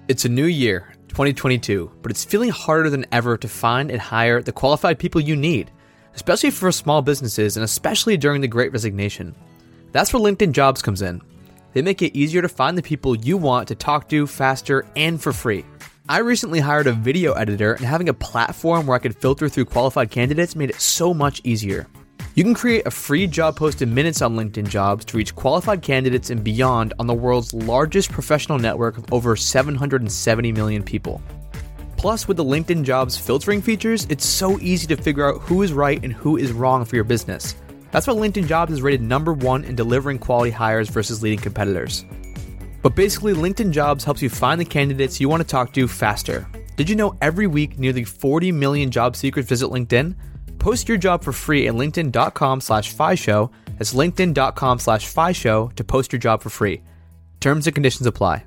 It's 0.08 0.26
a 0.26 0.28
new 0.28 0.44
year, 0.44 0.92
2022, 1.08 1.90
but 2.02 2.10
it's 2.10 2.22
feeling 2.22 2.50
harder 2.50 2.90
than 2.90 3.06
ever 3.10 3.38
to 3.38 3.48
find 3.48 3.90
and 3.90 3.98
hire 3.98 4.42
the 4.42 4.52
qualified 4.52 4.98
people 4.98 5.22
you 5.22 5.34
need 5.34 5.70
especially 6.14 6.50
for 6.50 6.70
small 6.72 7.02
businesses 7.02 7.56
and 7.56 7.64
especially 7.64 8.16
during 8.16 8.40
the 8.40 8.48
great 8.48 8.72
resignation. 8.72 9.34
That's 9.92 10.12
where 10.12 10.22
LinkedIn 10.22 10.52
Jobs 10.52 10.82
comes 10.82 11.02
in. 11.02 11.20
They 11.72 11.82
make 11.82 12.02
it 12.02 12.16
easier 12.16 12.42
to 12.42 12.48
find 12.48 12.76
the 12.76 12.82
people 12.82 13.16
you 13.16 13.36
want 13.36 13.68
to 13.68 13.74
talk 13.74 14.08
to 14.10 14.26
faster 14.26 14.86
and 14.96 15.20
for 15.22 15.32
free. 15.32 15.64
I 16.08 16.18
recently 16.18 16.60
hired 16.60 16.88
a 16.88 16.92
video 16.92 17.32
editor, 17.34 17.74
and 17.74 17.84
having 17.84 18.08
a 18.08 18.14
platform 18.14 18.86
where 18.86 18.96
I 18.96 18.98
could 18.98 19.16
filter 19.16 19.48
through 19.48 19.66
qualified 19.66 20.10
candidates 20.10 20.56
made 20.56 20.70
it 20.70 20.80
so 20.80 21.14
much 21.14 21.40
easier. 21.44 21.86
You 22.34 22.44
can 22.44 22.54
create 22.54 22.86
a 22.86 22.90
free 22.90 23.26
job 23.26 23.56
post 23.56 23.82
in 23.82 23.94
minutes 23.94 24.20
on 24.22 24.36
LinkedIn 24.36 24.68
Jobs 24.68 25.04
to 25.06 25.16
reach 25.16 25.34
qualified 25.34 25.82
candidates 25.82 26.30
and 26.30 26.42
beyond 26.42 26.94
on 26.98 27.06
the 27.06 27.14
world's 27.14 27.54
largest 27.54 28.10
professional 28.10 28.58
network 28.58 28.98
of 28.98 29.12
over 29.12 29.36
770 29.36 30.50
million 30.52 30.82
people. 30.82 31.22
Plus, 32.02 32.26
with 32.26 32.36
the 32.36 32.44
LinkedIn 32.44 32.82
Jobs 32.82 33.16
filtering 33.16 33.62
features, 33.62 34.08
it's 34.10 34.26
so 34.26 34.58
easy 34.58 34.88
to 34.88 34.96
figure 34.96 35.24
out 35.24 35.40
who 35.40 35.62
is 35.62 35.72
right 35.72 36.02
and 36.02 36.12
who 36.12 36.36
is 36.36 36.50
wrong 36.50 36.84
for 36.84 36.96
your 36.96 37.04
business. 37.04 37.54
That's 37.92 38.08
why 38.08 38.14
LinkedIn 38.14 38.48
Jobs 38.48 38.72
is 38.72 38.82
rated 38.82 39.00
number 39.00 39.32
one 39.32 39.62
in 39.62 39.76
delivering 39.76 40.18
quality 40.18 40.50
hires 40.50 40.88
versus 40.88 41.22
leading 41.22 41.38
competitors. 41.38 42.04
But 42.82 42.96
basically, 42.96 43.34
LinkedIn 43.34 43.70
Jobs 43.70 44.02
helps 44.02 44.20
you 44.20 44.28
find 44.28 44.60
the 44.60 44.64
candidates 44.64 45.20
you 45.20 45.28
want 45.28 45.42
to 45.42 45.46
talk 45.46 45.72
to 45.74 45.86
faster. 45.86 46.44
Did 46.74 46.90
you 46.90 46.96
know 46.96 47.16
every 47.22 47.46
week 47.46 47.78
nearly 47.78 48.02
40 48.02 48.50
million 48.50 48.90
job 48.90 49.14
seekers 49.14 49.46
visit 49.46 49.70
LinkedIn? 49.70 50.16
Post 50.58 50.88
your 50.88 50.98
job 50.98 51.22
for 51.22 51.32
free 51.32 51.68
at 51.68 51.74
linkedin.com 51.74 52.62
slash 52.62 52.92
show. 53.20 53.52
That's 53.78 53.94
linkedin.com 53.94 54.80
slash 54.80 55.38
show 55.38 55.68
to 55.76 55.84
post 55.84 56.12
your 56.12 56.18
job 56.18 56.42
for 56.42 56.50
free. 56.50 56.82
Terms 57.38 57.68
and 57.68 57.76
conditions 57.76 58.08
apply. 58.08 58.44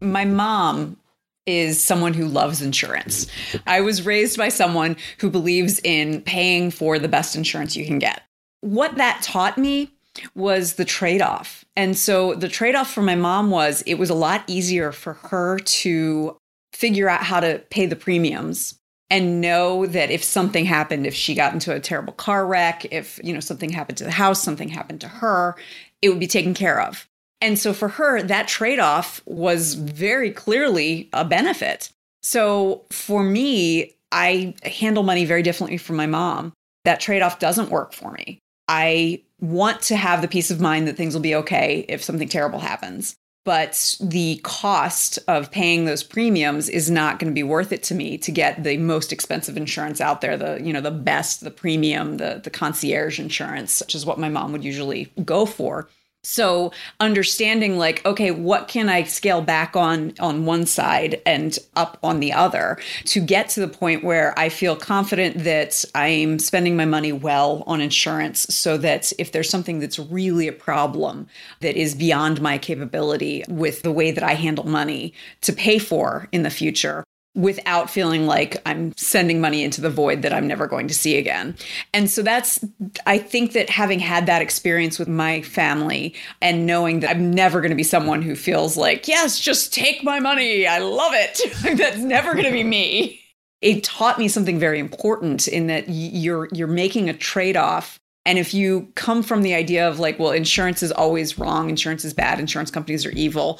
My 0.00 0.24
mom 0.24 0.98
is 1.46 1.82
someone 1.82 2.14
who 2.14 2.26
loves 2.26 2.62
insurance. 2.62 3.26
I 3.66 3.80
was 3.80 4.06
raised 4.06 4.36
by 4.36 4.48
someone 4.48 4.96
who 5.18 5.30
believes 5.30 5.80
in 5.84 6.22
paying 6.22 6.70
for 6.70 6.98
the 6.98 7.08
best 7.08 7.34
insurance 7.36 7.76
you 7.76 7.84
can 7.86 7.98
get. 7.98 8.22
What 8.60 8.96
that 8.96 9.22
taught 9.22 9.58
me 9.58 9.90
was 10.34 10.74
the 10.74 10.84
trade 10.84 11.22
off. 11.22 11.64
And 11.76 11.96
so 11.96 12.34
the 12.34 12.48
trade 12.48 12.74
off 12.74 12.92
for 12.92 13.02
my 13.02 13.14
mom 13.14 13.50
was 13.50 13.82
it 13.86 13.94
was 13.94 14.10
a 14.10 14.14
lot 14.14 14.44
easier 14.46 14.92
for 14.92 15.14
her 15.14 15.58
to 15.58 16.36
figure 16.72 17.08
out 17.08 17.22
how 17.22 17.40
to 17.40 17.62
pay 17.70 17.86
the 17.86 17.96
premiums 17.96 18.78
and 19.10 19.40
know 19.40 19.84
that 19.86 20.10
if 20.10 20.24
something 20.24 20.64
happened, 20.64 21.06
if 21.06 21.14
she 21.14 21.34
got 21.34 21.52
into 21.52 21.74
a 21.74 21.80
terrible 21.80 22.14
car 22.14 22.46
wreck, 22.46 22.86
if, 22.90 23.20
you 23.22 23.34
know, 23.34 23.40
something 23.40 23.70
happened 23.70 23.98
to 23.98 24.04
the 24.04 24.10
house, 24.10 24.42
something 24.42 24.68
happened 24.68 25.00
to 25.02 25.08
her, 25.08 25.54
it 26.00 26.08
would 26.08 26.20
be 26.20 26.26
taken 26.26 26.54
care 26.54 26.80
of. 26.80 27.08
And 27.42 27.58
so 27.58 27.74
for 27.74 27.88
her, 27.88 28.22
that 28.22 28.46
trade 28.46 28.78
off 28.78 29.20
was 29.26 29.74
very 29.74 30.30
clearly 30.30 31.10
a 31.12 31.24
benefit. 31.24 31.90
So 32.22 32.84
for 32.90 33.24
me, 33.24 33.96
I 34.12 34.54
handle 34.62 35.02
money 35.02 35.24
very 35.24 35.42
differently 35.42 35.76
from 35.76 35.96
my 35.96 36.06
mom. 36.06 36.52
That 36.84 37.00
trade 37.00 37.20
off 37.20 37.40
doesn't 37.40 37.70
work 37.70 37.92
for 37.92 38.12
me. 38.12 38.38
I 38.68 39.22
want 39.40 39.82
to 39.82 39.96
have 39.96 40.22
the 40.22 40.28
peace 40.28 40.52
of 40.52 40.60
mind 40.60 40.86
that 40.86 40.96
things 40.96 41.14
will 41.14 41.20
be 41.20 41.34
okay 41.34 41.84
if 41.88 42.04
something 42.04 42.28
terrible 42.28 42.60
happens. 42.60 43.16
But 43.44 43.96
the 44.00 44.40
cost 44.44 45.18
of 45.26 45.50
paying 45.50 45.84
those 45.84 46.04
premiums 46.04 46.68
is 46.68 46.92
not 46.92 47.18
going 47.18 47.32
to 47.32 47.34
be 47.34 47.42
worth 47.42 47.72
it 47.72 47.82
to 47.84 47.94
me 47.94 48.16
to 48.18 48.30
get 48.30 48.62
the 48.62 48.76
most 48.76 49.12
expensive 49.12 49.56
insurance 49.56 50.00
out 50.00 50.20
there, 50.20 50.36
the 50.36 50.60
you 50.62 50.72
know 50.72 50.80
the 50.80 50.92
best, 50.92 51.40
the 51.40 51.50
premium, 51.50 52.18
the 52.18 52.40
the 52.44 52.50
concierge 52.50 53.18
insurance, 53.18 53.80
which 53.80 53.96
is 53.96 54.06
what 54.06 54.20
my 54.20 54.28
mom 54.28 54.52
would 54.52 54.62
usually 54.62 55.12
go 55.24 55.44
for. 55.44 55.88
So 56.24 56.70
understanding 57.00 57.78
like 57.78 58.04
okay 58.06 58.30
what 58.30 58.68
can 58.68 58.88
I 58.88 59.02
scale 59.02 59.42
back 59.42 59.74
on 59.74 60.14
on 60.20 60.44
one 60.44 60.66
side 60.66 61.20
and 61.26 61.58
up 61.74 61.98
on 62.00 62.20
the 62.20 62.32
other 62.32 62.78
to 63.06 63.20
get 63.20 63.48
to 63.50 63.60
the 63.60 63.66
point 63.66 64.04
where 64.04 64.32
I 64.38 64.48
feel 64.48 64.76
confident 64.76 65.42
that 65.42 65.84
I'm 65.96 66.38
spending 66.38 66.76
my 66.76 66.84
money 66.84 67.10
well 67.10 67.64
on 67.66 67.80
insurance 67.80 68.46
so 68.54 68.76
that 68.78 69.12
if 69.18 69.32
there's 69.32 69.50
something 69.50 69.80
that's 69.80 69.98
really 69.98 70.46
a 70.46 70.52
problem 70.52 71.26
that 71.58 71.76
is 71.76 71.92
beyond 71.92 72.40
my 72.40 72.56
capability 72.56 73.42
with 73.48 73.82
the 73.82 73.92
way 73.92 74.12
that 74.12 74.22
I 74.22 74.34
handle 74.34 74.66
money 74.66 75.14
to 75.40 75.52
pay 75.52 75.78
for 75.78 76.28
in 76.30 76.44
the 76.44 76.50
future 76.50 77.04
without 77.34 77.88
feeling 77.88 78.26
like 78.26 78.60
I'm 78.66 78.94
sending 78.96 79.40
money 79.40 79.64
into 79.64 79.80
the 79.80 79.88
void 79.88 80.22
that 80.22 80.34
I'm 80.34 80.46
never 80.46 80.66
going 80.66 80.86
to 80.88 80.94
see 80.94 81.16
again. 81.16 81.56
And 81.94 82.10
so 82.10 82.22
that's, 82.22 82.62
I 83.06 83.16
think 83.18 83.52
that 83.52 83.70
having 83.70 84.00
had 84.00 84.26
that 84.26 84.42
experience 84.42 84.98
with 84.98 85.08
my 85.08 85.40
family 85.42 86.14
and 86.42 86.66
knowing 86.66 87.00
that 87.00 87.10
I'm 87.10 87.30
never 87.30 87.60
going 87.60 87.70
to 87.70 87.76
be 87.76 87.82
someone 87.82 88.20
who 88.20 88.34
feels 88.34 88.76
like, 88.76 89.08
yes, 89.08 89.40
just 89.40 89.72
take 89.72 90.04
my 90.04 90.20
money. 90.20 90.66
I 90.66 90.78
love 90.78 91.12
it. 91.14 91.40
that's 91.78 91.98
never 91.98 92.32
going 92.34 92.44
to 92.44 92.52
be 92.52 92.64
me. 92.64 93.20
It 93.62 93.84
taught 93.84 94.18
me 94.18 94.28
something 94.28 94.58
very 94.58 94.78
important 94.78 95.46
in 95.46 95.68
that 95.68 95.84
you're 95.88 96.48
you're 96.52 96.66
making 96.66 97.08
a 97.08 97.14
trade-off 97.14 98.00
and 98.24 98.38
if 98.38 98.54
you 98.54 98.88
come 98.94 99.22
from 99.22 99.42
the 99.42 99.54
idea 99.54 99.88
of 99.88 99.98
like, 99.98 100.18
well, 100.18 100.30
insurance 100.30 100.82
is 100.82 100.92
always 100.92 101.38
wrong, 101.38 101.68
insurance 101.68 102.04
is 102.04 102.14
bad, 102.14 102.38
insurance 102.38 102.70
companies 102.70 103.04
are 103.04 103.10
evil, 103.10 103.58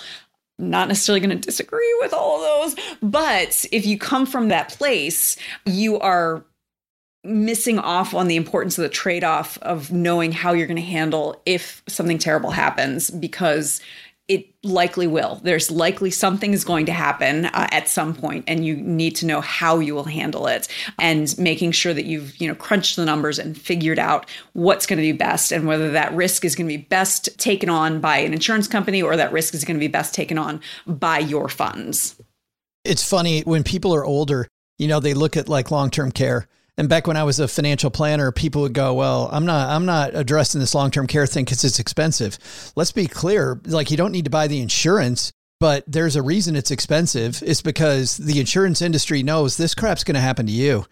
not 0.59 0.88
necessarily 0.88 1.20
going 1.20 1.38
to 1.38 1.46
disagree 1.46 1.96
with 2.00 2.12
all 2.12 2.36
of 2.36 2.74
those. 2.74 2.96
But 3.03 3.64
if 3.72 3.86
you 3.86 3.98
come 3.98 4.26
from 4.26 4.48
that 4.48 4.70
place, 4.70 5.36
you 5.66 5.98
are 5.98 6.44
missing 7.24 7.78
off 7.78 8.14
on 8.14 8.26
the 8.26 8.36
importance 8.36 8.78
of 8.78 8.82
the 8.82 8.88
trade 8.88 9.22
off 9.22 9.57
of 9.59 9.92
knowing 9.92 10.32
how 10.32 10.53
you're 10.53 10.66
going 10.66 10.76
to 10.76 10.82
handle 10.82 11.40
if 11.46 11.82
something 11.86 12.18
terrible 12.18 12.50
happens 12.50 13.11
because 13.11 13.80
it 14.29 14.47
likely 14.62 15.07
will. 15.07 15.41
There's 15.43 15.70
likely 15.70 16.11
something 16.11 16.53
is 16.53 16.64
going 16.64 16.87
to 16.87 16.93
happen 16.93 17.47
uh, 17.47 17.68
at 17.73 17.89
some 17.89 18.14
point, 18.14 18.45
and 18.47 18.64
you 18.64 18.77
need 18.77 19.16
to 19.16 19.27
know 19.27 19.41
how 19.41 19.79
you 19.79 19.95
will 19.95 20.05
handle 20.05 20.47
it, 20.47 20.68
and 20.99 21.37
making 21.39 21.73
sure 21.73 21.93
that 21.93 22.05
you've 22.05 22.37
you 22.37 22.49
know 22.49 22.55
crunched 22.55 22.97
the 22.97 23.05
numbers 23.05 23.39
and 23.39 23.59
figured 23.59 23.99
out 23.99 24.29
what's 24.53 24.87
going 24.87 24.99
to 24.99 25.03
be 25.03 25.12
best, 25.12 25.53
and 25.53 25.66
whether 25.66 25.91
that 25.91 26.14
risk 26.14 26.45
is 26.45 26.55
going 26.55 26.68
to 26.68 26.77
be 26.77 26.83
best 26.83 27.37
taken 27.39 27.68
on 27.68 28.01
by 28.01 28.18
an 28.18 28.33
insurance 28.33 28.68
company 28.68 29.03
or 29.03 29.16
that 29.16 29.33
risk 29.33 29.55
is 29.55 29.64
going 29.64 29.77
to 29.77 29.81
be 29.81 29.89
best 29.89 30.14
taken 30.14 30.39
on 30.39 30.61
by 30.87 31.18
your 31.18 31.49
funds. 31.49 32.16
It's 32.85 33.09
funny 33.09 33.43
when 33.43 33.62
people 33.62 33.95
are 33.95 34.05
older, 34.05 34.49
you 34.79 34.89
know, 34.89 35.01
they 35.01 35.14
look 35.14 35.37
at 35.37 35.49
like 35.49 35.70
long 35.70 35.91
term 35.91 36.12
care 36.12 36.47
and 36.79 36.89
back 36.89 37.07
when 37.07 37.16
I 37.16 37.25
was 37.25 37.39
a 37.39 37.49
financial 37.49 37.91
planner, 37.91 38.33
people 38.33 38.62
would 38.62 38.73
go, 38.73 38.95
"Well, 38.95 39.29
I'm 39.33 39.45
not 39.45 39.68
I'm 39.70 39.85
not 39.85 40.14
addressing 40.14 40.61
this 40.61 40.75
long-term 40.75 41.07
care 41.07 41.27
thing 41.27 41.45
cuz 41.45 41.64
it's 41.64 41.79
expensive." 41.79 42.39
Let's 42.77 42.93
be 42.93 43.07
clear, 43.07 43.61
like 43.66 43.91
you 43.91 43.97
don't 43.97 44.12
need 44.12 44.25
to 44.25 44.31
buy 44.31 44.47
the 44.47 44.61
insurance, 44.61 45.33
but 45.61 45.85
there's 45.87 46.16
a 46.16 46.23
reason 46.23 46.57
it's 46.57 46.70
expensive. 46.70 47.43
It's 47.47 47.62
because 47.62 48.16
the 48.16 48.41
insurance 48.41 48.83
industry 48.83 49.23
knows 49.23 49.57
this 49.57 49.75
crap's 49.75 50.05
going 50.05 50.14
to 50.14 50.20
happen 50.20 50.47
to 50.47 50.53
you. 50.53 50.87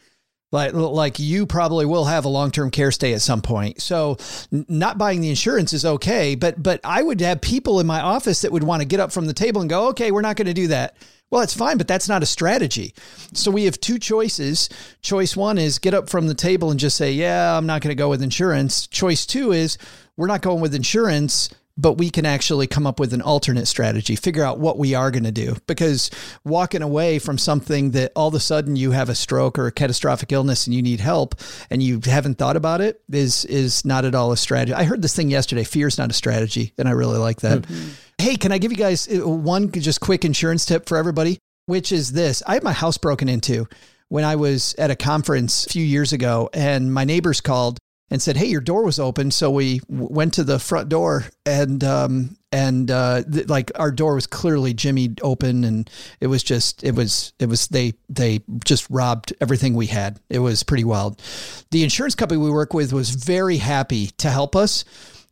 Like, 0.52 0.72
like 0.72 1.18
you 1.18 1.46
probably 1.46 1.86
will 1.86 2.06
have 2.06 2.24
a 2.24 2.28
long-term 2.28 2.70
care 2.72 2.90
stay 2.90 3.12
at 3.12 3.22
some 3.22 3.40
point. 3.40 3.80
So 3.80 4.16
not 4.50 4.98
buying 4.98 5.20
the 5.20 5.30
insurance 5.30 5.72
is 5.72 5.84
okay, 5.84 6.34
but 6.34 6.60
but 6.60 6.80
I 6.82 7.02
would 7.02 7.20
have 7.20 7.40
people 7.40 7.78
in 7.78 7.86
my 7.86 8.00
office 8.00 8.42
that 8.42 8.50
would 8.50 8.64
want 8.64 8.82
to 8.82 8.88
get 8.88 8.98
up 9.00 9.12
from 9.12 9.26
the 9.26 9.32
table 9.32 9.60
and 9.60 9.70
go, 9.70 9.88
"Okay, 9.88 10.10
we're 10.10 10.22
not 10.22 10.36
going 10.36 10.48
to 10.48 10.54
do 10.54 10.66
that." 10.68 10.96
Well, 11.30 11.42
it's 11.42 11.54
fine, 11.54 11.78
but 11.78 11.86
that's 11.86 12.08
not 12.08 12.24
a 12.24 12.26
strategy. 12.26 12.92
So 13.34 13.52
we 13.52 13.64
have 13.66 13.80
two 13.80 14.00
choices. 14.00 14.68
Choice 15.00 15.36
one 15.36 15.58
is 15.58 15.78
get 15.78 15.94
up 15.94 16.10
from 16.10 16.26
the 16.26 16.34
table 16.34 16.72
and 16.72 16.80
just 16.80 16.96
say, 16.96 17.12
yeah, 17.12 17.56
I'm 17.56 17.66
not 17.66 17.82
going 17.82 17.92
to 17.92 17.98
go 17.98 18.08
with 18.08 18.20
insurance. 18.20 18.88
Choice 18.88 19.24
two 19.24 19.52
is 19.52 19.78
we're 20.16 20.26
not 20.26 20.42
going 20.42 20.60
with 20.60 20.74
insurance, 20.74 21.48
but 21.80 21.94
we 21.94 22.10
can 22.10 22.26
actually 22.26 22.66
come 22.66 22.86
up 22.86 23.00
with 23.00 23.14
an 23.14 23.22
alternate 23.22 23.66
strategy, 23.66 24.14
figure 24.14 24.44
out 24.44 24.58
what 24.58 24.76
we 24.76 24.94
are 24.94 25.10
going 25.10 25.24
to 25.24 25.32
do. 25.32 25.56
Because 25.66 26.10
walking 26.44 26.82
away 26.82 27.18
from 27.18 27.38
something 27.38 27.92
that 27.92 28.12
all 28.14 28.28
of 28.28 28.34
a 28.34 28.40
sudden 28.40 28.76
you 28.76 28.90
have 28.90 29.08
a 29.08 29.14
stroke 29.14 29.58
or 29.58 29.66
a 29.66 29.72
catastrophic 29.72 30.30
illness 30.30 30.66
and 30.66 30.74
you 30.74 30.82
need 30.82 31.00
help 31.00 31.40
and 31.70 31.82
you 31.82 32.00
haven't 32.04 32.36
thought 32.36 32.56
about 32.56 32.82
it 32.82 33.00
is 33.10 33.44
is 33.46 33.84
not 33.84 34.04
at 34.04 34.14
all 34.14 34.30
a 34.32 34.36
strategy. 34.36 34.74
I 34.74 34.84
heard 34.84 35.00
this 35.00 35.16
thing 35.16 35.30
yesterday, 35.30 35.64
fear 35.64 35.88
is 35.88 35.96
not 35.96 36.10
a 36.10 36.14
strategy, 36.14 36.74
and 36.76 36.86
I 36.86 36.92
really 36.92 37.18
like 37.18 37.40
that. 37.40 37.62
Mm-hmm. 37.62 37.88
Hey, 38.18 38.36
can 38.36 38.52
I 38.52 38.58
give 38.58 38.70
you 38.70 38.76
guys 38.76 39.08
uh, 39.08 39.26
one 39.26 39.72
just 39.72 40.00
quick 40.00 40.24
insurance 40.26 40.66
tip 40.66 40.86
for 40.86 40.98
everybody? 40.98 41.38
Which 41.64 41.92
is 41.92 42.12
this 42.12 42.42
I 42.46 42.54
had 42.54 42.62
my 42.62 42.72
house 42.72 42.98
broken 42.98 43.28
into 43.28 43.66
when 44.08 44.24
I 44.24 44.36
was 44.36 44.74
at 44.76 44.90
a 44.90 44.96
conference 44.96 45.66
a 45.66 45.70
few 45.70 45.84
years 45.84 46.12
ago, 46.12 46.50
and 46.52 46.92
my 46.92 47.04
neighbors 47.04 47.40
called 47.40 47.78
and 48.10 48.20
said, 48.20 48.36
"Hey, 48.36 48.46
your 48.46 48.60
door 48.60 48.84
was 48.84 48.98
open." 48.98 49.30
So 49.30 49.50
we 49.50 49.80
went 49.88 50.34
to 50.34 50.44
the 50.44 50.58
front 50.58 50.88
door, 50.88 51.26
and 51.46 51.82
um, 51.84 52.36
and 52.52 52.90
uh, 52.90 53.22
th- 53.22 53.48
like 53.48 53.70
our 53.76 53.90
door 53.90 54.14
was 54.14 54.26
clearly 54.26 54.74
Jimmy 54.74 55.14
open, 55.22 55.64
and 55.64 55.88
it 56.20 56.26
was 56.26 56.42
just 56.42 56.82
it 56.84 56.94
was 56.94 57.32
it 57.38 57.48
was 57.48 57.68
they 57.68 57.94
they 58.08 58.40
just 58.64 58.88
robbed 58.90 59.32
everything 59.40 59.74
we 59.74 59.86
had. 59.86 60.18
It 60.28 60.40
was 60.40 60.62
pretty 60.62 60.84
wild. 60.84 61.22
The 61.70 61.84
insurance 61.84 62.14
company 62.14 62.40
we 62.40 62.50
work 62.50 62.74
with 62.74 62.92
was 62.92 63.10
very 63.10 63.58
happy 63.58 64.08
to 64.18 64.30
help 64.30 64.56
us, 64.56 64.84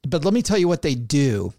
but 0.06 0.24
let 0.24 0.34
me 0.34 0.42
tell 0.42 0.58
you 0.58 0.68
what 0.68 0.82
they 0.82 0.94
do 0.94 1.52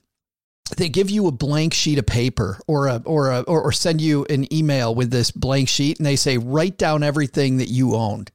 they 0.78 0.90
give 0.90 1.10
you 1.10 1.28
a 1.28 1.32
blank 1.32 1.74
sheet 1.74 1.98
of 1.98 2.06
paper 2.06 2.60
or 2.68 2.88
a 2.88 3.02
or 3.06 3.32
a 3.32 3.42
or 3.42 3.72
send 3.72 4.02
you 4.02 4.26
an 4.30 4.52
email 4.54 4.94
with 4.94 5.12
this 5.12 5.32
blank 5.32 5.68
sheet 5.68 5.98
and 5.98 6.06
they 6.06 6.16
say 6.16 6.38
write 6.38 6.78
down 6.78 7.04
everything 7.04 7.58
that 7.58 7.70
you 7.70 7.96
owned. 7.96 8.32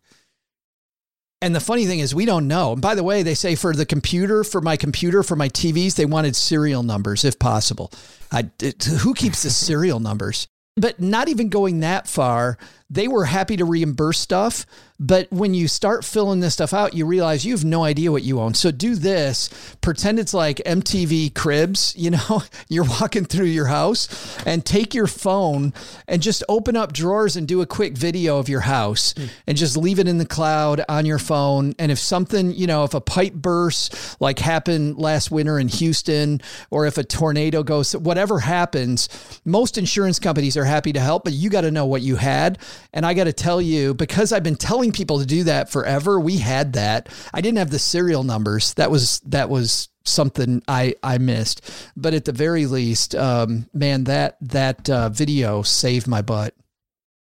And 1.44 1.54
the 1.54 1.60
funny 1.60 1.84
thing 1.84 1.98
is 1.98 2.14
we 2.14 2.24
don't 2.24 2.48
know. 2.48 2.72
And 2.72 2.80
by 2.80 2.94
the 2.94 3.04
way, 3.04 3.22
they 3.22 3.34
say 3.34 3.54
for 3.54 3.74
the 3.74 3.84
computer, 3.84 4.44
for 4.44 4.62
my 4.62 4.78
computer, 4.78 5.22
for 5.22 5.36
my 5.36 5.50
TVs, 5.50 5.94
they 5.94 6.06
wanted 6.06 6.34
serial 6.34 6.82
numbers 6.82 7.22
if 7.22 7.38
possible. 7.38 7.92
I, 8.32 8.48
it, 8.62 8.84
who 8.84 9.12
keeps 9.12 9.42
the 9.42 9.50
serial 9.68 10.00
numbers? 10.00 10.48
But 10.74 11.00
not 11.00 11.28
even 11.28 11.50
going 11.50 11.80
that 11.80 12.08
far, 12.08 12.56
they 12.88 13.08
were 13.08 13.26
happy 13.26 13.58
to 13.58 13.66
reimburse 13.66 14.18
stuff 14.18 14.64
but 15.00 15.26
when 15.32 15.54
you 15.54 15.66
start 15.66 16.04
filling 16.04 16.38
this 16.38 16.54
stuff 16.54 16.72
out, 16.72 16.94
you 16.94 17.04
realize 17.04 17.44
you 17.44 17.52
have 17.52 17.64
no 17.64 17.82
idea 17.82 18.12
what 18.12 18.22
you 18.22 18.38
own. 18.38 18.54
So 18.54 18.70
do 18.70 18.94
this. 18.94 19.50
Pretend 19.80 20.20
it's 20.20 20.32
like 20.32 20.58
MTV 20.58 21.34
Cribs. 21.34 21.94
You 21.96 22.12
know, 22.12 22.44
you're 22.68 22.84
walking 22.84 23.24
through 23.24 23.46
your 23.46 23.66
house 23.66 24.38
and 24.46 24.64
take 24.64 24.94
your 24.94 25.08
phone 25.08 25.74
and 26.06 26.22
just 26.22 26.44
open 26.48 26.76
up 26.76 26.92
drawers 26.92 27.34
and 27.34 27.48
do 27.48 27.60
a 27.60 27.66
quick 27.66 27.96
video 27.98 28.38
of 28.38 28.48
your 28.48 28.60
house 28.60 29.14
mm. 29.14 29.28
and 29.48 29.58
just 29.58 29.76
leave 29.76 29.98
it 29.98 30.06
in 30.06 30.18
the 30.18 30.26
cloud 30.26 30.84
on 30.88 31.06
your 31.06 31.18
phone. 31.18 31.74
And 31.80 31.90
if 31.90 31.98
something, 31.98 32.52
you 32.52 32.68
know, 32.68 32.84
if 32.84 32.94
a 32.94 33.00
pipe 33.00 33.34
bursts 33.34 34.16
like 34.20 34.38
happened 34.38 34.98
last 34.98 35.28
winter 35.28 35.58
in 35.58 35.66
Houston, 35.66 36.40
or 36.70 36.86
if 36.86 36.98
a 36.98 37.04
tornado 37.04 37.64
goes, 37.64 37.96
whatever 37.96 38.38
happens, 38.38 39.08
most 39.44 39.76
insurance 39.76 40.20
companies 40.20 40.56
are 40.56 40.64
happy 40.64 40.92
to 40.92 41.00
help, 41.00 41.24
but 41.24 41.32
you 41.32 41.50
got 41.50 41.62
to 41.62 41.72
know 41.72 41.84
what 41.84 42.02
you 42.02 42.14
had. 42.14 42.58
And 42.92 43.04
I 43.04 43.12
got 43.12 43.24
to 43.24 43.32
tell 43.32 43.60
you, 43.60 43.92
because 43.92 44.32
I've 44.32 44.44
been 44.44 44.54
telling 44.54 44.84
telling 44.84 44.92
people 44.94 45.18
to 45.18 45.26
do 45.26 45.44
that 45.44 45.68
forever. 45.68 46.18
We 46.18 46.38
had 46.38 46.72
that. 46.74 47.08
I 47.34 47.40
didn't 47.40 47.58
have 47.58 47.70
the 47.70 47.78
serial 47.78 48.24
numbers. 48.24 48.74
That 48.74 48.90
was 48.90 49.20
that 49.20 49.50
was 49.50 49.88
something 50.04 50.62
I 50.68 50.94
I 51.02 51.18
missed. 51.18 51.70
But 51.96 52.14
at 52.14 52.24
the 52.24 52.32
very 52.32 52.66
least, 52.66 53.14
um, 53.14 53.68
man, 53.74 54.04
that 54.04 54.36
that 54.40 54.88
uh, 54.88 55.08
video 55.10 55.62
saved 55.62 56.06
my 56.06 56.22
butt. 56.22 56.54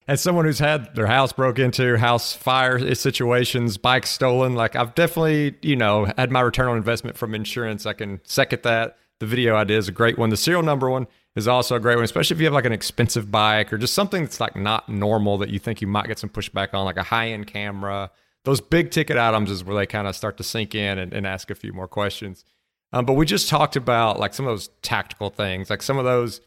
As 0.07 0.23
someone 0.23 0.47
who's 0.47 0.59
had 0.59 0.95
their 0.95 1.07
house 1.07 1.35
broke 1.35 1.59
into, 1.59 1.99
house 1.99 2.33
fire 2.33 2.95
situations, 2.95 3.77
bikes 3.77 4.09
stolen, 4.09 4.55
like 4.55 4.75
I've 4.75 4.95
definitely, 4.95 5.57
you 5.61 5.77
know, 5.77 6.11
had 6.17 6.33
my 6.33 6.41
return 6.41 6.69
on 6.69 6.79
investment 6.79 7.19
from 7.19 7.35
insurance. 7.35 7.85
I 7.85 7.93
can 7.93 8.21
second 8.25 8.63
that. 8.63 8.97
The 9.21 9.27
video 9.27 9.55
idea 9.55 9.77
is 9.77 9.89
a 9.89 9.93
great 9.93 10.17
one. 10.17 10.31
The 10.31 10.37
serial 10.37 10.63
number 10.63 10.89
one 10.89 11.09
is 11.37 11.47
also 11.47 11.77
a 11.77 11.81
great 11.81 11.97
one, 11.97 12.05
especially 12.05 12.35
if 12.35 12.41
you 12.41 12.47
have 12.47 12.55
like 12.55 12.65
an 12.65 12.73
expensive 12.73 13.31
bike 13.31 13.73
or 13.73 13.79
just 13.79 13.95
something 13.95 14.23
that's 14.23 14.41
like 14.41 14.57
not 14.57 14.89
normal 14.89 15.39
that 15.39 15.51
you 15.51 15.59
think 15.59 15.81
you 15.81 15.87
might 15.87 16.07
get 16.07 16.19
some 16.19 16.31
pushback 16.31 16.75
on, 16.75 16.85
like 16.85 16.97
a 16.97 17.03
high 17.03 17.29
end 17.29 17.47
camera. 17.47 18.11
Those 18.45 18.61
big 18.61 18.91
ticket 18.91 19.17
items 19.17 19.51
is 19.51 19.63
where 19.63 19.77
they 19.77 19.87
kind 19.87 20.09
of 20.09 20.17
start 20.17 20.37
to 20.39 20.43
sink 20.43 20.75
in 20.75 20.99
and, 20.99 21.13
and 21.13 21.27
ask 21.27 21.51
a 21.51 21.55
few 21.55 21.73
more 21.73 21.89
questions. 21.89 22.45
Um, 22.93 23.05
but 23.05 23.15
we 23.15 23.27
just 23.27 23.49
talked 23.49 23.77
about 23.77 24.19
like 24.19 24.35
some 24.35 24.47
of 24.47 24.53
those 24.53 24.69
tactical 24.83 25.31
things, 25.31 25.71
like 25.71 25.83
some 25.83 25.99
of 25.99 26.05
those 26.05 26.41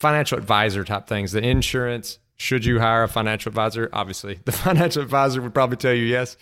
financial 0.00 0.38
advisor 0.38 0.84
type 0.84 1.06
things, 1.06 1.32
the 1.32 1.42
insurance 1.42 2.18
Should 2.36 2.64
you 2.64 2.80
hire 2.80 3.04
a 3.04 3.08
financial 3.08 3.50
advisor? 3.50 3.88
Obviously, 3.92 4.40
the 4.44 4.52
financial 4.52 5.02
advisor 5.02 5.40
would 5.42 5.54
probably 5.54 5.76
tell 5.76 5.94
you 5.94 6.04
yes. 6.04 6.36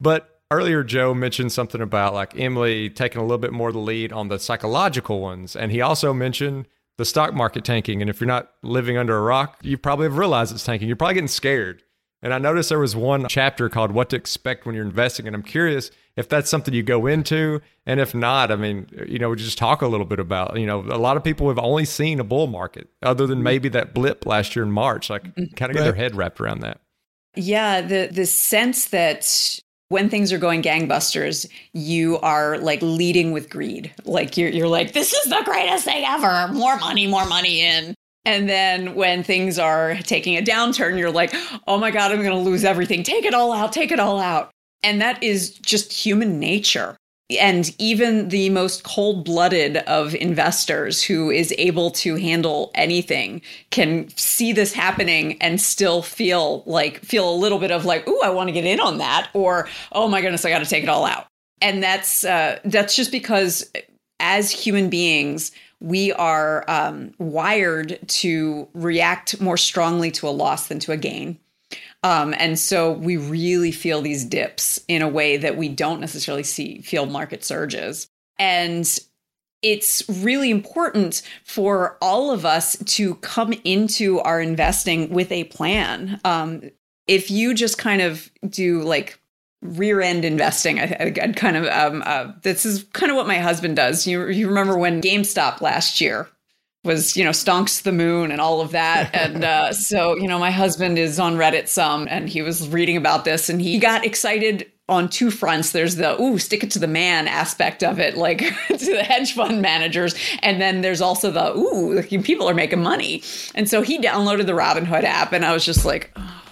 But 0.00 0.40
earlier, 0.50 0.84
Joe 0.84 1.14
mentioned 1.14 1.52
something 1.52 1.80
about 1.80 2.14
like 2.14 2.38
Emily 2.38 2.90
taking 2.90 3.20
a 3.20 3.24
little 3.24 3.38
bit 3.38 3.52
more 3.52 3.68
of 3.68 3.74
the 3.74 3.80
lead 3.80 4.12
on 4.12 4.28
the 4.28 4.38
psychological 4.38 5.20
ones. 5.20 5.56
And 5.56 5.72
he 5.72 5.80
also 5.80 6.12
mentioned 6.12 6.68
the 6.98 7.04
stock 7.04 7.34
market 7.34 7.64
tanking. 7.64 8.00
And 8.00 8.10
if 8.10 8.20
you're 8.20 8.28
not 8.28 8.50
living 8.62 8.96
under 8.96 9.16
a 9.16 9.22
rock, 9.22 9.58
you 9.62 9.76
probably 9.78 10.06
have 10.06 10.16
realized 10.16 10.52
it's 10.54 10.64
tanking. 10.64 10.88
You're 10.88 10.96
probably 10.96 11.14
getting 11.14 11.28
scared. 11.28 11.82
And 12.22 12.32
I 12.32 12.38
noticed 12.38 12.70
there 12.70 12.78
was 12.78 12.96
one 12.96 13.26
chapter 13.28 13.68
called 13.68 13.92
What 13.92 14.08
to 14.10 14.16
Expect 14.16 14.64
When 14.64 14.74
You're 14.74 14.84
Investing. 14.84 15.26
And 15.26 15.36
I'm 15.36 15.42
curious 15.42 15.90
if 16.16 16.28
that's 16.28 16.48
something 16.48 16.72
you 16.72 16.82
go 16.82 17.06
into. 17.06 17.60
And 17.84 18.00
if 18.00 18.14
not, 18.14 18.50
I 18.50 18.56
mean, 18.56 18.88
you 19.06 19.18
know, 19.18 19.34
just 19.34 19.58
talk 19.58 19.82
a 19.82 19.86
little 19.86 20.06
bit 20.06 20.18
about, 20.18 20.58
you 20.58 20.66
know, 20.66 20.80
a 20.80 20.98
lot 20.98 21.18
of 21.18 21.22
people 21.22 21.48
have 21.48 21.58
only 21.58 21.84
seen 21.84 22.18
a 22.18 22.24
bull 22.24 22.46
market 22.46 22.88
other 23.02 23.26
than 23.26 23.42
maybe 23.42 23.68
that 23.68 23.92
blip 23.92 24.24
last 24.24 24.56
year 24.56 24.64
in 24.64 24.72
March, 24.72 25.10
like 25.10 25.24
mm-hmm. 25.24 25.54
kind 25.54 25.70
of 25.70 25.76
get 25.76 25.80
Right. 25.80 25.84
their 25.84 25.94
head 25.94 26.16
wrapped 26.16 26.40
around 26.40 26.60
that. 26.60 26.80
Yeah, 27.36 27.82
the 27.82 28.08
the 28.10 28.24
sense 28.24 28.86
that 28.86 29.60
when 29.88 30.08
things 30.08 30.32
are 30.32 30.38
going 30.38 30.62
gangbusters, 30.62 31.48
you 31.72 32.18
are 32.18 32.58
like 32.58 32.80
leading 32.82 33.32
with 33.32 33.50
greed. 33.50 33.92
Like 34.04 34.36
you're 34.36 34.50
you're 34.50 34.68
like, 34.68 34.92
this 34.92 35.12
is 35.12 35.30
the 35.30 35.42
greatest 35.44 35.84
thing 35.84 36.04
ever. 36.06 36.48
More 36.52 36.76
money, 36.78 37.06
more 37.06 37.26
money 37.26 37.60
in. 37.60 37.94
And 38.24 38.48
then 38.48 38.96
when 38.96 39.22
things 39.22 39.58
are 39.58 39.94
taking 40.02 40.36
a 40.36 40.42
downturn, 40.42 40.98
you're 40.98 41.12
like, 41.12 41.32
oh 41.68 41.78
my 41.78 41.92
God, 41.92 42.10
I'm 42.10 42.22
gonna 42.22 42.38
lose 42.40 42.64
everything. 42.64 43.02
Take 43.02 43.24
it 43.24 43.34
all 43.34 43.52
out, 43.52 43.72
take 43.72 43.92
it 43.92 44.00
all 44.00 44.18
out. 44.18 44.50
And 44.82 45.00
that 45.00 45.22
is 45.22 45.50
just 45.50 45.92
human 45.92 46.40
nature. 46.40 46.96
And 47.28 47.74
even 47.78 48.28
the 48.28 48.50
most 48.50 48.84
cold 48.84 49.24
blooded 49.24 49.78
of 49.78 50.14
investors 50.14 51.02
who 51.02 51.30
is 51.30 51.52
able 51.58 51.90
to 51.92 52.14
handle 52.14 52.70
anything 52.76 53.42
can 53.70 54.08
see 54.10 54.52
this 54.52 54.72
happening 54.72 55.36
and 55.42 55.60
still 55.60 56.02
feel 56.02 56.62
like, 56.66 57.00
feel 57.04 57.28
a 57.28 57.34
little 57.34 57.58
bit 57.58 57.72
of 57.72 57.84
like, 57.84 58.06
ooh, 58.06 58.20
I 58.22 58.30
want 58.30 58.48
to 58.48 58.52
get 58.52 58.64
in 58.64 58.78
on 58.78 58.98
that. 58.98 59.28
Or, 59.34 59.68
oh 59.90 60.06
my 60.06 60.20
goodness, 60.20 60.44
I 60.44 60.50
got 60.50 60.60
to 60.60 60.66
take 60.66 60.84
it 60.84 60.88
all 60.88 61.04
out. 61.04 61.26
And 61.60 61.82
that's, 61.82 62.22
uh, 62.22 62.60
that's 62.64 62.94
just 62.94 63.10
because 63.10 63.72
as 64.20 64.52
human 64.52 64.88
beings, 64.88 65.50
we 65.80 66.12
are 66.12 66.64
um, 66.68 67.12
wired 67.18 67.98
to 68.08 68.68
react 68.72 69.40
more 69.40 69.56
strongly 69.56 70.10
to 70.12 70.28
a 70.28 70.30
loss 70.30 70.68
than 70.68 70.78
to 70.80 70.92
a 70.92 70.96
gain. 70.96 71.38
Um, 72.02 72.34
and 72.38 72.58
so 72.58 72.92
we 72.92 73.16
really 73.16 73.72
feel 73.72 74.00
these 74.00 74.24
dips 74.24 74.80
in 74.88 75.02
a 75.02 75.08
way 75.08 75.36
that 75.36 75.56
we 75.56 75.68
don't 75.68 76.00
necessarily 76.00 76.44
see 76.44 76.80
feel 76.82 77.06
market 77.06 77.44
surges. 77.44 78.08
And 78.38 78.86
it's 79.62 80.08
really 80.08 80.50
important 80.50 81.22
for 81.44 81.96
all 82.00 82.30
of 82.30 82.44
us 82.44 82.76
to 82.76 83.16
come 83.16 83.52
into 83.64 84.20
our 84.20 84.40
investing 84.40 85.10
with 85.10 85.32
a 85.32 85.44
plan. 85.44 86.20
Um, 86.24 86.70
if 87.06 87.30
you 87.30 87.54
just 87.54 87.78
kind 87.78 88.02
of 88.02 88.30
do 88.48 88.82
like 88.82 89.18
rear 89.62 90.00
end 90.00 90.24
investing, 90.24 90.78
I, 90.78 91.12
I'd 91.20 91.36
kind 91.36 91.56
of 91.56 91.66
um, 91.66 92.02
uh, 92.06 92.32
this 92.42 92.66
is 92.66 92.84
kind 92.92 93.10
of 93.10 93.16
what 93.16 93.26
my 93.26 93.38
husband 93.38 93.76
does. 93.76 94.06
You 94.06 94.28
you 94.28 94.46
remember 94.48 94.76
when 94.76 95.00
GameStop 95.00 95.60
last 95.60 96.00
year 96.00 96.28
was 96.86 97.16
you 97.16 97.24
know 97.24 97.30
stonks 97.30 97.82
the 97.82 97.92
moon 97.92 98.30
and 98.30 98.40
all 98.40 98.60
of 98.60 98.70
that. 98.72 99.14
And 99.26 99.44
uh, 99.44 99.72
so 99.72 100.16
you 100.16 100.28
know 100.28 100.38
my 100.38 100.50
husband 100.50 100.98
is 100.98 101.18
on 101.18 101.36
reddit 101.36 101.68
some 101.68 102.06
and 102.08 102.28
he 102.28 102.42
was 102.42 102.68
reading 102.68 102.96
about 102.96 103.24
this 103.24 103.48
and 103.48 103.60
he 103.60 103.78
got 103.78 104.04
excited 104.04 104.70
on 104.88 105.08
two 105.08 105.30
fronts. 105.30 105.72
There's 105.72 105.96
the 105.96 106.20
ooh 106.20 106.38
stick 106.38 106.62
it 106.62 106.70
to 106.72 106.78
the 106.78 106.86
man 106.86 107.26
aspect 107.26 107.82
of 107.82 107.98
it 107.98 108.16
like 108.16 108.38
to 108.68 108.76
the 108.76 109.02
hedge 109.02 109.34
fund 109.34 109.60
managers. 109.60 110.14
And 110.42 110.60
then 110.60 110.82
there's 110.82 111.00
also 111.00 111.30
the 111.30 111.56
ooh 111.56 112.02
people 112.22 112.48
are 112.48 112.54
making 112.54 112.82
money. 112.82 113.22
And 113.54 113.68
so 113.68 113.82
he 113.82 113.98
downloaded 113.98 114.46
the 114.46 114.52
robinhood 114.52 115.04
app 115.04 115.32
and 115.32 115.44
i 115.44 115.52
was 115.52 115.64
just 115.64 115.84
like 115.84 116.10
oh, 116.16 116.42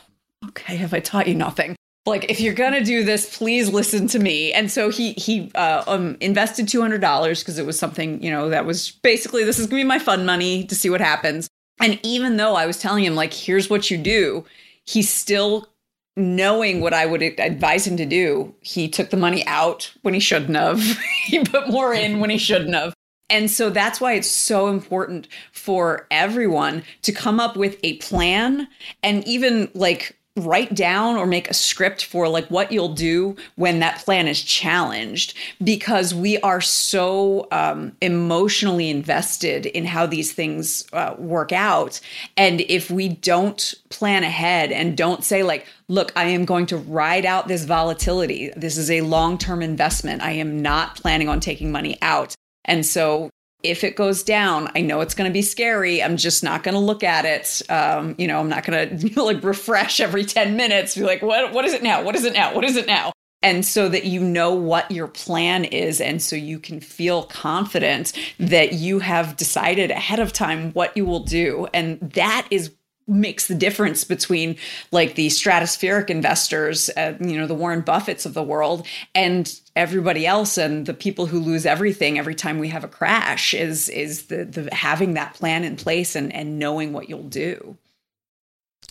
okay 0.49 0.77
have 0.77 0.95
i 0.95 1.01
taught 1.01 1.29
you 1.29 1.35
nothing 1.35 1.77
like 2.07 2.31
if 2.31 2.41
you're 2.41 2.55
gonna 2.55 2.85
do 2.85 3.05
this 3.05 3.37
please 3.37 3.69
listen 3.69 4.07
to 4.09 4.19
me. 4.19 4.53
And 4.53 4.71
so 4.71 4.91
he 4.91 5.13
he 5.13 5.51
uh, 5.55 5.85
um, 5.87 6.17
invested 6.21 6.67
$200 6.67 7.39
because 7.41 7.59
it 7.59 7.67
was 7.67 7.79
something 7.79 8.23
you 8.23 8.31
know 8.31 8.49
that 8.51 8.67
was 8.67 8.91
basically 8.91 9.45
this 9.45 9.59
is 9.59 9.67
gonna 9.67 9.83
be 9.83 9.85
my 9.85 9.99
fun 9.99 10.27
money 10.27 10.65
to 10.65 10.75
see 10.75 10.91
what 10.91 11.01
happens. 11.01 11.49
And 11.81 11.99
even 12.03 12.37
though 12.37 12.55
i 12.55 12.67
was 12.67 12.79
telling 12.79 13.05
him 13.05 13.15
like 13.15 13.33
here's 13.33 13.69
what 13.69 13.91
you 13.91 13.99
do 13.99 14.45
he 14.87 15.03
still 15.03 15.69
knowing 16.17 16.81
what 16.81 16.95
i 16.95 17.05
would 17.05 17.23
advise 17.23 17.87
him 17.87 17.97
to 17.97 18.07
do 18.07 18.55
he 18.61 18.89
took 18.89 19.11
the 19.11 19.17
money 19.17 19.45
out 19.47 19.93
when 20.03 20.15
he 20.15 20.21
shouldn't 20.21 20.57
have. 20.57 20.81
He 21.25 21.43
put 21.43 21.71
more 21.71 21.95
in 21.95 22.21
when 22.21 22.29
he 22.29 22.37
shouldn't 22.37 22.75
have. 22.75 22.93
And 23.31 23.51
so 23.51 23.71
that's 23.71 24.01
why 24.01 24.13
it's 24.13 24.31
so 24.31 24.69
important 24.69 25.29
for 25.53 26.07
everyone 26.11 26.85
to 27.03 27.13
come 27.13 27.41
up 27.41 27.57
with 27.57 27.79
a 27.83 27.97
plan 27.97 28.69
and 29.03 29.27
even 29.27 29.71
like 29.75 30.19
write 30.37 30.75
down 30.75 31.17
or 31.17 31.27
make 31.27 31.49
a 31.49 31.55
script 31.55 32.05
for 32.05 32.29
like 32.29 32.47
what 32.49 32.73
you'll 32.73 32.93
do 32.93 33.37
when 33.55 33.79
that 33.79 33.99
plan 33.99 34.27
is 34.27 34.43
challenged 34.43 35.37
because 35.63 36.13
we 36.13 36.39
are 36.41 36.61
so 36.61 37.47
um, 37.53 37.97
emotionally 38.01 38.91
invested 38.91 39.67
in 39.67 39.85
how 39.85 40.07
these 40.07 40.33
things 40.33 40.87
uh, 40.93 41.15
work 41.19 41.53
out. 41.53 42.01
And 42.37 42.63
if 42.63 42.91
we 42.91 43.09
don't 43.09 43.75
plan 43.91 44.25
ahead 44.25 44.73
and 44.73 44.97
don't 44.97 45.23
say 45.23 45.45
like 45.45 45.69
look 45.89 46.13
i 46.17 46.25
am 46.25 46.45
going 46.45 46.67
to 46.67 46.77
ride 46.77 47.25
out 47.25 47.47
this 47.47 47.65
volatility. 47.65 48.51
This 48.57 48.77
is 48.77 48.91
a 48.91 49.03
long-term 49.03 49.63
investment. 49.63 50.23
I 50.23 50.33
am 50.33 50.61
not 50.61 50.97
planning 50.97 51.29
on 51.29 51.39
taking 51.39 51.71
money 51.71 51.97
out. 52.03 52.35
And 52.65 52.85
so 52.85 53.31
if 53.65 53.83
it 53.83 53.97
goes 53.97 54.23
down, 54.23 54.71
I 54.77 54.83
know 54.83 55.01
it's 55.01 55.15
going 55.15 55.29
to 55.29 55.33
be 55.33 55.43
scary. 55.43 56.03
I'm 56.03 56.17
just 56.17 56.45
not 56.45 56.63
going 56.63 56.75
to 56.75 56.81
look 56.81 57.03
at 57.03 57.25
it. 57.25 57.63
Um, 57.71 58.15
you 58.19 58.29
know, 58.29 58.39
I'm 58.39 58.49
not 58.49 58.65
going 58.65 58.99
to 58.99 59.23
like 59.23 59.43
refresh 59.43 60.01
every 60.01 60.25
10 60.25 60.57
minutes. 60.57 60.95
Be 60.95 61.03
like, 61.03 61.23
what? 61.23 61.53
What 61.53 61.65
is 61.65 61.73
it 61.73 61.83
now? 61.83 62.03
What 62.03 62.15
is 62.15 62.25
it 62.25 62.35
now? 62.35 62.55
What 62.55 62.65
is 62.65 62.77
it 62.77 62.87
now? 62.87 63.13
And 63.43 63.65
so 63.65 63.91
that 63.91 64.05
you 64.05 64.21
know 64.21 64.55
what 64.55 64.91
your 64.91 65.07
plan 65.07 65.65
is, 65.67 66.01
and 66.01 66.23
so 66.23 66.35
you 66.35 66.59
can 66.59 66.81
feel 66.81 67.25
confident 67.25 68.15
that 68.39 68.73
you 68.73 69.01
have 69.01 69.37
decided 69.37 69.91
ahead 69.91 70.19
of 70.19 70.33
time 70.33 70.73
what 70.73 70.97
you 70.97 71.05
will 71.05 71.25
do, 71.25 71.67
and 71.75 72.01
that 72.01 72.47
is 72.51 72.71
makes 73.07 73.49
the 73.49 73.55
difference 73.55 74.05
between 74.05 74.57
like 74.91 75.15
the 75.15 75.29
stratospheric 75.29 76.11
investors, 76.11 76.89
uh, 76.97 77.15
you 77.21 77.39
know, 77.39 77.47
the 77.47 77.55
Warren 77.55 77.83
Buffetts 77.83 78.27
of 78.27 78.35
the 78.35 78.43
world, 78.43 78.87
and 79.15 79.61
everybody 79.77 80.27
else, 80.27 80.57
and 80.57 80.87
the 80.87 80.95
people 80.95 81.27
who 81.27 81.39
lose 81.39 81.67
everything 81.67 82.19
every 82.19 82.35
time 82.35 82.59
we 82.59 82.69
have 82.69 82.85
a 82.85 82.89
crash. 82.89 83.55
Is 83.55 83.89
is 83.89 84.27
the 84.27 84.45
the 84.45 84.75
having 84.75 85.15
that 85.15 85.35
plan 85.35 85.65
in 85.65 85.77
place 85.77 86.17
and 86.17 86.33
and 86.33 86.59
knowing 86.59 86.93
what 86.93 87.09
you'll 87.09 87.23
do. 87.25 87.77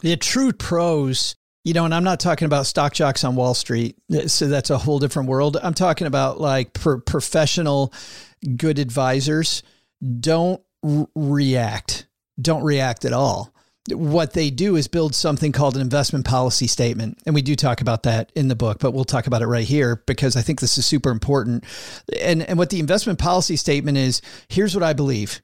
The 0.02 0.18
true 0.18 0.52
pros, 0.52 1.36
you 1.64 1.74
know, 1.74 1.86
and 1.86 1.94
I'm 1.94 2.04
not 2.04 2.20
talking 2.20 2.46
about 2.46 2.66
stock 2.66 2.94
jocks 2.94 3.24
on 3.24 3.36
Wall 3.36 3.54
Street. 3.54 3.96
So 4.28 4.48
that's 4.48 4.70
a 4.70 4.78
whole 4.78 5.00
different 5.00 5.30
world. 5.30 5.58
I'm 5.62 5.74
talking 5.74 6.08
about 6.08 6.42
like 6.42 6.74
pro- 6.74 7.00
professional, 7.00 7.94
good 8.58 8.80
advisors. 8.80 9.64
Don't 10.20 10.62
r- 10.84 11.08
react. 11.16 12.08
Don't 12.42 12.64
react 12.64 13.06
at 13.06 13.14
all 13.14 13.53
what 13.92 14.34
they 14.34 14.50
do 14.50 14.76
is 14.76 14.88
build 14.88 15.14
something 15.14 15.52
called 15.52 15.76
an 15.76 15.82
investment 15.82 16.26
policy 16.26 16.68
statement. 16.68 17.20
And 17.26 17.36
we 17.36 17.42
do 17.42 17.56
talk 17.56 17.82
about 17.82 18.04
that 18.04 18.32
in 18.34 18.48
the 18.48 18.56
book, 18.56 18.80
but 18.80 18.92
we'll 18.92 19.04
talk 19.04 19.28
about 19.28 19.42
it 19.42 19.48
right 19.48 19.66
here 19.66 20.02
because 20.06 20.36
I 20.36 20.42
think 20.42 20.62
this 20.62 20.78
is 20.78 20.86
super 20.86 21.10
important. 21.12 21.66
And, 22.22 22.44
and 22.44 22.58
what 22.58 22.70
the 22.70 22.80
investment 22.80 23.20
policy 23.20 23.58
statement 23.58 23.98
is 23.98 24.22
here's 24.48 24.74
what 24.74 24.84
I 24.84 24.94
believe 24.94 25.42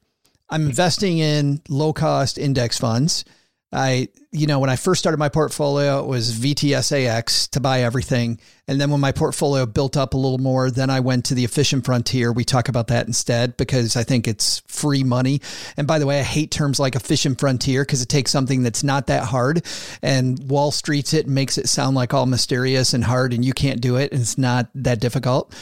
I'm 0.50 0.66
investing 0.66 1.20
in 1.20 1.62
low 1.70 1.94
cost 1.94 2.38
index 2.38 2.78
funds. 2.78 3.26
I, 3.72 4.08
you 4.32 4.48
know, 4.48 4.58
when 4.58 4.72
I 4.72 4.76
first 4.76 5.00
started 5.00 5.20
my 5.20 5.30
portfolio, 5.30 6.00
it 6.00 6.08
was 6.08 6.32
VTSAX 6.34 7.52
to 7.52 7.60
buy 7.60 7.84
everything. 7.84 8.40
And 8.68 8.82
then 8.82 8.90
when 8.90 9.00
my 9.00 9.12
portfolio 9.12 9.68
built 9.68 9.96
up 9.96 10.16
a 10.16 10.18
little 10.18 10.40
more, 10.40 10.72
then 10.72 10.90
I 10.90 11.02
went 11.02 11.26
to 11.26 11.36
the 11.36 11.46
efficient 11.46 11.86
frontier. 11.86 12.32
We 12.32 12.44
talk 12.44 12.68
about 12.68 12.88
that 12.88 13.06
instead 13.06 13.58
because 13.58 13.96
I 13.96 14.04
think 14.04 14.28
it's 14.28 14.64
free 14.68 15.04
money. 15.04 15.42
And 15.78 15.86
by 15.86 16.00
the 16.00 16.08
way, 16.08 16.20
I 16.20 16.24
hate 16.24 16.50
terms 16.50 16.80
like 16.80 16.96
efficient 16.96 17.40
frontier 17.40 17.84
because 17.84 18.02
it 18.02 18.10
takes 18.10 18.32
something 18.32 18.64
that's 18.64 18.84
not 18.84 19.08
that 19.08 19.26
hard 19.26 19.64
and 20.02 20.40
Wall 20.50 20.72
Streets 20.72 21.14
it 21.14 21.28
and 21.28 21.36
makes 21.36 21.60
it 21.60 21.70
sound 21.70 21.96
like 21.96 22.12
all 22.12 22.26
mysterious 22.26 22.96
and 22.96 23.04
hard 23.04 23.34
and 23.34 23.46
you 23.46 23.54
can't 23.54 23.82
do 23.82 23.98
it. 23.98 24.12
And 24.12 24.22
it's 24.22 24.38
not 24.38 24.70
that 24.76 25.00
difficult. 25.00 25.56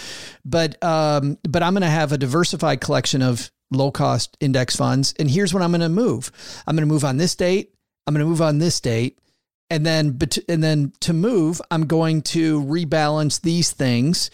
But, 0.45 0.81
um, 0.81 1.37
but 1.43 1.61
I'm 1.61 1.73
going 1.73 1.81
to 1.81 1.89
have 1.89 2.13
a 2.13 2.17
diversified 2.17 2.79
collection 2.79 3.21
of 3.21 3.51
low 3.69 3.91
cost 3.91 4.37
index 4.39 4.77
funds. 4.77 5.13
And 5.19 5.29
here's 5.29 5.53
what 5.53 5.61
I'm 5.61 5.71
going 5.71 5.81
to 5.81 5.89
move. 5.89 6.31
I'm 6.65 6.75
going 6.75 6.87
to 6.87 6.93
move 6.93 7.03
on 7.03 7.17
this 7.17 7.35
date. 7.35 7.73
I'm 8.07 8.13
going 8.13 8.25
to 8.25 8.29
move 8.29 8.41
on 8.41 8.59
this 8.59 8.79
date. 8.79 9.19
And 9.69 9.85
then, 9.85 10.17
and 10.47 10.63
then 10.63 10.93
to 11.01 11.11
move, 11.11 11.61
I'm 11.69 11.87
going 11.87 12.21
to 12.23 12.63
rebalance 12.63 13.41
these 13.41 13.71
things. 13.71 14.31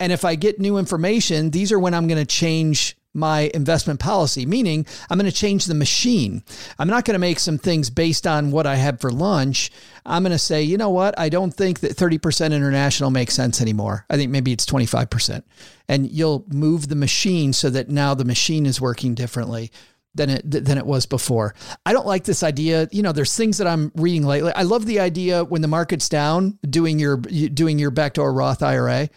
And 0.00 0.12
if 0.12 0.24
I 0.24 0.34
get 0.34 0.58
new 0.58 0.76
information, 0.76 1.50
these 1.50 1.70
are 1.70 1.78
when 1.78 1.94
I'm 1.94 2.08
going 2.08 2.18
to 2.18 2.26
change 2.26 2.96
my 3.14 3.50
investment 3.52 4.00
policy, 4.00 4.46
meaning 4.46 4.86
I'm 5.10 5.18
going 5.18 5.30
to 5.30 5.36
change 5.36 5.66
the 5.66 5.74
machine. 5.74 6.42
I'm 6.78 6.88
not 6.88 7.04
going 7.04 7.14
to 7.14 7.18
make 7.18 7.38
some 7.38 7.58
things 7.58 7.90
based 7.90 8.26
on 8.26 8.50
what 8.50 8.66
I 8.66 8.76
had 8.76 9.00
for 9.00 9.10
lunch. 9.10 9.70
I'm 10.06 10.22
going 10.22 10.32
to 10.32 10.38
say, 10.38 10.62
you 10.62 10.78
know 10.78 10.88
what? 10.90 11.18
I 11.18 11.28
don't 11.28 11.52
think 11.52 11.80
that 11.80 11.92
30% 11.92 12.46
international 12.46 13.10
makes 13.10 13.34
sense 13.34 13.60
anymore. 13.60 14.06
I 14.08 14.16
think 14.16 14.30
maybe 14.30 14.52
it's 14.52 14.66
25%. 14.66 15.42
And 15.88 16.10
you'll 16.10 16.44
move 16.48 16.88
the 16.88 16.96
machine 16.96 17.52
so 17.52 17.68
that 17.70 17.90
now 17.90 18.14
the 18.14 18.24
machine 18.24 18.64
is 18.64 18.80
working 18.80 19.14
differently. 19.14 19.70
Than 20.14 20.30
it 20.30 20.50
than 20.50 20.78
it 20.78 20.86
was 20.86 21.06
before. 21.06 21.54
I 21.86 21.92
don't 21.92 22.06
like 22.06 22.24
this 22.24 22.42
idea. 22.42 22.88
You 22.92 23.02
know, 23.02 23.12
there's 23.12 23.36
things 23.36 23.58
that 23.58 23.66
I'm 23.66 23.92
reading 23.94 24.26
lately. 24.26 24.52
I 24.54 24.62
love 24.62 24.86
the 24.86 25.00
idea 25.00 25.44
when 25.44 25.62
the 25.62 25.68
market's 25.68 26.08
down, 26.08 26.58
doing 26.68 26.98
your 26.98 27.16
doing 27.16 27.78
your 27.78 27.90
backdoor 27.90 28.32
Roth 28.32 28.62
IRA 28.62 29.08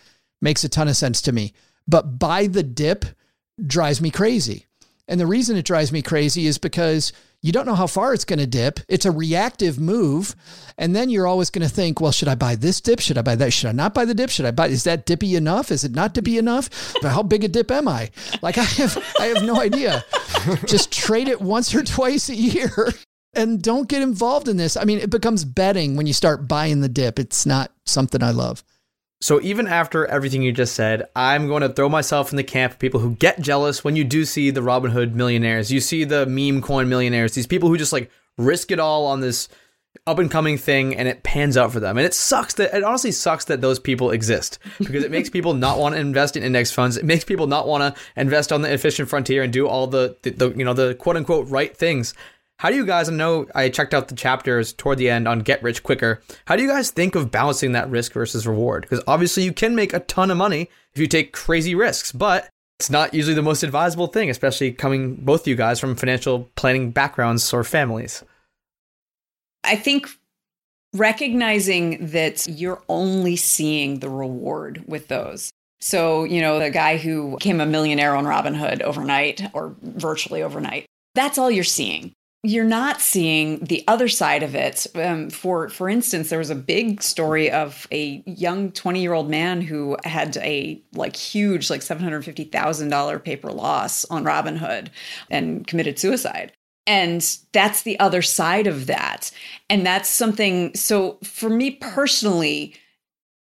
makes 0.42 0.64
a 0.64 0.70
ton 0.70 0.88
of 0.88 0.98
sense 0.98 1.22
to 1.24 1.32
me. 1.32 1.54
But 1.88 2.20
buy 2.20 2.48
the 2.48 2.64
dip 2.64 3.06
drives 3.66 4.02
me 4.02 4.12
crazy. 4.12 4.66
And 5.08 5.20
the 5.20 5.28
reason 5.28 5.56
it 5.56 5.66
drives 5.66 5.92
me 5.92 6.02
crazy 6.02 6.48
is 6.48 6.58
because 6.58 7.14
you 7.42 7.52
don't 7.52 7.68
know 7.68 7.76
how 7.76 7.86
far 7.86 8.14
it's 8.14 8.26
going 8.26 8.40
to 8.40 8.48
dip. 8.48 8.80
It's 8.90 9.06
a 9.06 9.12
reactive 9.12 9.80
move. 9.80 10.36
And 10.80 10.96
then 10.96 11.12
you're 11.12 11.28
always 11.28 11.52
going 11.52 11.68
to 11.68 11.74
think, 11.74 12.02
well, 12.02 12.12
should 12.12 12.28
I 12.28 12.34
buy 12.34 12.56
this 12.56 12.82
dip? 12.82 13.00
Should 13.00 13.20
I 13.20 13.22
buy 13.22 13.36
that? 13.36 13.54
Should 13.54 13.70
I 13.70 13.72
not 13.72 13.94
buy 13.94 14.06
the 14.06 14.16
dip? 14.16 14.32
Should 14.32 14.46
I 14.46 14.52
buy, 14.52 14.68
is 14.68 14.84
that 14.86 15.06
dippy 15.06 15.36
enough? 15.36 15.70
Is 15.72 15.84
it 15.84 15.94
not 15.94 16.16
dippy 16.16 16.40
enough? 16.40 16.96
But 17.04 17.12
how 17.12 17.22
big 17.22 17.44
a 17.44 17.48
dip 17.48 17.70
am 17.70 17.88
I? 17.88 18.10
Like 18.42 18.58
I 18.58 18.64
have, 18.64 18.98
I 19.20 19.26
have 19.26 19.44
no 19.44 19.62
idea. 19.62 20.04
Just 20.66 20.92
trade 20.92 21.28
it 21.28 21.40
once 21.40 21.76
or 21.76 21.84
twice 21.84 22.30
a 22.30 22.36
year 22.36 22.90
and 23.36 23.62
don't 23.62 23.88
get 23.88 24.02
involved 24.02 24.48
in 24.48 24.58
this. 24.58 24.76
I 24.76 24.86
mean, 24.86 24.98
it 24.98 25.12
becomes 25.12 25.46
betting 25.46 25.96
when 25.96 26.08
you 26.08 26.14
start 26.14 26.48
buying 26.48 26.82
the 26.82 26.90
dip. 26.90 27.20
It's 27.20 27.46
not 27.46 27.72
something 27.86 28.24
I 28.24 28.32
love. 28.32 28.64
So 29.22 29.42
even 29.42 29.68
after 29.68 30.06
everything 30.06 30.42
you 30.42 30.52
just 30.52 30.76
said, 30.76 31.08
I'm 31.16 31.48
going 31.48 31.62
to 31.62 31.70
throw 31.70 31.90
myself 31.90 32.32
in 32.32 32.38
the 32.38 32.44
camp 32.44 32.74
of 32.74 32.80
people 32.80 33.00
who 33.00 33.16
get 33.16 33.40
jealous 33.42 33.84
when 33.84 33.96
you 33.96 34.04
do 34.04 34.26
see 34.26 34.52
the 34.52 34.62
Robinhood 34.62 35.14
millionaires. 35.14 35.72
You 35.72 35.80
see 35.80 36.04
the 36.04 36.26
meme 36.26 36.62
coin 36.62 36.90
millionaires, 36.90 37.34
these 37.34 37.48
people 37.48 37.70
who 37.70 37.78
just 37.78 37.94
like 37.94 38.12
risk 38.38 38.72
it 38.72 38.80
all 38.80 39.06
on 39.06 39.22
this 39.22 39.48
up 40.08 40.20
and 40.20 40.30
coming 40.30 40.58
thing 40.58 40.96
and 40.96 41.08
it 41.08 41.24
pans 41.24 41.58
out 41.58 41.72
for 41.72 41.80
them. 41.80 41.98
And 41.98 42.06
it 42.06 42.14
sucks 42.14 42.56
that 42.56 42.76
it 42.76 42.84
honestly 42.84 43.12
sucks 43.12 43.46
that 43.46 43.62
those 43.62 43.80
people 43.80 44.12
exist 44.12 44.60
because 44.78 45.04
it 45.04 45.12
makes 45.12 45.30
people 45.30 45.54
not 45.54 45.80
want 45.80 45.96
to 45.96 46.02
invest 46.02 46.38
in 46.38 46.44
index 46.44 46.72
funds. 46.72 46.98
It 46.98 47.06
makes 47.06 47.24
people 47.24 47.48
not 47.48 47.68
want 47.68 47.96
to 47.96 48.02
invest 48.16 48.52
on 48.52 48.62
the 48.62 48.72
efficient 48.72 49.10
frontier 49.10 49.44
and 49.44 49.52
do 49.52 49.68
all 49.68 49.88
the, 49.88 50.18
the, 50.22 50.32
the 50.32 50.50
you 50.52 50.66
know 50.66 50.74
the 50.74 50.96
quote 50.96 51.16
unquote 51.16 51.50
right 51.50 51.76
things. 51.76 52.14
How 52.58 52.70
do 52.70 52.78
you 52.78 52.86
guys 52.86 53.10
I 53.10 53.14
know 53.14 53.48
I 53.54 53.70
checked 53.70 53.94
out 53.94 54.08
the 54.08 54.16
chapters 54.16 54.72
toward 54.72 54.98
the 54.98 55.10
end 55.10 55.28
on 55.28 55.40
Get 55.40 55.62
Rich 55.62 55.84
Quicker? 55.84 56.22
How 56.46 56.56
do 56.56 56.64
you 56.64 56.70
guys 56.70 56.90
think 56.90 57.14
of 57.16 57.30
balancing 57.30 57.74
that 57.74 57.90
risk 57.90 58.14
versus 58.14 58.48
reward? 58.48 58.84
Because 58.84 59.04
obviously 59.08 59.44
you 59.44 59.52
can 59.52 59.76
make 59.76 59.94
a 59.94 60.00
ton 60.00 60.32
of 60.32 60.38
money 60.38 60.70
if 60.94 61.02
you 61.02 61.08
take 61.08 61.34
crazy 61.34 61.76
risks, 61.76 62.14
but 62.14 62.48
it's 62.80 62.90
not 62.90 63.14
usually 63.14 63.36
the 63.36 63.42
most 63.42 63.64
advisable 63.64 64.08
thing, 64.08 64.30
especially 64.30 64.72
coming 64.72 65.16
both 65.16 65.42
of 65.42 65.48
you 65.48 65.56
guys 65.56 65.82
from 65.82 65.96
financial 65.96 66.50
planning 66.56 66.92
backgrounds 66.92 67.54
or 67.54 67.64
families. 67.66 68.24
I 69.66 69.76
think 69.76 70.10
recognizing 70.94 72.08
that 72.08 72.48
you're 72.48 72.82
only 72.88 73.36
seeing 73.36 74.00
the 74.00 74.10
reward 74.10 74.82
with 74.88 75.10
those. 75.10 75.52
So, 75.82 76.24
you 76.24 76.40
know, 76.40 76.60
the 76.60 76.70
guy 76.70 76.96
who 76.98 77.36
became 77.36 77.60
a 77.60 77.66
millionaire 77.66 78.16
on 78.16 78.24
Robinhood 78.24 78.82
overnight 78.82 79.42
or 79.54 79.76
virtually 79.82 80.42
overnight, 80.42 80.86
that's 81.16 81.38
all 81.38 81.52
you're 81.52 81.66
seeing 81.66 82.14
you're 82.46 82.64
not 82.64 83.02
seeing 83.02 83.60
the 83.60 83.84
other 83.88 84.08
side 84.08 84.44
of 84.44 84.56
it. 84.56 84.86
Um, 84.96 85.30
for 85.30 85.70
for 85.70 85.90
instance, 85.90 86.30
there 86.30 86.40
was 86.40 86.50
a 86.50 86.56
big 86.56 87.02
story 87.02 87.50
of 87.52 87.88
a 87.92 88.24
young 88.26 88.72
20 88.72 89.02
year 89.02 89.14
old 89.14 89.30
man 89.30 89.62
who 89.62 89.98
had 90.04 90.38
a 90.38 90.82
like 90.94 91.16
huge 91.16 91.70
like 91.70 91.82
seven 91.82 92.04
hundred 92.04 92.24
fifty 92.24 92.44
thousand 92.44 92.90
dollar 92.90 93.20
paper 93.20 93.52
loss 93.52 94.06
on 94.06 94.24
Robinhood 94.24 94.90
and 95.30 95.66
committed 95.66 95.98
suicide. 95.98 96.52
And 96.88 97.26
that's 97.52 97.82
the 97.82 98.00
other 98.00 98.22
side 98.22 98.68
of 98.68 98.86
that. 98.86 99.32
And 99.70 99.86
that's 99.86 100.08
something. 100.08 100.76
So 100.76 101.18
for 101.24 101.50
me 101.50 101.72
personally, 101.72 102.76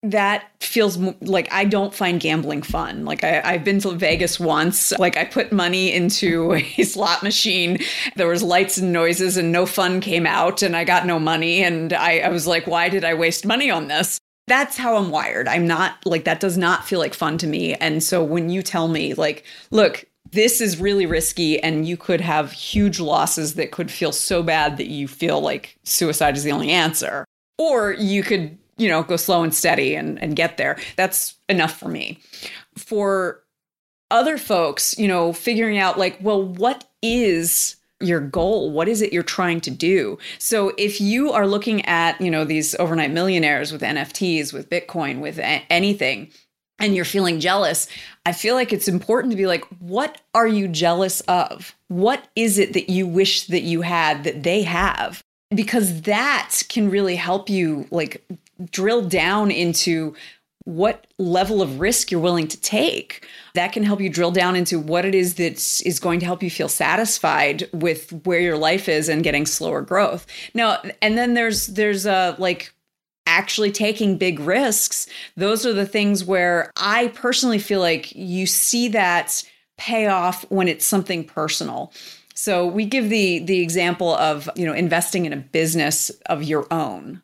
that 0.04 0.52
feels 0.62 0.98
like 1.22 1.52
I 1.52 1.66
don't 1.66 1.94
find 1.94 2.20
gambling 2.20 2.62
fun. 2.62 3.04
Like 3.04 3.24
I, 3.24 3.54
have 3.54 3.64
been 3.64 3.80
to 3.82 3.92
Vegas 3.92 4.40
once. 4.40 4.92
Like 5.00 5.18
I 5.18 5.26
put 5.26 5.52
money 5.52 5.92
into 5.92 6.54
a 6.78 6.84
slot 6.84 7.24
machine. 7.24 7.80
There 8.16 8.28
was 8.28 8.44
lights 8.44 8.78
and 8.78 8.94
noises, 8.94 9.38
and 9.38 9.52
no 9.52 9.66
fun 9.66 10.00
came 10.00 10.26
out, 10.26 10.62
and 10.62 10.76
I 10.76 10.84
got 10.84 11.06
no 11.06 11.20
money. 11.20 11.64
And 11.64 11.94
I, 11.94 12.20
I 12.20 12.30
was 12.30 12.46
like, 12.46 12.68
why 12.68 12.90
did 12.90 13.04
I 13.04 13.14
waste 13.14 13.46
money 13.46 13.72
on 13.72 13.88
this? 13.88 14.20
That's 14.48 14.78
how 14.78 14.96
I'm 14.96 15.10
wired. 15.10 15.48
I'm 15.48 15.68
not 15.68 15.98
like 16.06 16.24
that. 16.26 16.40
Does 16.40 16.58
not 16.58 16.86
feel 16.86 17.00
like 17.00 17.14
fun 17.14 17.38
to 17.40 17.48
me. 17.48 17.74
And 17.76 18.02
so 18.02 18.24
when 18.24 18.50
you 18.50 18.62
tell 18.62 18.88
me, 18.88 19.14
like, 19.14 19.46
look, 19.72 20.06
this 20.32 20.62
is 20.62 20.80
really 20.80 21.06
risky 21.06 21.62
and 21.62 21.88
you 21.88 21.98
could 21.98 22.22
have 22.22 22.52
huge 22.52 23.00
losses 23.00 23.56
that 23.56 23.72
could 23.72 23.90
feel 23.90 24.12
so 24.12 24.44
bad 24.44 24.78
that 24.78 24.88
you 24.88 25.08
feel 25.08 25.42
like 25.42 25.78
suicide 25.84 26.38
is 26.38 26.44
the 26.44 26.52
only 26.52 26.70
answer. 26.70 27.26
Or 27.58 27.94
you 27.94 28.24
could 28.24 28.58
you 28.78 28.88
know, 28.88 29.04
go 29.04 29.18
slow 29.18 29.44
and 29.44 29.54
steady 29.54 29.96
and, 29.96 30.22
and 30.22 30.36
get 30.36 30.58
there. 30.58 30.78
That's 30.96 31.36
enough 31.50 31.78
for 31.78 31.90
me. 31.90 32.20
For 32.76 33.44
other 34.12 34.38
folks, 34.38 34.98
you 34.98 35.08
know, 35.08 35.34
figuring 35.34 35.78
out 35.78 36.00
like, 36.00 36.18
well, 36.22 36.42
what 36.42 36.88
is 37.02 37.76
your 38.00 38.20
goal? 38.20 38.72
What 38.72 38.88
is 38.88 39.02
it 39.02 39.12
you're 39.12 39.24
trying 39.24 39.60
to 39.62 39.72
do? 39.72 40.18
So 40.38 40.74
if 40.78 41.02
you 41.02 41.32
are 41.32 41.48
looking 41.48 41.84
at, 41.86 42.20
you 42.22 42.30
know, 42.30 42.46
these 42.46 42.76
overnight 42.76 43.12
millionaires 43.12 43.72
with 43.72 43.82
NFTs, 43.82 44.54
with 44.54 44.70
Bitcoin, 44.70 45.20
with 45.20 45.40
a- 45.40 45.66
anything, 45.70 46.32
and 46.80 46.96
you're 46.96 47.06
feeling 47.06 47.40
jealous, 47.40 47.88
I 48.26 48.34
feel 48.34 48.54
like 48.54 48.72
it's 48.72 48.88
important 48.88 49.32
to 49.32 49.38
be 49.38 49.48
like, 49.48 49.66
what 49.80 50.22
are 50.36 50.48
you 50.48 50.68
jealous 50.68 51.22
of? 51.22 51.76
What 51.88 52.28
is 52.36 52.60
it 52.60 52.74
that 52.74 52.90
you 52.90 53.08
wish 53.08 53.48
that 53.48 53.64
you 53.64 53.82
had 53.82 54.24
that 54.26 54.44
they 54.44 54.62
have? 54.62 55.24
Because 55.50 56.04
that 56.04 56.62
can 56.70 56.92
really 56.92 57.16
help 57.16 57.50
you 57.50 57.88
like 57.90 58.24
drill 58.72 59.08
down 59.08 59.52
into 59.52 60.16
what 60.68 61.08
level 61.18 61.62
of 61.62 61.80
risk 61.80 62.12
you're 62.12 62.20
willing 62.20 62.48
to 62.50 62.60
take. 62.60 63.26
That 63.54 63.72
can 63.72 63.84
help 63.84 64.02
you 64.02 64.10
drill 64.10 64.32
down 64.32 64.58
into 64.58 64.80
what 64.80 65.06
it 65.06 65.16
is 65.16 65.36
that 65.36 65.54
is 65.86 66.00
going 66.02 66.20
to 66.20 66.26
help 66.26 66.44
you 66.44 66.50
feel 66.50 66.68
satisfied 66.68 67.70
with 67.72 68.12
where 68.26 68.42
your 68.42 68.58
life 68.58 68.90
is 68.90 69.08
and 69.08 69.24
getting 69.24 69.46
slower 69.46 69.82
growth. 69.82 70.28
Now, 70.54 70.82
and 71.02 71.18
then 71.18 71.36
there's 71.36 71.68
there's 71.68 72.06
a 72.06 72.36
like 72.38 72.74
actually 73.26 73.72
taking 73.72 74.18
big 74.18 74.42
risks. 74.42 75.08
Those 75.38 75.66
are 75.66 75.74
the 75.74 75.86
things 75.86 76.26
where 76.26 76.72
I 76.76 77.10
personally 77.10 77.60
feel 77.60 77.80
like 77.80 78.14
you 78.14 78.46
see 78.46 78.90
that 78.90 79.44
pay 79.78 80.08
off 80.08 80.44
when 80.50 80.68
it's 80.68 80.86
something 80.86 81.24
personal. 81.24 81.94
So 82.34 82.68
we 82.68 82.86
give 82.86 83.10
the 83.10 83.40
the 83.40 83.62
example 83.62 84.16
of, 84.16 84.50
you 84.58 84.66
know, 84.66 84.74
investing 84.74 85.26
in 85.26 85.32
a 85.32 85.38
business 85.38 86.10
of 86.26 86.44
your 86.44 86.68
own 86.72 87.22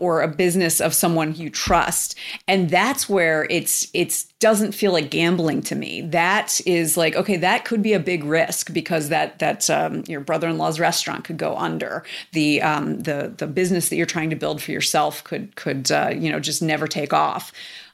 or 0.00 0.22
a 0.22 0.28
business 0.28 0.80
of 0.80 0.94
someone 0.94 1.34
you 1.34 1.50
trust. 1.50 2.16
And 2.48 2.70
that's 2.70 3.08
where 3.08 3.46
it's 3.50 3.88
it's 3.94 4.24
doesn't 4.40 4.72
feel 4.72 4.92
like 4.92 5.10
gambling 5.10 5.62
to 5.62 5.74
me. 5.74 6.00
That 6.00 6.60
is 6.66 6.96
like 6.96 7.14
okay 7.14 7.36
that 7.36 7.64
could 7.64 7.82
be 7.82 7.92
a 7.92 8.00
big 8.00 8.24
risk 8.24 8.72
because 8.72 9.08
that 9.10 9.38
that 9.38 9.70
um, 9.70 10.02
your 10.08 10.20
brother-in-law's 10.20 10.80
restaurant 10.80 11.24
could 11.24 11.36
go 11.36 11.56
under. 11.56 12.02
The 12.32 12.62
um, 12.62 13.00
the 13.00 13.32
the 13.36 13.46
business 13.46 13.88
that 13.90 13.96
you're 13.96 14.06
trying 14.06 14.30
to 14.30 14.36
build 14.36 14.62
for 14.62 14.72
yourself 14.72 15.22
could 15.24 15.54
could 15.56 15.92
uh, 15.92 16.12
you 16.14 16.30
know 16.30 16.40
just 16.40 16.62
never 16.62 16.88
take 16.88 17.12
off. 17.12 17.52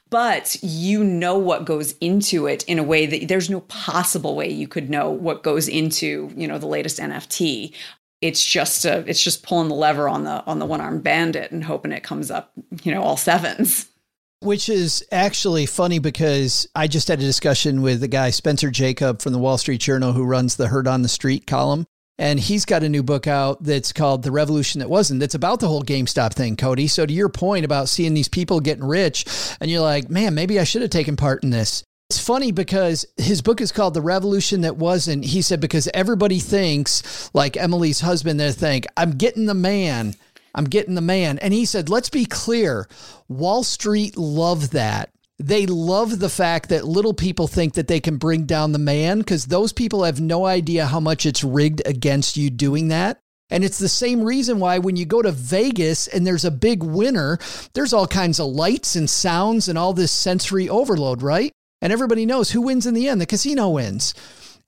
But 0.09 0.55
you 0.61 1.03
know 1.03 1.37
what 1.37 1.65
goes 1.65 1.93
into 1.99 2.47
it 2.47 2.63
in 2.63 2.79
a 2.79 2.83
way 2.83 3.05
that 3.05 3.27
there's 3.27 3.49
no 3.49 3.59
possible 3.61 4.35
way 4.35 4.49
you 4.49 4.67
could 4.67 4.89
know 4.89 5.09
what 5.09 5.43
goes 5.43 5.67
into 5.67 6.31
you 6.35 6.47
know 6.47 6.57
the 6.57 6.65
latest 6.65 6.99
nft 6.99 7.73
it's 8.21 8.43
just 8.43 8.85
a, 8.85 8.99
it's 9.07 9.23
just 9.23 9.43
pulling 9.43 9.69
the 9.69 9.75
lever 9.75 10.09
on 10.09 10.23
the 10.23 10.43
on 10.45 10.59
the 10.59 10.65
one 10.65 10.81
armed 10.81 11.03
bandit 11.03 11.51
and 11.51 11.63
hoping 11.63 11.91
it 11.91 12.03
comes 12.03 12.31
up, 12.31 12.51
you 12.83 12.91
know, 12.91 13.01
all 13.01 13.17
sevens. 13.17 13.89
Which 14.41 14.69
is 14.69 15.03
actually 15.11 15.65
funny 15.65 15.97
because 15.97 16.67
I 16.75 16.87
just 16.87 17.07
had 17.07 17.19
a 17.19 17.23
discussion 17.23 17.81
with 17.81 18.01
the 18.01 18.07
guy 18.07 18.29
Spencer 18.29 18.69
Jakab 18.69 19.21
from 19.21 19.33
the 19.33 19.39
Wall 19.39 19.57
Street 19.57 19.81
Journal 19.81 20.13
who 20.13 20.23
runs 20.23 20.55
the 20.55 20.67
Heard 20.67 20.87
on 20.87 21.01
the 21.01 21.09
Street 21.09 21.47
column. 21.47 21.85
And 22.19 22.39
he's 22.39 22.65
got 22.65 22.83
a 22.83 22.89
new 22.89 23.03
book 23.03 23.27
out 23.27 23.63
that's 23.63 23.93
called 23.93 24.23
The 24.23 24.31
Revolution 24.31 24.79
That 24.79 24.89
Wasn't. 24.89 25.19
That's 25.19 25.35
about 25.35 25.59
the 25.59 25.67
whole 25.67 25.83
GameStop 25.83 26.33
thing, 26.33 26.55
Cody. 26.55 26.87
So, 26.87 27.05
to 27.05 27.13
your 27.13 27.29
point 27.29 27.63
about 27.63 27.89
seeing 27.89 28.15
these 28.15 28.27
people 28.27 28.59
getting 28.59 28.83
rich, 28.83 29.25
and 29.61 29.69
you're 29.69 29.81
like, 29.81 30.09
man, 30.09 30.33
maybe 30.33 30.59
I 30.59 30.63
should 30.63 30.81
have 30.81 30.89
taken 30.89 31.15
part 31.15 31.43
in 31.43 31.51
this. 31.51 31.83
It's 32.09 32.25
funny 32.25 32.53
because 32.53 33.05
his 33.17 33.41
book 33.41 33.59
is 33.59 33.73
called 33.73 33.93
The 33.93 34.01
Revolution 34.01 34.61
That 34.61 34.77
Wasn't. 34.77 35.25
He 35.25 35.41
said, 35.41 35.59
because 35.59 35.89
everybody 35.93 36.39
thinks, 36.39 37.29
like 37.33 37.57
Emily's 37.57 37.99
husband, 37.99 38.39
they 38.39 38.53
think, 38.53 38.85
I'm 38.95 39.11
getting 39.11 39.45
the 39.45 39.53
man. 39.53 40.15
I'm 40.55 40.63
getting 40.63 40.95
the 40.95 41.01
man. 41.01 41.37
And 41.39 41.53
he 41.53 41.65
said, 41.65 41.89
let's 41.89 42.09
be 42.09 42.25
clear 42.25 42.87
Wall 43.27 43.61
Street 43.61 44.15
loved 44.15 44.71
that. 44.71 45.09
They 45.37 45.65
love 45.65 46.17
the 46.17 46.29
fact 46.29 46.69
that 46.69 46.87
little 46.87 47.13
people 47.13 47.45
think 47.45 47.73
that 47.73 47.89
they 47.89 47.99
can 47.99 48.15
bring 48.15 48.45
down 48.45 48.71
the 48.71 48.79
man 48.79 49.19
because 49.19 49.45
those 49.45 49.73
people 49.73 50.05
have 50.05 50.21
no 50.21 50.45
idea 50.45 50.85
how 50.85 51.01
much 51.01 51.25
it's 51.25 51.43
rigged 51.43 51.81
against 51.85 52.37
you 52.37 52.49
doing 52.49 52.87
that. 52.87 53.19
And 53.49 53.65
it's 53.65 53.79
the 53.79 53.89
same 53.89 54.23
reason 54.23 54.59
why 54.59 54.79
when 54.79 54.95
you 54.95 55.05
go 55.05 55.21
to 55.21 55.31
Vegas 55.33 56.07
and 56.07 56.25
there's 56.25 56.45
a 56.45 56.51
big 56.51 56.83
winner, 56.83 57.37
there's 57.73 57.93
all 57.93 58.07
kinds 58.07 58.39
of 58.39 58.47
lights 58.47 58.95
and 58.95 59.09
sounds 59.09 59.67
and 59.67 59.77
all 59.77 59.91
this 59.91 60.11
sensory 60.11 60.69
overload, 60.69 61.21
right? 61.21 61.51
And 61.81 61.93
everybody 61.93 62.25
knows 62.25 62.51
who 62.51 62.61
wins 62.61 62.85
in 62.85 62.93
the 62.93 63.07
end. 63.07 63.21
The 63.21 63.25
casino 63.25 63.69
wins. 63.69 64.13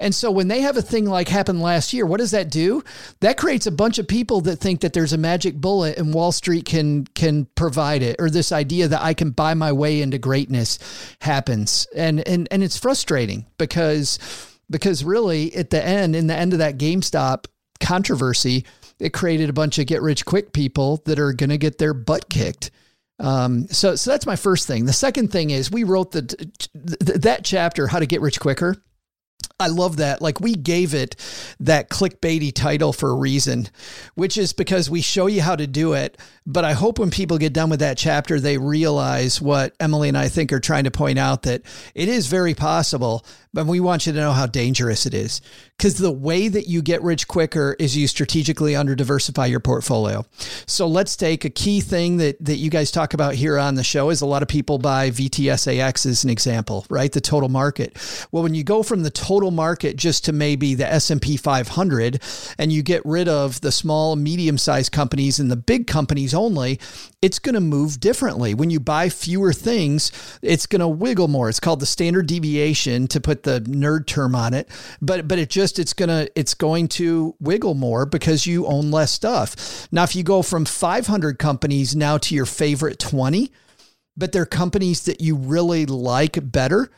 And 0.01 0.15
so 0.15 0.31
when 0.31 0.47
they 0.47 0.61
have 0.61 0.77
a 0.77 0.81
thing 0.81 1.05
like 1.05 1.27
happened 1.27 1.61
last 1.61 1.91
year, 1.91 2.05
what 2.05 2.19
does 2.19 2.31
that 2.31 2.49
do? 2.49 2.83
That 3.19 3.37
creates 3.37 3.67
a 3.67 3.71
bunch 3.71 3.99
of 3.99 4.07
people 4.07 4.39
that 4.41 4.55
think 4.55 4.79
that 4.81 4.93
there's 4.93 5.11
a 5.11 5.17
magic 5.17 5.55
bullet 5.55 5.97
and 5.97 6.13
Wall 6.13 6.31
Street 6.31 6.65
can 6.65 7.05
can 7.15 7.45
provide 7.55 8.01
it 8.01 8.15
or 8.17 8.29
this 8.29 8.53
idea 8.53 8.87
that 8.87 9.01
I 9.01 9.13
can 9.13 9.31
buy 9.31 9.55
my 9.55 9.73
way 9.73 10.01
into 10.01 10.17
greatness 10.17 10.79
happens. 11.19 11.85
And 11.93 12.25
and 12.25 12.47
and 12.49 12.63
it's 12.63 12.77
frustrating 12.77 13.45
because 13.57 14.19
because 14.69 15.03
really 15.03 15.53
at 15.55 15.69
the 15.69 15.85
end, 15.85 16.15
in 16.15 16.27
the 16.27 16.35
end 16.35 16.53
of 16.53 16.59
that 16.59 16.77
GameStop 16.77 17.45
controversy, 17.81 18.65
it 18.99 19.11
created 19.11 19.49
a 19.49 19.53
bunch 19.53 19.79
of 19.79 19.87
get 19.87 20.01
rich 20.01 20.25
quick 20.25 20.53
people 20.53 21.01
that 21.05 21.19
are 21.19 21.33
going 21.33 21.49
to 21.49 21.57
get 21.57 21.77
their 21.77 21.93
butt 21.93 22.29
kicked. 22.29 22.71
Um, 23.19 23.67
so, 23.67 23.95
so 23.95 24.11
that's 24.11 24.25
my 24.25 24.35
first 24.35 24.67
thing. 24.67 24.85
The 24.85 24.93
second 24.93 25.31
thing 25.31 25.49
is 25.49 25.69
we 25.69 25.83
wrote 25.83 26.11
the, 26.11 26.21
th- 26.21 27.21
that 27.21 27.41
chapter, 27.43 27.87
how 27.87 27.99
to 27.99 28.05
get 28.05 28.21
rich 28.21 28.39
quicker. 28.39 28.75
I 29.59 29.67
love 29.67 29.97
that. 29.97 30.21
Like 30.21 30.39
we 30.39 30.55
gave 30.55 30.93
it 30.93 31.17
that 31.59 31.89
clickbaity 31.89 32.53
title 32.53 32.93
for 32.93 33.09
a 33.09 33.15
reason, 33.15 33.67
which 34.15 34.37
is 34.37 34.53
because 34.53 34.89
we 34.89 35.01
show 35.01 35.27
you 35.27 35.41
how 35.41 35.55
to 35.57 35.67
do 35.67 35.93
it. 35.93 36.17
But 36.45 36.65
I 36.65 36.73
hope 36.73 36.97
when 36.97 37.11
people 37.11 37.37
get 37.37 37.53
done 37.53 37.69
with 37.69 37.81
that 37.81 37.97
chapter, 37.97 38.39
they 38.39 38.57
realize 38.57 39.41
what 39.41 39.75
Emily 39.79 40.07
and 40.07 40.17
I 40.17 40.29
think 40.29 40.51
are 40.51 40.59
trying 40.59 40.85
to 40.85 40.91
point 40.91 41.19
out 41.19 41.43
that 41.43 41.61
it 41.93 42.09
is 42.09 42.27
very 42.27 42.55
possible, 42.55 43.25
but 43.53 43.67
we 43.67 43.79
want 43.79 44.07
you 44.07 44.13
to 44.13 44.19
know 44.19 44.31
how 44.31 44.47
dangerous 44.47 45.05
it 45.05 45.13
is. 45.13 45.41
Because 45.77 45.97
the 45.97 46.11
way 46.11 46.47
that 46.47 46.67
you 46.67 46.81
get 46.81 47.03
rich 47.03 47.27
quicker 47.27 47.75
is 47.79 47.95
you 47.95 48.07
strategically 48.07 48.75
under 48.75 48.95
diversify 48.95 49.45
your 49.45 49.59
portfolio. 49.59 50.25
So 50.65 50.87
let's 50.87 51.15
take 51.15 51.45
a 51.45 51.49
key 51.49 51.81
thing 51.81 52.17
that, 52.17 52.43
that 52.43 52.55
you 52.55 52.69
guys 52.69 52.91
talk 52.91 53.13
about 53.13 53.35
here 53.35 53.59
on 53.59 53.75
the 53.75 53.83
show 53.83 54.09
is 54.09 54.21
a 54.21 54.25
lot 54.25 54.41
of 54.41 54.47
people 54.47 54.79
buy 54.79 55.11
VTSAX 55.11 56.05
as 56.05 56.23
an 56.23 56.29
example, 56.29 56.85
right? 56.89 57.11
The 57.11 57.21
total 57.21 57.49
market. 57.49 57.95
Well, 58.31 58.41
when 58.43 58.55
you 58.55 58.63
go 58.63 58.81
from 58.83 59.03
the 59.03 59.09
total 59.09 59.48
market 59.51 59.95
just 59.95 60.25
to 60.25 60.33
maybe 60.33 60.75
the 60.75 60.91
S&P 60.91 61.37
500 61.37 62.21
and 62.57 62.71
you 62.71 62.83
get 62.83 63.05
rid 63.05 63.27
of 63.27 63.61
the 63.61 63.71
small, 63.71 64.15
medium-sized 64.15 64.91
companies 64.91 65.39
and 65.39 65.49
the 65.49 65.55
big 65.55 65.87
companies 65.87 66.33
only, 66.33 66.79
it's 67.21 67.39
going 67.39 67.55
to 67.55 67.61
move 67.61 67.99
differently. 67.99 68.53
When 68.53 68.69
you 68.69 68.79
buy 68.79 69.09
fewer 69.09 69.53
things, 69.53 70.11
it's 70.41 70.65
going 70.65 70.79
to 70.79 70.87
wiggle 70.87 71.27
more. 71.27 71.49
It's 71.49 71.59
called 71.59 71.79
the 71.79 71.85
standard 71.85 72.27
deviation 72.27 73.07
to 73.07 73.19
put 73.19 73.43
the 73.43 73.61
nerd 73.61 74.07
term 74.07 74.35
on 74.35 74.53
it, 74.53 74.69
but 75.01 75.27
but 75.27 75.39
it 75.39 75.49
just 75.49 75.79
it's 75.79 75.93
going 75.93 76.09
to 76.09 76.31
it's 76.35 76.53
going 76.53 76.87
to 76.89 77.35
wiggle 77.39 77.75
more 77.75 78.05
because 78.05 78.45
you 78.45 78.65
own 78.65 78.91
less 78.91 79.11
stuff. 79.11 79.87
Now 79.91 80.03
if 80.03 80.15
you 80.15 80.23
go 80.23 80.41
from 80.41 80.65
500 80.65 81.39
companies 81.39 81.95
now 81.95 82.17
to 82.19 82.35
your 82.35 82.45
favorite 82.45 82.99
20, 82.99 83.51
but 84.15 84.31
they're 84.31 84.45
companies 84.45 85.03
that 85.03 85.21
you 85.21 85.35
really 85.35 85.85
like 85.85 86.51
better, 86.51 86.89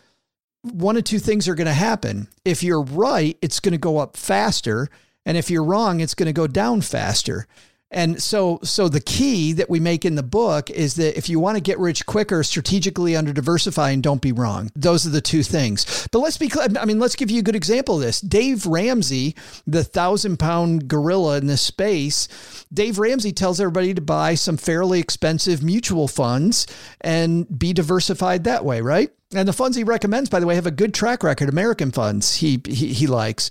one 0.63 0.97
of 0.97 1.03
two 1.03 1.19
things 1.19 1.47
are 1.47 1.55
going 1.55 1.67
to 1.67 1.73
happen. 1.73 2.27
If 2.45 2.63
you're 2.63 2.83
right, 2.83 3.37
it's 3.41 3.59
going 3.59 3.73
to 3.73 3.77
go 3.77 3.97
up 3.97 4.15
faster, 4.15 4.89
and 5.25 5.37
if 5.37 5.49
you're 5.49 5.63
wrong, 5.63 5.99
it's 5.99 6.15
going 6.15 6.27
to 6.27 6.33
go 6.33 6.47
down 6.47 6.81
faster. 6.81 7.47
And 7.93 8.23
so, 8.23 8.59
so 8.63 8.87
the 8.87 9.01
key 9.01 9.51
that 9.53 9.69
we 9.69 9.81
make 9.81 10.05
in 10.05 10.15
the 10.15 10.23
book 10.23 10.69
is 10.69 10.95
that 10.95 11.17
if 11.17 11.27
you 11.27 11.41
want 11.41 11.57
to 11.57 11.61
get 11.61 11.77
rich 11.77 12.05
quicker, 12.05 12.41
strategically 12.41 13.17
under 13.17 13.33
diversify 13.33 13.91
and 13.91 14.01
don't 14.01 14.21
be 14.21 14.31
wrong. 14.31 14.71
Those 14.75 15.05
are 15.05 15.09
the 15.09 15.19
two 15.19 15.43
things. 15.43 16.07
But 16.09 16.19
let's 16.19 16.37
be 16.37 16.47
clear. 16.47 16.67
I 16.79 16.85
mean, 16.85 16.99
let's 16.99 17.17
give 17.17 17.29
you 17.29 17.39
a 17.39 17.43
good 17.43 17.55
example 17.55 17.95
of 17.95 18.01
this. 18.01 18.21
Dave 18.21 18.65
Ramsey, 18.65 19.35
the 19.67 19.83
thousand 19.83 20.39
pound 20.39 20.87
gorilla 20.87 21.37
in 21.37 21.47
this 21.47 21.61
space, 21.61 22.29
Dave 22.73 22.97
Ramsey 22.97 23.33
tells 23.33 23.59
everybody 23.59 23.93
to 23.93 24.01
buy 24.01 24.35
some 24.35 24.55
fairly 24.55 25.01
expensive 25.01 25.61
mutual 25.61 26.07
funds 26.07 26.67
and 27.01 27.59
be 27.59 27.73
diversified 27.73 28.45
that 28.45 28.63
way, 28.63 28.79
right? 28.79 29.11
And 29.33 29.47
the 29.47 29.53
funds 29.53 29.77
he 29.77 29.83
recommends, 29.83 30.29
by 30.29 30.39
the 30.39 30.45
way, 30.45 30.55
have 30.55 30.65
a 30.67 30.71
good 30.71 30.93
track 30.93 31.23
record. 31.23 31.49
American 31.49 31.91
funds 31.91 32.35
he 32.35 32.61
he, 32.65 32.93
he 32.93 33.07
likes. 33.07 33.49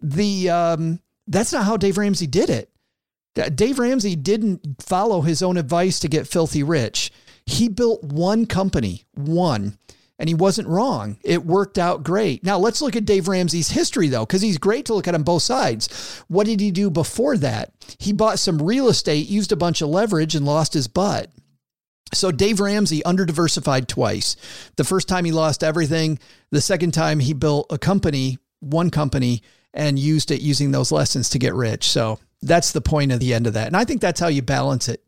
The 0.00 0.50
um, 0.50 1.00
that's 1.26 1.52
not 1.52 1.64
how 1.64 1.76
Dave 1.76 1.98
Ramsey 1.98 2.26
did 2.26 2.50
it. 2.50 2.70
Dave 3.54 3.78
Ramsey 3.78 4.16
didn't 4.16 4.82
follow 4.82 5.20
his 5.20 5.42
own 5.42 5.56
advice 5.56 6.00
to 6.00 6.08
get 6.08 6.26
filthy 6.26 6.62
rich. 6.62 7.10
He 7.44 7.68
built 7.68 8.02
one 8.02 8.46
company, 8.46 9.04
one, 9.14 9.78
and 10.18 10.28
he 10.28 10.34
wasn't 10.34 10.68
wrong. 10.68 11.18
It 11.22 11.44
worked 11.44 11.78
out 11.78 12.02
great. 12.02 12.42
Now 12.42 12.58
let's 12.58 12.80
look 12.80 12.96
at 12.96 13.04
Dave 13.04 13.28
Ramsey's 13.28 13.70
history 13.70 14.08
though, 14.08 14.24
because 14.24 14.42
he's 14.42 14.58
great 14.58 14.86
to 14.86 14.94
look 14.94 15.06
at 15.06 15.14
on 15.14 15.22
both 15.22 15.42
sides. 15.42 16.24
What 16.28 16.46
did 16.46 16.60
he 16.60 16.70
do 16.70 16.88
before 16.88 17.36
that? 17.38 17.72
He 17.98 18.12
bought 18.12 18.38
some 18.38 18.62
real 18.62 18.88
estate, 18.88 19.28
used 19.28 19.52
a 19.52 19.56
bunch 19.56 19.82
of 19.82 19.90
leverage, 19.90 20.34
and 20.34 20.46
lost 20.46 20.72
his 20.72 20.88
butt. 20.88 21.30
So 22.12 22.30
Dave 22.30 22.60
Ramsey 22.60 23.04
under 23.04 23.24
diversified 23.24 23.88
twice. 23.88 24.36
The 24.76 24.84
first 24.84 25.08
time 25.08 25.24
he 25.24 25.32
lost 25.32 25.64
everything. 25.64 26.18
The 26.50 26.60
second 26.60 26.92
time 26.92 27.18
he 27.18 27.32
built 27.32 27.66
a 27.70 27.78
company, 27.78 28.38
one 28.60 28.90
company, 28.90 29.42
and 29.74 29.98
used 29.98 30.30
it 30.30 30.40
using 30.40 30.70
those 30.70 30.92
lessons 30.92 31.28
to 31.30 31.38
get 31.38 31.54
rich. 31.54 31.88
So 31.88 32.18
that's 32.42 32.72
the 32.72 32.80
point 32.80 33.12
of 33.12 33.20
the 33.20 33.34
end 33.34 33.46
of 33.46 33.54
that. 33.54 33.66
And 33.66 33.76
I 33.76 33.84
think 33.84 34.00
that's 34.00 34.20
how 34.20 34.28
you 34.28 34.42
balance 34.42 34.88
it. 34.88 35.02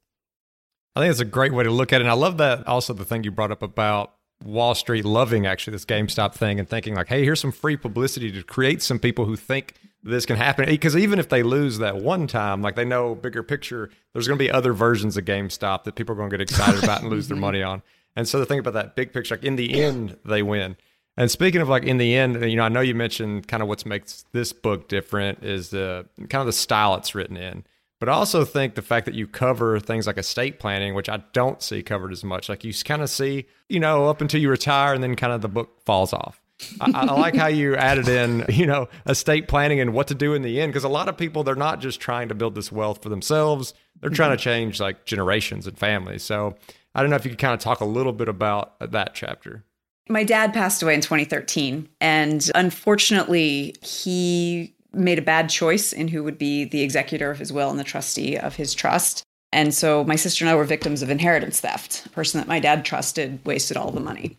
I 0.96 1.00
think 1.00 1.10
it's 1.10 1.20
a 1.20 1.24
great 1.24 1.54
way 1.54 1.64
to 1.64 1.70
look 1.70 1.92
at 1.92 2.00
it. 2.00 2.04
And 2.04 2.10
I 2.10 2.14
love 2.14 2.38
that 2.38 2.66
also 2.66 2.92
the 2.92 3.04
thing 3.04 3.22
you 3.22 3.30
brought 3.30 3.52
up 3.52 3.62
about 3.62 4.14
Wall 4.44 4.74
Street 4.74 5.04
loving 5.04 5.46
actually 5.46 5.72
this 5.72 5.84
GameStop 5.84 6.34
thing 6.34 6.58
and 6.58 6.68
thinking 6.68 6.94
like, 6.94 7.08
hey, 7.08 7.24
here's 7.24 7.40
some 7.40 7.52
free 7.52 7.76
publicity 7.76 8.32
to 8.32 8.42
create 8.42 8.82
some 8.82 8.98
people 8.98 9.24
who 9.24 9.36
think 9.36 9.74
this 10.08 10.26
can 10.26 10.36
happen. 10.36 10.66
Because 10.66 10.96
even 10.96 11.18
if 11.18 11.28
they 11.28 11.42
lose 11.42 11.78
that 11.78 11.96
one 11.96 12.26
time, 12.26 12.62
like 12.62 12.76
they 12.76 12.84
know 12.84 13.14
bigger 13.14 13.42
picture, 13.42 13.90
there's 14.12 14.26
going 14.26 14.38
to 14.38 14.44
be 14.44 14.50
other 14.50 14.72
versions 14.72 15.16
of 15.16 15.24
GameStop 15.24 15.84
that 15.84 15.94
people 15.94 16.14
are 16.14 16.16
going 16.16 16.30
to 16.30 16.36
get 16.36 16.42
excited 16.42 16.82
about 16.82 17.02
and 17.02 17.10
lose 17.10 17.28
their 17.28 17.36
money 17.36 17.62
on. 17.62 17.82
And 18.16 18.26
so 18.26 18.38
the 18.38 18.46
thing 18.46 18.58
about 18.58 18.74
that 18.74 18.96
big 18.96 19.12
picture, 19.12 19.36
like 19.36 19.44
in 19.44 19.56
the 19.56 19.80
end, 19.80 20.16
they 20.24 20.42
win. 20.42 20.76
And 21.16 21.30
speaking 21.30 21.60
of 21.60 21.68
like 21.68 21.82
in 21.82 21.98
the 21.98 22.14
end, 22.14 22.40
you 22.48 22.56
know, 22.56 22.62
I 22.62 22.68
know 22.68 22.80
you 22.80 22.94
mentioned 22.94 23.48
kind 23.48 23.62
of 23.62 23.68
what 23.68 23.84
makes 23.84 24.24
this 24.32 24.52
book 24.52 24.88
different 24.88 25.44
is 25.44 25.70
the 25.70 26.06
kind 26.18 26.40
of 26.40 26.46
the 26.46 26.52
style 26.52 26.94
it's 26.94 27.14
written 27.14 27.36
in. 27.36 27.64
But 28.00 28.08
I 28.08 28.12
also 28.12 28.44
think 28.44 28.76
the 28.76 28.82
fact 28.82 29.06
that 29.06 29.16
you 29.16 29.26
cover 29.26 29.80
things 29.80 30.06
like 30.06 30.18
estate 30.18 30.60
planning, 30.60 30.94
which 30.94 31.08
I 31.08 31.24
don't 31.32 31.60
see 31.60 31.82
covered 31.82 32.12
as 32.12 32.22
much, 32.22 32.48
like 32.48 32.62
you 32.62 32.72
kind 32.84 33.02
of 33.02 33.10
see, 33.10 33.46
you 33.68 33.80
know, 33.80 34.08
up 34.08 34.20
until 34.20 34.40
you 34.40 34.48
retire 34.48 34.94
and 34.94 35.02
then 35.02 35.16
kind 35.16 35.32
of 35.32 35.42
the 35.42 35.48
book 35.48 35.80
falls 35.84 36.12
off. 36.12 36.37
I, 36.80 36.90
I, 36.92 37.04
like 37.12 37.34
how 37.34 37.46
you 37.46 37.76
added 37.76 38.08
in, 38.08 38.44
you 38.48 38.66
know, 38.66 38.88
estate 39.06 39.48
planning 39.48 39.80
and 39.80 39.92
what 39.92 40.08
to 40.08 40.14
do 40.14 40.34
in 40.34 40.42
the 40.42 40.60
end. 40.60 40.72
Because 40.72 40.84
a 40.84 40.88
lot 40.88 41.08
of 41.08 41.16
people, 41.16 41.44
they're 41.44 41.54
not 41.54 41.80
just 41.80 42.00
trying 42.00 42.28
to 42.28 42.34
build 42.34 42.54
this 42.54 42.72
wealth 42.72 43.02
for 43.02 43.08
themselves, 43.08 43.74
they're 44.00 44.10
trying 44.10 44.30
to 44.30 44.36
mm-hmm. 44.36 44.44
change 44.44 44.80
like 44.80 45.04
generations 45.04 45.66
and 45.66 45.78
families. 45.78 46.22
So 46.22 46.56
I 46.94 47.00
don't 47.00 47.10
know 47.10 47.16
if 47.16 47.24
you 47.24 47.30
could 47.30 47.38
kind 47.38 47.54
of 47.54 47.60
talk 47.60 47.80
a 47.80 47.84
little 47.84 48.12
bit 48.12 48.28
about 48.28 48.78
that 48.80 49.14
chapter. 49.14 49.64
My 50.08 50.24
dad 50.24 50.54
passed 50.54 50.82
away 50.82 50.94
in 50.94 51.02
2013, 51.02 51.86
and 52.00 52.50
unfortunately, 52.54 53.74
he 53.82 54.74
made 54.92 55.18
a 55.18 55.22
bad 55.22 55.50
choice 55.50 55.92
in 55.92 56.08
who 56.08 56.24
would 56.24 56.38
be 56.38 56.64
the 56.64 56.80
executor 56.80 57.30
of 57.30 57.38
his 57.38 57.52
will 57.52 57.70
and 57.70 57.78
the 57.78 57.84
trustee 57.84 58.38
of 58.38 58.56
his 58.56 58.72
trust. 58.72 59.22
And 59.52 59.74
so 59.74 60.04
my 60.04 60.16
sister 60.16 60.44
and 60.44 60.50
I 60.50 60.54
were 60.54 60.64
victims 60.64 61.02
of 61.02 61.10
inheritance 61.10 61.60
theft. 61.60 62.04
The 62.04 62.10
person 62.10 62.38
that 62.38 62.48
my 62.48 62.58
dad 62.58 62.84
trusted 62.84 63.38
wasted 63.44 63.76
all 63.76 63.90
the 63.90 64.00
money. 64.00 64.36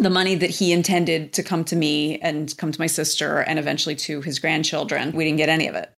The 0.00 0.10
money 0.10 0.34
that 0.34 0.50
he 0.50 0.72
intended 0.72 1.34
to 1.34 1.42
come 1.42 1.62
to 1.64 1.76
me 1.76 2.18
and 2.20 2.56
come 2.56 2.72
to 2.72 2.80
my 2.80 2.86
sister 2.86 3.40
and 3.40 3.58
eventually 3.58 3.94
to 3.96 4.22
his 4.22 4.38
grandchildren, 4.38 5.12
we 5.12 5.24
didn't 5.24 5.36
get 5.36 5.50
any 5.50 5.66
of 5.66 5.74
it. 5.74 5.92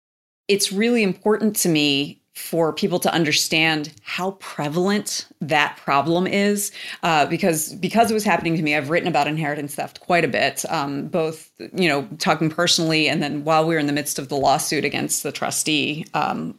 It's 0.49 0.73
really 0.73 1.05
important 1.05 1.55
to 1.57 1.69
me 1.69 2.22
for 2.35 2.73
people 2.73 2.99
to 2.99 3.13
understand 3.13 3.93
how 4.03 4.33
prevalent 4.33 5.27
that 5.41 5.77
problem 5.77 6.27
is 6.27 6.73
uh, 7.03 7.27
because 7.27 7.75
because 7.75 8.11
it 8.11 8.15
was 8.15 8.25
happening 8.25 8.57
to 8.57 8.63
me 8.63 8.75
i've 8.75 8.89
written 8.89 9.09
about 9.09 9.27
inheritance 9.27 9.75
theft 9.75 10.01
quite 10.01 10.25
a 10.25 10.29
bit 10.29 10.65
um, 10.71 11.09
both 11.09 11.51
you 11.75 11.89
know 11.89 12.09
talking 12.19 12.49
personally 12.49 13.07
and 13.07 13.23
then 13.23 13.45
while 13.45 13.67
we 13.67 13.75
were 13.75 13.81
in 13.81 13.87
the 13.87 13.93
midst 13.93 14.19
of 14.19 14.29
the 14.29 14.37
lawsuit 14.37 14.85
against 14.85 15.23
the 15.23 15.33
trustee 15.33 16.07
um, 16.15 16.59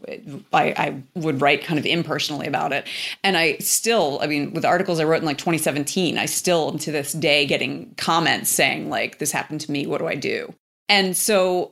I, 0.53 0.74
I, 0.78 1.03
would 1.15 1.41
write 1.41 1.63
kind 1.63 1.80
of 1.80 1.86
impersonally 1.86 2.47
about 2.47 2.71
it. 2.71 2.88
And 3.24 3.36
i 3.36 3.57
still 3.57 4.19
i 4.21 4.28
mean 4.28 4.53
with 4.53 4.65
articles 4.65 4.99
i 4.99 5.03
wrote 5.03 5.21
in 5.21 5.26
like 5.26 5.39
2017 5.39 6.17
i 6.17 6.26
still 6.26 6.78
to 6.78 6.91
this 6.91 7.13
day 7.13 7.45
getting 7.45 7.93
comments 7.95 8.49
saying 8.49 8.89
like 8.89 9.17
this 9.17 9.32
happened 9.32 9.61
to 9.61 9.71
me 9.71 9.88
what 9.88 9.99
do 9.99 10.07
i 10.07 10.15
do? 10.15 10.53
And 10.89 11.15
so 11.15 11.71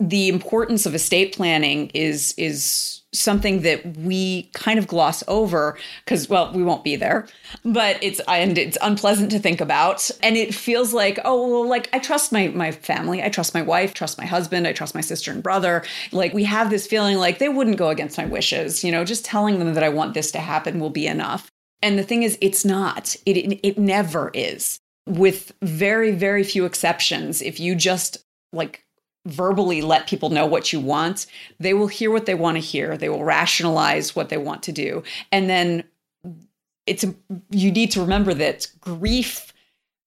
the 0.00 0.28
importance 0.28 0.86
of 0.86 0.94
estate 0.94 1.34
planning 1.34 1.90
is 1.94 2.34
is 2.36 3.02
something 3.12 3.62
that 3.62 3.96
we 3.96 4.42
kind 4.52 4.78
of 4.78 4.86
gloss 4.86 5.24
over 5.28 5.78
because 6.04 6.28
well 6.28 6.52
we 6.52 6.62
won't 6.62 6.84
be 6.84 6.94
there 6.94 7.26
but 7.64 8.02
it's 8.02 8.20
and 8.28 8.58
it's 8.58 8.76
unpleasant 8.82 9.30
to 9.30 9.38
think 9.38 9.60
about. 9.60 10.10
And 10.22 10.36
it 10.36 10.54
feels 10.54 10.92
like 10.92 11.18
oh 11.24 11.48
well 11.48 11.68
like 11.68 11.88
i 11.92 11.98
trust 11.98 12.32
my 12.32 12.48
my 12.48 12.70
family. 12.70 13.22
I 13.22 13.30
trust 13.30 13.54
my 13.54 13.62
wife 13.62 13.94
trust 13.94 14.18
my 14.18 14.26
husband 14.26 14.66
i 14.66 14.72
trust 14.72 14.94
my 14.94 15.00
sister 15.00 15.30
and 15.30 15.42
brother. 15.42 15.84
Like 16.12 16.34
we 16.34 16.44
have 16.44 16.70
this 16.70 16.86
feeling 16.86 17.16
like 17.16 17.38
they 17.38 17.48
wouldn't 17.48 17.78
go 17.78 17.88
against 17.88 18.18
my 18.18 18.26
wishes 18.26 18.84
you 18.84 18.92
know 18.92 19.04
just 19.04 19.24
telling 19.24 19.58
them 19.58 19.74
that 19.74 19.84
i 19.84 19.88
want 19.88 20.14
this 20.14 20.30
to 20.32 20.38
happen 20.38 20.78
will 20.78 20.90
be 20.90 21.06
enough. 21.06 21.50
And 21.80 21.98
the 21.98 22.02
thing 22.02 22.24
is 22.24 22.36
it's 22.40 22.64
not. 22.64 23.16
It 23.24 23.36
it, 23.36 23.60
it 23.66 23.78
never 23.78 24.30
is. 24.34 24.78
With 25.06 25.52
very 25.62 26.10
very 26.10 26.44
few 26.44 26.66
exceptions 26.66 27.40
if 27.40 27.58
you 27.58 27.74
just 27.74 28.18
like 28.52 28.84
verbally 29.28 29.82
let 29.82 30.06
people 30.06 30.30
know 30.30 30.46
what 30.46 30.72
you 30.72 30.80
want, 30.80 31.26
they 31.60 31.74
will 31.74 31.86
hear 31.86 32.10
what 32.10 32.26
they 32.26 32.34
want 32.34 32.56
to 32.56 32.60
hear. 32.60 32.96
They 32.96 33.08
will 33.08 33.24
rationalize 33.24 34.16
what 34.16 34.28
they 34.28 34.38
want 34.38 34.62
to 34.64 34.72
do. 34.72 35.02
And 35.30 35.48
then 35.48 35.84
it's 36.86 37.04
you 37.50 37.70
need 37.70 37.90
to 37.92 38.00
remember 38.00 38.34
that 38.34 38.66
grief 38.80 39.52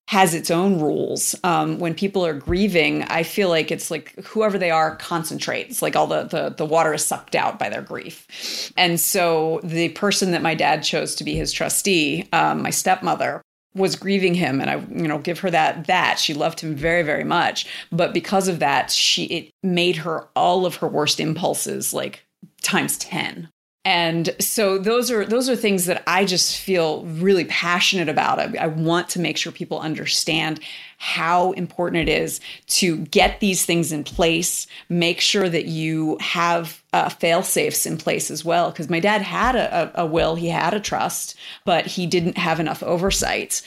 has 0.07 0.33
its 0.33 0.51
own 0.51 0.81
rules. 0.81 1.35
Um, 1.45 1.79
when 1.79 1.93
people 1.93 2.25
are 2.25 2.33
grieving, 2.33 3.03
I 3.03 3.23
feel 3.23 3.47
like 3.47 3.71
it's 3.71 3.89
like 3.89 4.13
whoever 4.25 4.57
they 4.57 4.71
are 4.71 4.97
concentrates, 4.97 5.81
like 5.81 5.95
all 5.95 6.07
the, 6.07 6.23
the 6.23 6.49
the 6.57 6.65
water 6.65 6.93
is 6.93 7.05
sucked 7.05 7.35
out 7.35 7.57
by 7.57 7.69
their 7.69 7.81
grief. 7.81 8.73
And 8.75 8.99
so 8.99 9.61
the 9.63 9.89
person 9.89 10.31
that 10.31 10.41
my 10.41 10.55
dad 10.55 10.83
chose 10.83 11.15
to 11.15 11.23
be 11.23 11.35
his 11.35 11.53
trustee, 11.53 12.27
um, 12.33 12.61
my 12.61 12.71
stepmother, 12.71 13.41
was 13.73 13.95
grieving 13.95 14.35
him 14.35 14.59
and 14.59 14.69
I 14.69 14.75
you 14.75 15.07
know 15.07 15.17
give 15.17 15.39
her 15.39 15.51
that 15.51 15.87
that. 15.87 16.19
She 16.19 16.33
loved 16.33 16.59
him 16.59 16.75
very 16.75 17.03
very 17.03 17.23
much. 17.23 17.65
But 17.91 18.13
because 18.13 18.47
of 18.47 18.59
that 18.59 18.91
she 18.91 19.25
it 19.25 19.53
made 19.63 19.97
her 19.97 20.27
all 20.35 20.65
of 20.65 20.75
her 20.75 20.87
worst 20.87 21.19
impulses 21.19 21.93
like 21.93 22.25
times 22.61 22.97
10 22.97 23.49
and 23.83 24.35
so 24.39 24.77
those 24.77 25.09
are 25.09 25.25
those 25.25 25.49
are 25.49 25.55
things 25.55 25.87
that 25.87 26.03
I 26.05 26.23
just 26.23 26.59
feel 26.59 27.03
really 27.05 27.45
passionate 27.45 28.09
about. 28.09 28.39
I, 28.39 28.53
I, 28.59 28.67
want 28.67 29.09
to 29.09 29.19
make 29.19 29.37
sure 29.37 29.51
people 29.51 29.79
understand 29.79 30.59
how 30.99 31.51
important 31.53 32.07
it 32.07 32.11
is 32.21 32.39
to 32.67 32.97
get 32.97 33.39
these 33.39 33.65
things 33.65 33.91
in 33.91 34.03
place. 34.03 34.67
Make 34.89 35.19
sure 35.19 35.49
that 35.49 35.65
you 35.65 36.17
have 36.19 36.83
uh, 36.93 37.09
fail 37.09 37.41
safes 37.41 37.87
in 37.87 37.97
place 37.97 38.29
as 38.29 38.45
well. 38.45 38.69
Because 38.69 38.87
my 38.87 38.99
dad 38.99 39.23
had 39.23 39.55
a, 39.55 39.99
a, 39.99 40.03
a 40.03 40.05
will, 40.05 40.35
he 40.35 40.49
had 40.49 40.75
a 40.75 40.79
trust, 40.79 41.35
but 41.65 41.87
he 41.87 42.05
didn't 42.05 42.37
have 42.37 42.59
enough 42.59 42.83
oversight 42.83 43.63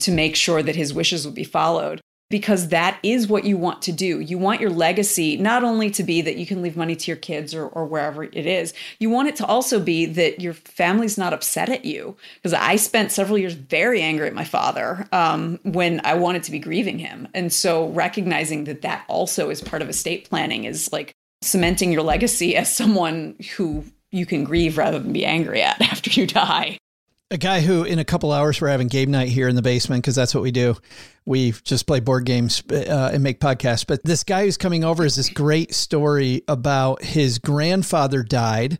to 0.00 0.12
make 0.12 0.36
sure 0.36 0.62
that 0.62 0.76
his 0.76 0.92
wishes 0.92 1.24
would 1.24 1.34
be 1.34 1.44
followed 1.44 2.02
because 2.28 2.68
that 2.68 2.98
is 3.02 3.28
what 3.28 3.44
you 3.44 3.56
want 3.56 3.82
to 3.82 3.92
do. 3.92 4.20
You 4.20 4.36
want 4.38 4.60
your 4.60 4.70
legacy 4.70 5.36
not 5.36 5.62
only 5.62 5.90
to 5.90 6.02
be 6.02 6.22
that 6.22 6.36
you 6.36 6.46
can 6.46 6.60
leave 6.60 6.76
money 6.76 6.96
to 6.96 7.10
your 7.10 7.16
kids 7.16 7.54
or, 7.54 7.66
or 7.68 7.84
wherever 7.86 8.24
it 8.24 8.34
is, 8.34 8.74
you 8.98 9.10
want 9.10 9.28
it 9.28 9.36
to 9.36 9.46
also 9.46 9.78
be 9.78 10.06
that 10.06 10.40
your 10.40 10.52
family's 10.52 11.16
not 11.16 11.32
upset 11.32 11.68
at 11.68 11.84
you. 11.84 12.16
Because 12.36 12.52
I 12.52 12.76
spent 12.76 13.12
several 13.12 13.38
years 13.38 13.54
very 13.54 14.02
angry 14.02 14.26
at 14.26 14.34
my 14.34 14.44
father 14.44 15.06
um, 15.12 15.60
when 15.62 16.00
I 16.04 16.14
wanted 16.14 16.42
to 16.44 16.50
be 16.50 16.58
grieving 16.58 16.98
him. 16.98 17.28
And 17.32 17.52
so 17.52 17.88
recognizing 17.90 18.64
that 18.64 18.82
that 18.82 19.04
also 19.08 19.48
is 19.50 19.60
part 19.60 19.82
of 19.82 19.88
estate 19.88 20.28
planning 20.28 20.64
is 20.64 20.92
like 20.92 21.12
cementing 21.42 21.92
your 21.92 22.02
legacy 22.02 22.56
as 22.56 22.74
someone 22.74 23.36
who 23.56 23.84
you 24.10 24.26
can 24.26 24.42
grieve 24.42 24.78
rather 24.78 24.98
than 24.98 25.12
be 25.12 25.24
angry 25.24 25.62
at 25.62 25.80
after 25.92 26.10
you 26.10 26.26
die 26.26 26.78
a 27.30 27.38
guy 27.38 27.60
who 27.60 27.82
in 27.82 27.98
a 27.98 28.04
couple 28.04 28.32
hours 28.32 28.60
we're 28.60 28.68
having 28.68 28.88
game 28.88 29.10
night 29.10 29.28
here 29.28 29.48
in 29.48 29.56
the 29.56 29.62
basement 29.62 30.02
because 30.02 30.14
that's 30.14 30.34
what 30.34 30.42
we 30.42 30.52
do. 30.52 30.76
We 31.24 31.52
just 31.64 31.86
play 31.86 32.00
board 32.00 32.24
games 32.24 32.62
uh, 32.70 33.10
and 33.12 33.22
make 33.22 33.40
podcasts. 33.40 33.86
But 33.86 34.04
this 34.04 34.22
guy 34.22 34.44
who's 34.44 34.56
coming 34.56 34.84
over 34.84 35.04
is 35.04 35.16
this 35.16 35.28
great 35.28 35.74
story 35.74 36.42
about 36.46 37.02
his 37.02 37.38
grandfather 37.38 38.22
died 38.22 38.78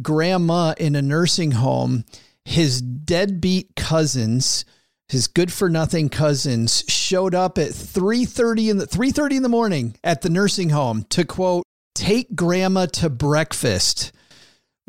grandma 0.00 0.72
in 0.78 0.94
a 0.94 1.02
nursing 1.02 1.50
home 1.50 2.04
his 2.44 2.80
deadbeat 2.80 3.74
cousins 3.74 4.64
his 5.08 5.26
good 5.26 5.52
for 5.52 5.68
nothing 5.68 6.08
cousins 6.08 6.84
showed 6.86 7.34
up 7.34 7.58
at 7.58 7.70
3:30 7.70 8.70
in 8.70 8.78
the 8.78 8.86
3:30 8.86 9.36
in 9.38 9.42
the 9.42 9.48
morning 9.48 9.96
at 10.04 10.22
the 10.22 10.30
nursing 10.30 10.70
home 10.70 11.04
to 11.10 11.24
quote 11.24 11.64
take 11.96 12.36
grandma 12.36 12.86
to 12.86 13.10
breakfast 13.10 14.12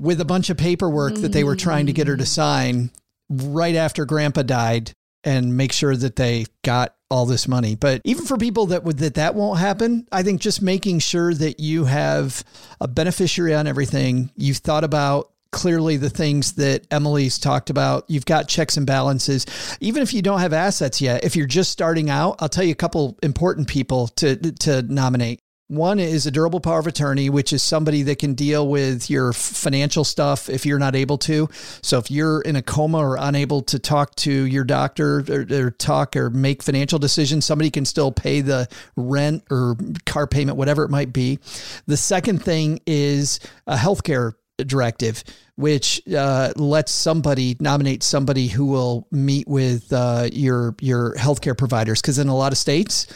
with 0.01 0.19
a 0.19 0.25
bunch 0.25 0.49
of 0.49 0.57
paperwork 0.57 1.13
that 1.15 1.31
they 1.31 1.43
were 1.43 1.55
trying 1.55 1.85
to 1.85 1.93
get 1.93 2.07
her 2.07 2.17
to 2.17 2.23
mm. 2.23 2.27
sign 2.27 2.91
right 3.29 3.75
after 3.75 4.03
grandpa 4.05 4.41
died 4.41 4.91
and 5.23 5.55
make 5.55 5.71
sure 5.71 5.95
that 5.95 6.15
they 6.15 6.45
got 6.63 6.95
all 7.11 7.25
this 7.27 7.47
money. 7.47 7.75
But 7.75 8.01
even 8.03 8.25
for 8.25 8.37
people 8.37 8.67
that 8.67 8.83
would 8.83 8.97
that 8.99 9.13
that 9.15 9.35
won't 9.35 9.59
happen, 9.59 10.07
I 10.11 10.23
think 10.23 10.41
just 10.41 10.61
making 10.61 10.99
sure 10.99 11.33
that 11.33 11.59
you 11.59 11.85
have 11.85 12.43
a 12.79 12.87
beneficiary 12.87 13.53
on 13.53 13.67
everything, 13.67 14.31
you've 14.35 14.57
thought 14.57 14.83
about 14.83 15.31
clearly 15.51 15.97
the 15.97 16.09
things 16.09 16.53
that 16.53 16.87
Emily's 16.89 17.37
talked 17.37 17.69
about. 17.69 18.05
You've 18.09 18.25
got 18.25 18.47
checks 18.47 18.77
and 18.77 18.87
balances. 18.87 19.45
Even 19.81 20.01
if 20.01 20.13
you 20.13 20.21
don't 20.21 20.39
have 20.39 20.53
assets 20.53 21.01
yet, 21.01 21.23
if 21.23 21.35
you're 21.35 21.45
just 21.45 21.71
starting 21.71 22.09
out, 22.09 22.37
I'll 22.39 22.49
tell 22.49 22.63
you 22.63 22.71
a 22.71 22.75
couple 22.75 23.19
important 23.21 23.67
people 23.67 24.07
to 24.07 24.35
to 24.53 24.81
nominate. 24.81 25.41
One 25.71 25.99
is 25.99 26.25
a 26.25 26.31
durable 26.31 26.59
power 26.59 26.79
of 26.79 26.87
attorney, 26.87 27.29
which 27.29 27.53
is 27.53 27.63
somebody 27.63 28.03
that 28.03 28.19
can 28.19 28.33
deal 28.33 28.67
with 28.67 29.09
your 29.09 29.31
financial 29.31 30.03
stuff 30.03 30.49
if 30.49 30.65
you're 30.65 30.79
not 30.79 30.97
able 30.97 31.17
to. 31.19 31.47
So 31.81 31.97
if 31.97 32.11
you're 32.11 32.41
in 32.41 32.57
a 32.57 32.61
coma 32.61 32.97
or 32.97 33.15
unable 33.17 33.61
to 33.61 33.79
talk 33.79 34.13
to 34.15 34.31
your 34.31 34.65
doctor 34.65 35.23
or, 35.29 35.45
or 35.49 35.71
talk 35.71 36.17
or 36.17 36.29
make 36.29 36.61
financial 36.61 36.99
decisions, 36.99 37.45
somebody 37.45 37.71
can 37.71 37.85
still 37.85 38.11
pay 38.11 38.41
the 38.41 38.67
rent 38.97 39.45
or 39.49 39.77
car 40.05 40.27
payment, 40.27 40.57
whatever 40.57 40.83
it 40.83 40.89
might 40.89 41.13
be. 41.13 41.39
The 41.87 41.95
second 41.95 42.43
thing 42.43 42.81
is 42.85 43.39
a 43.65 43.77
healthcare 43.77 44.33
directive, 44.57 45.23
which 45.55 46.01
uh, 46.13 46.51
lets 46.57 46.91
somebody 46.91 47.55
nominate 47.61 48.03
somebody 48.03 48.47
who 48.47 48.65
will 48.65 49.07
meet 49.09 49.47
with 49.47 49.93
uh, 49.93 50.27
your 50.33 50.75
your 50.81 51.15
healthcare 51.15 51.57
providers. 51.57 52.01
Because 52.01 52.19
in 52.19 52.27
a 52.27 52.35
lot 52.35 52.51
of 52.51 52.57
states, 52.57 53.07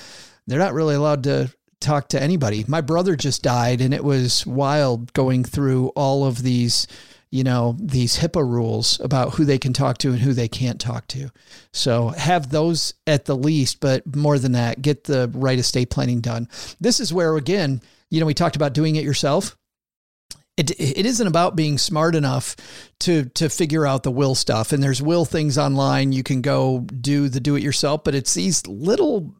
they're 0.48 0.58
not 0.58 0.74
really 0.74 0.96
allowed 0.96 1.24
to 1.24 1.52
talk 1.80 2.10
to 2.10 2.22
anybody. 2.22 2.66
My 2.68 2.82
brother 2.82 3.16
just 3.16 3.44
died, 3.44 3.82
and 3.82 3.94
it 3.94 4.04
was 4.04 4.46
wild 4.46 5.14
going 5.14 5.44
through 5.44 5.90
all 5.90 6.26
of 6.26 6.42
these, 6.42 6.88
you 7.32 7.44
know, 7.44 7.76
these 7.80 8.18
HIPAA 8.18 8.48
rules 8.48 9.00
about 9.00 9.34
who 9.34 9.46
they 9.46 9.58
can 9.58 9.74
talk 9.74 9.98
to 10.00 10.10
and 10.10 10.20
who 10.20 10.34
they 10.34 10.48
can't 10.48 10.80
talk 10.80 11.08
to. 11.10 11.30
So 11.72 12.10
have 12.10 12.50
those 12.50 12.94
at 13.06 13.26
the 13.26 13.36
least, 13.36 13.80
but 13.80 14.16
more 14.16 14.40
than 14.40 14.54
that, 14.54 14.82
get 14.82 15.06
the 15.06 15.30
right 15.34 15.60
estate 15.60 15.90
planning 15.90 16.22
done. 16.22 16.48
This 16.80 17.00
is 17.00 17.14
where, 17.14 17.36
again, 17.36 17.82
you 18.10 18.20
know, 18.20 18.26
we 18.26 18.34
talked 18.34 18.56
about 18.56 18.74
doing 18.74 18.96
it 18.96 19.04
yourself. 19.04 19.58
It, 20.58 20.72
it 20.80 21.06
isn't 21.06 21.28
about 21.28 21.58
being 21.58 21.78
smart 21.78 22.16
enough 22.16 22.56
to 23.00 23.26
to 23.26 23.50
figure 23.50 23.86
out 23.86 24.04
the 24.04 24.12
will 24.12 24.36
stuff 24.36 24.72
and 24.72 24.82
there's 24.82 25.02
will 25.02 25.26
things 25.26 25.58
online 25.58 26.14
you 26.14 26.24
can 26.24 26.42
go 26.42 26.80
do 26.80 27.28
the 27.28 27.42
do 27.42 27.58
it 27.58 27.62
yourself 27.62 28.06
but 28.06 28.16
it's 28.16 28.36
these 28.36 28.66
little 28.66 29.36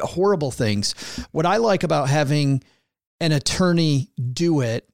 horrible 0.00 0.50
things. 0.50 0.94
What 1.32 1.46
I 1.46 1.56
like 1.58 1.82
about 1.82 2.08
having 2.08 2.62
an 3.20 3.32
attorney 3.32 4.10
do 4.32 4.60
it 4.60 4.88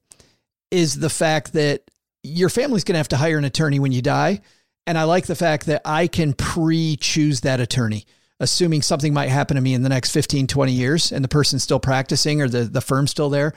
is 0.71 0.99
the 0.99 1.09
fact 1.09 1.53
that 1.53 1.83
your 2.23 2.49
family's 2.49 2.83
going 2.83 2.93
to 2.93 2.99
have 2.99 3.09
to 3.09 3.17
hire 3.17 3.37
an 3.37 3.45
attorney 3.45 3.79
when 3.79 3.91
you 3.91 4.01
die. 4.01 4.41
And 4.87 4.97
I 4.97 5.03
like 5.03 5.27
the 5.27 5.35
fact 5.35 5.67
that 5.67 5.81
I 5.85 6.07
can 6.07 6.33
pre 6.33 6.97
choose 6.97 7.41
that 7.41 7.59
attorney, 7.59 8.05
assuming 8.39 8.81
something 8.81 9.13
might 9.13 9.29
happen 9.29 9.55
to 9.55 9.61
me 9.61 9.73
in 9.73 9.83
the 9.83 9.89
next 9.89 10.11
15, 10.11 10.47
20 10.47 10.71
years 10.71 11.11
and 11.11 11.23
the 11.23 11.29
person's 11.29 11.63
still 11.63 11.79
practicing 11.79 12.41
or 12.41 12.49
the, 12.49 12.63
the 12.63 12.81
firm's 12.81 13.11
still 13.11 13.29
there. 13.29 13.53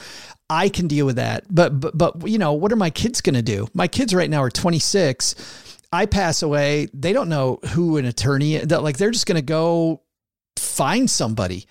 I 0.51 0.69
can 0.69 0.87
deal 0.87 1.07
with 1.07 1.17
that. 1.17 1.45
But, 1.51 1.81
but, 1.81 1.97
but, 1.97 2.29
you 2.29 2.39
know, 2.39 2.53
what 2.53 2.73
are 2.73 2.77
my 2.77 2.91
kids 2.91 3.21
going 3.21 3.35
to 3.35 3.43
do? 3.43 3.67
My 3.75 3.89
kids 3.89 4.15
right 4.15 4.31
now 4.31 4.43
are 4.43 4.51
26. 4.51 5.75
I 5.93 6.07
pass 6.07 6.43
away. 6.43 6.89
They 6.93 7.13
don't 7.13 7.29
know 7.29 7.59
who 7.71 7.97
an 7.97 8.05
attorney, 8.05 8.61
like 8.61 8.97
they're 8.97 9.11
just 9.11 9.27
going 9.27 9.37
to 9.37 9.43
go 9.43 10.03
find 10.59 11.11
somebody. 11.11 11.67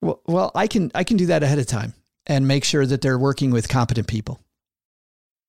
Well, 0.00 0.20
well, 0.26 0.52
I 0.54 0.66
can 0.66 0.90
I 0.94 1.04
can 1.04 1.16
do 1.16 1.26
that 1.26 1.42
ahead 1.42 1.58
of 1.58 1.66
time 1.66 1.94
and 2.26 2.46
make 2.46 2.64
sure 2.64 2.84
that 2.86 3.00
they're 3.00 3.18
working 3.18 3.50
with 3.50 3.68
competent 3.68 4.06
people. 4.06 4.40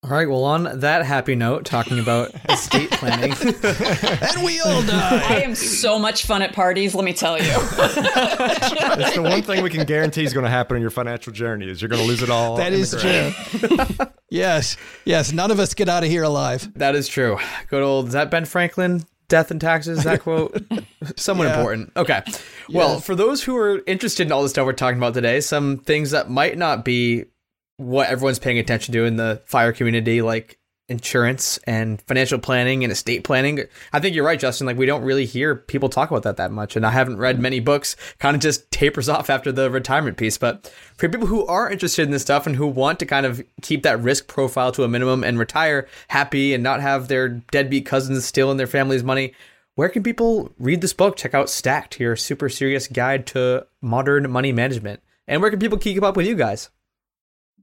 All 0.04 0.12
right. 0.12 0.30
Well, 0.30 0.44
on 0.44 0.80
that 0.82 1.06
happy 1.06 1.34
note, 1.34 1.66
talking 1.66 2.00
about 2.00 2.32
estate 2.50 2.92
planning, 2.92 3.32
and 3.42 4.46
we 4.46 4.60
all 4.60 4.84
die. 4.84 5.24
I 5.28 5.42
am 5.42 5.56
so 5.56 5.98
much 5.98 6.26
fun 6.26 6.44
at 6.44 6.54
parties. 6.54 6.94
Let 6.94 7.04
me 7.04 7.14
tell 7.14 7.38
you. 7.38 7.52
It's 9.00 9.16
the 9.16 9.22
one 9.22 9.42
thing 9.42 9.64
we 9.64 9.70
can 9.70 9.86
guarantee 9.86 10.24
is 10.24 10.34
going 10.34 10.44
to 10.44 10.50
happen 10.50 10.76
in 10.76 10.82
your 10.82 10.92
financial 10.92 11.32
journey 11.32 11.70
is 11.70 11.82
you're 11.82 11.90
going 11.90 12.02
to 12.02 12.08
lose 12.08 12.24
it 12.24 12.30
all. 12.30 12.58
That 12.58 12.74
is 12.74 12.92
true. 12.92 13.32
yes, 14.30 14.76
yes. 15.06 15.32
None 15.32 15.52
of 15.52 15.60
us 15.60 15.74
get 15.74 15.88
out 15.88 16.04
of 16.04 16.10
here 16.10 16.24
alive. 16.24 16.72
That 16.76 16.96
is 16.96 17.08
true. 17.08 17.38
Good 17.70 17.84
old. 17.84 18.08
Is 18.08 18.14
that 18.14 18.32
Ben 18.32 18.46
Franklin? 18.46 19.04
Death 19.30 19.52
and 19.52 19.62
taxes 19.62 20.04
that 20.04 20.22
quote? 20.22 20.62
Somewhat 21.16 21.46
yeah. 21.46 21.58
important. 21.58 21.92
Okay. 21.96 22.24
Well 22.70 23.00
for 23.00 23.16
those 23.16 23.44
who 23.44 23.58
are 23.58 23.82
interested 23.88 24.28
in 24.28 24.32
all 24.32 24.44
the 24.44 24.50
stuff 24.50 24.66
we're 24.66 24.74
talking 24.74 24.98
about 24.98 25.14
today 25.14 25.40
some 25.42 25.78
things 25.78 26.12
that 26.12 26.30
might 26.30 26.58
not 26.58 26.84
be 26.84 27.26
what 27.78 28.10
everyone's 28.10 28.40
paying 28.40 28.58
attention 28.58 28.94
to 28.94 29.06
in 29.06 29.16
the 29.16 29.42
fire 29.46 29.72
community 29.72 30.22
like 30.22 30.57
insurance 30.90 31.58
and 31.66 32.02
financial 32.04 32.40
planning 32.40 32.84
and 32.84 32.92
estate 32.92 33.24
planning. 33.24 33.64
I 33.92 34.00
think 34.00 34.16
you're 34.16 34.26
right, 34.26 34.40
Justin. 34.40 34.68
Like 34.68 34.78
we 34.78 34.86
don't 34.86 35.04
really 35.04 35.26
hear 35.26 35.56
people 35.56 35.90
talk 35.90 36.10
about 36.10 36.24
that 36.24 36.38
that 36.38 36.52
much, 36.52 36.76
and 36.76 36.86
I 36.86 36.92
haven't 36.92 37.18
read 37.18 37.40
many 37.40 37.60
books. 37.60 37.96
Kind 38.20 38.36
of 38.36 38.42
just 38.42 38.70
tapers 38.72 39.10
off 39.10 39.30
after 39.30 39.52
the 39.52 39.70
retirement 39.70 40.18
piece. 40.18 40.38
But 40.38 40.72
for 40.96 41.10
people 41.10 41.28
who 41.28 41.46
are 41.46 41.70
interested 41.70 42.04
in 42.04 42.12
this 42.12 42.22
stuff 42.22 42.48
and 42.48 42.56
who 42.56 42.68
want 42.68 43.00
to 43.00 43.06
kind 43.06 43.26
of 43.26 43.44
keep 43.62 43.84
that 43.84 44.02
risk 44.02 44.28
profile 44.28 44.72
to 44.74 44.84
a 44.84 44.88
minimum 44.88 45.24
and 45.24 45.38
retire 45.38 45.88
happy 46.08 46.54
and 46.54 46.64
not 46.64 46.82
have 46.82 47.08
their 47.08 47.30
deadbeat 47.30 47.86
cousins 47.86 48.26
stealing 48.26 48.58
their 48.58 48.68
family's 48.68 49.04
money. 49.04 49.34
Where 49.76 49.90
can 49.90 50.02
people 50.02 50.54
read 50.58 50.82
this 50.82 50.94
book? 50.94 51.18
Check 51.18 51.36
out 51.36 51.50
Stacked, 51.50 52.00
your 52.00 52.16
super 52.16 52.50
serious 52.50 52.88
guide 52.88 53.28
to 53.28 53.68
modern 53.82 54.32
money 54.32 54.52
management. 54.52 55.02
And 55.28 55.42
where 55.42 55.52
can 55.52 55.60
people 55.60 55.78
keep 55.78 56.02
up 56.02 56.18
with 56.18 56.26
you 56.26 56.36
guys? 56.36 56.70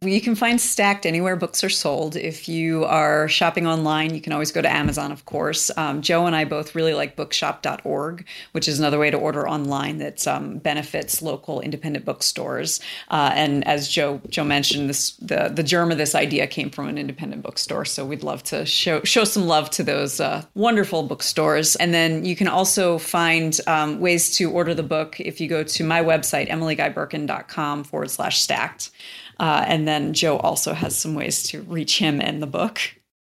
You 0.05 0.21
can 0.21 0.35
find 0.35 0.61
Stacked 0.61 1.07
anywhere 1.07 1.37
books 1.37 1.65
are 1.65 1.71
sold. 1.71 2.17
If 2.17 2.49
you 2.49 2.85
are 2.85 3.29
shopping 3.29 3.67
online, 3.67 4.15
you 4.15 4.21
can 4.21 4.33
always 4.33 4.53
go 4.53 4.61
to 4.63 4.71
Amazon, 4.71 5.13
of 5.13 5.25
course. 5.25 5.71
Um, 5.77 6.03
Joe 6.03 6.27
and 6.27 6.37
I 6.37 6.45
both 6.45 6.75
really 6.75 6.95
like 6.95 7.17
bookshop.org, 7.17 8.27
which 8.53 8.69
is 8.69 8.79
another 8.79 8.99
way 8.99 9.11
to 9.11 9.17
order 9.17 9.49
online 9.49 9.99
that 9.99 10.27
um, 10.27 10.59
benefits 10.59 11.23
local 11.23 11.61
independent 11.61 12.05
bookstores. 12.05 12.81
Uh, 13.11 13.33
and 13.35 13.67
as 13.67 13.89
Joe 13.89 14.21
Joe 14.29 14.45
mentioned, 14.45 14.89
this 14.89 15.13
the 15.13 15.51
the 15.53 15.63
germ 15.63 15.91
of 15.91 15.99
this 15.99 16.15
idea 16.15 16.47
came 16.47 16.71
from 16.71 16.89
an 16.89 16.99
independent 16.99 17.43
bookstore. 17.43 17.85
So 17.85 18.05
we'd 18.05 18.23
love 18.23 18.43
to 18.45 18.67
show 18.67 19.03
show 19.05 19.25
some 19.25 19.47
love 19.47 19.71
to 19.71 19.83
those 19.83 20.21
uh, 20.21 20.45
wonderful 20.55 21.03
bookstores. 21.03 21.77
And 21.77 21.95
then 21.95 22.25
you 22.25 22.37
can 22.37 22.49
also 22.49 22.99
find 22.99 23.59
um, 23.67 24.01
ways 24.01 24.37
to 24.37 24.51
order 24.51 24.75
the 24.75 24.83
book 24.83 25.21
if 25.21 25.41
you 25.41 25.49
go 25.49 25.63
to 25.63 25.85
my 25.85 26.03
website, 26.03 26.49
emilyguyberken.com 26.49 27.85
forward 27.85 28.11
slash 28.11 28.41
stacked. 28.41 28.91
Uh, 29.39 29.64
and 29.66 29.87
then 29.87 30.12
Joe 30.12 30.39
also 30.39 30.74
has 30.74 30.97
some 30.97 31.14
ways 31.14 31.43
to 31.45 31.62
reach 31.62 31.99
him 31.99 32.20
in 32.20 32.41
the 32.41 32.47
book. 32.47 32.80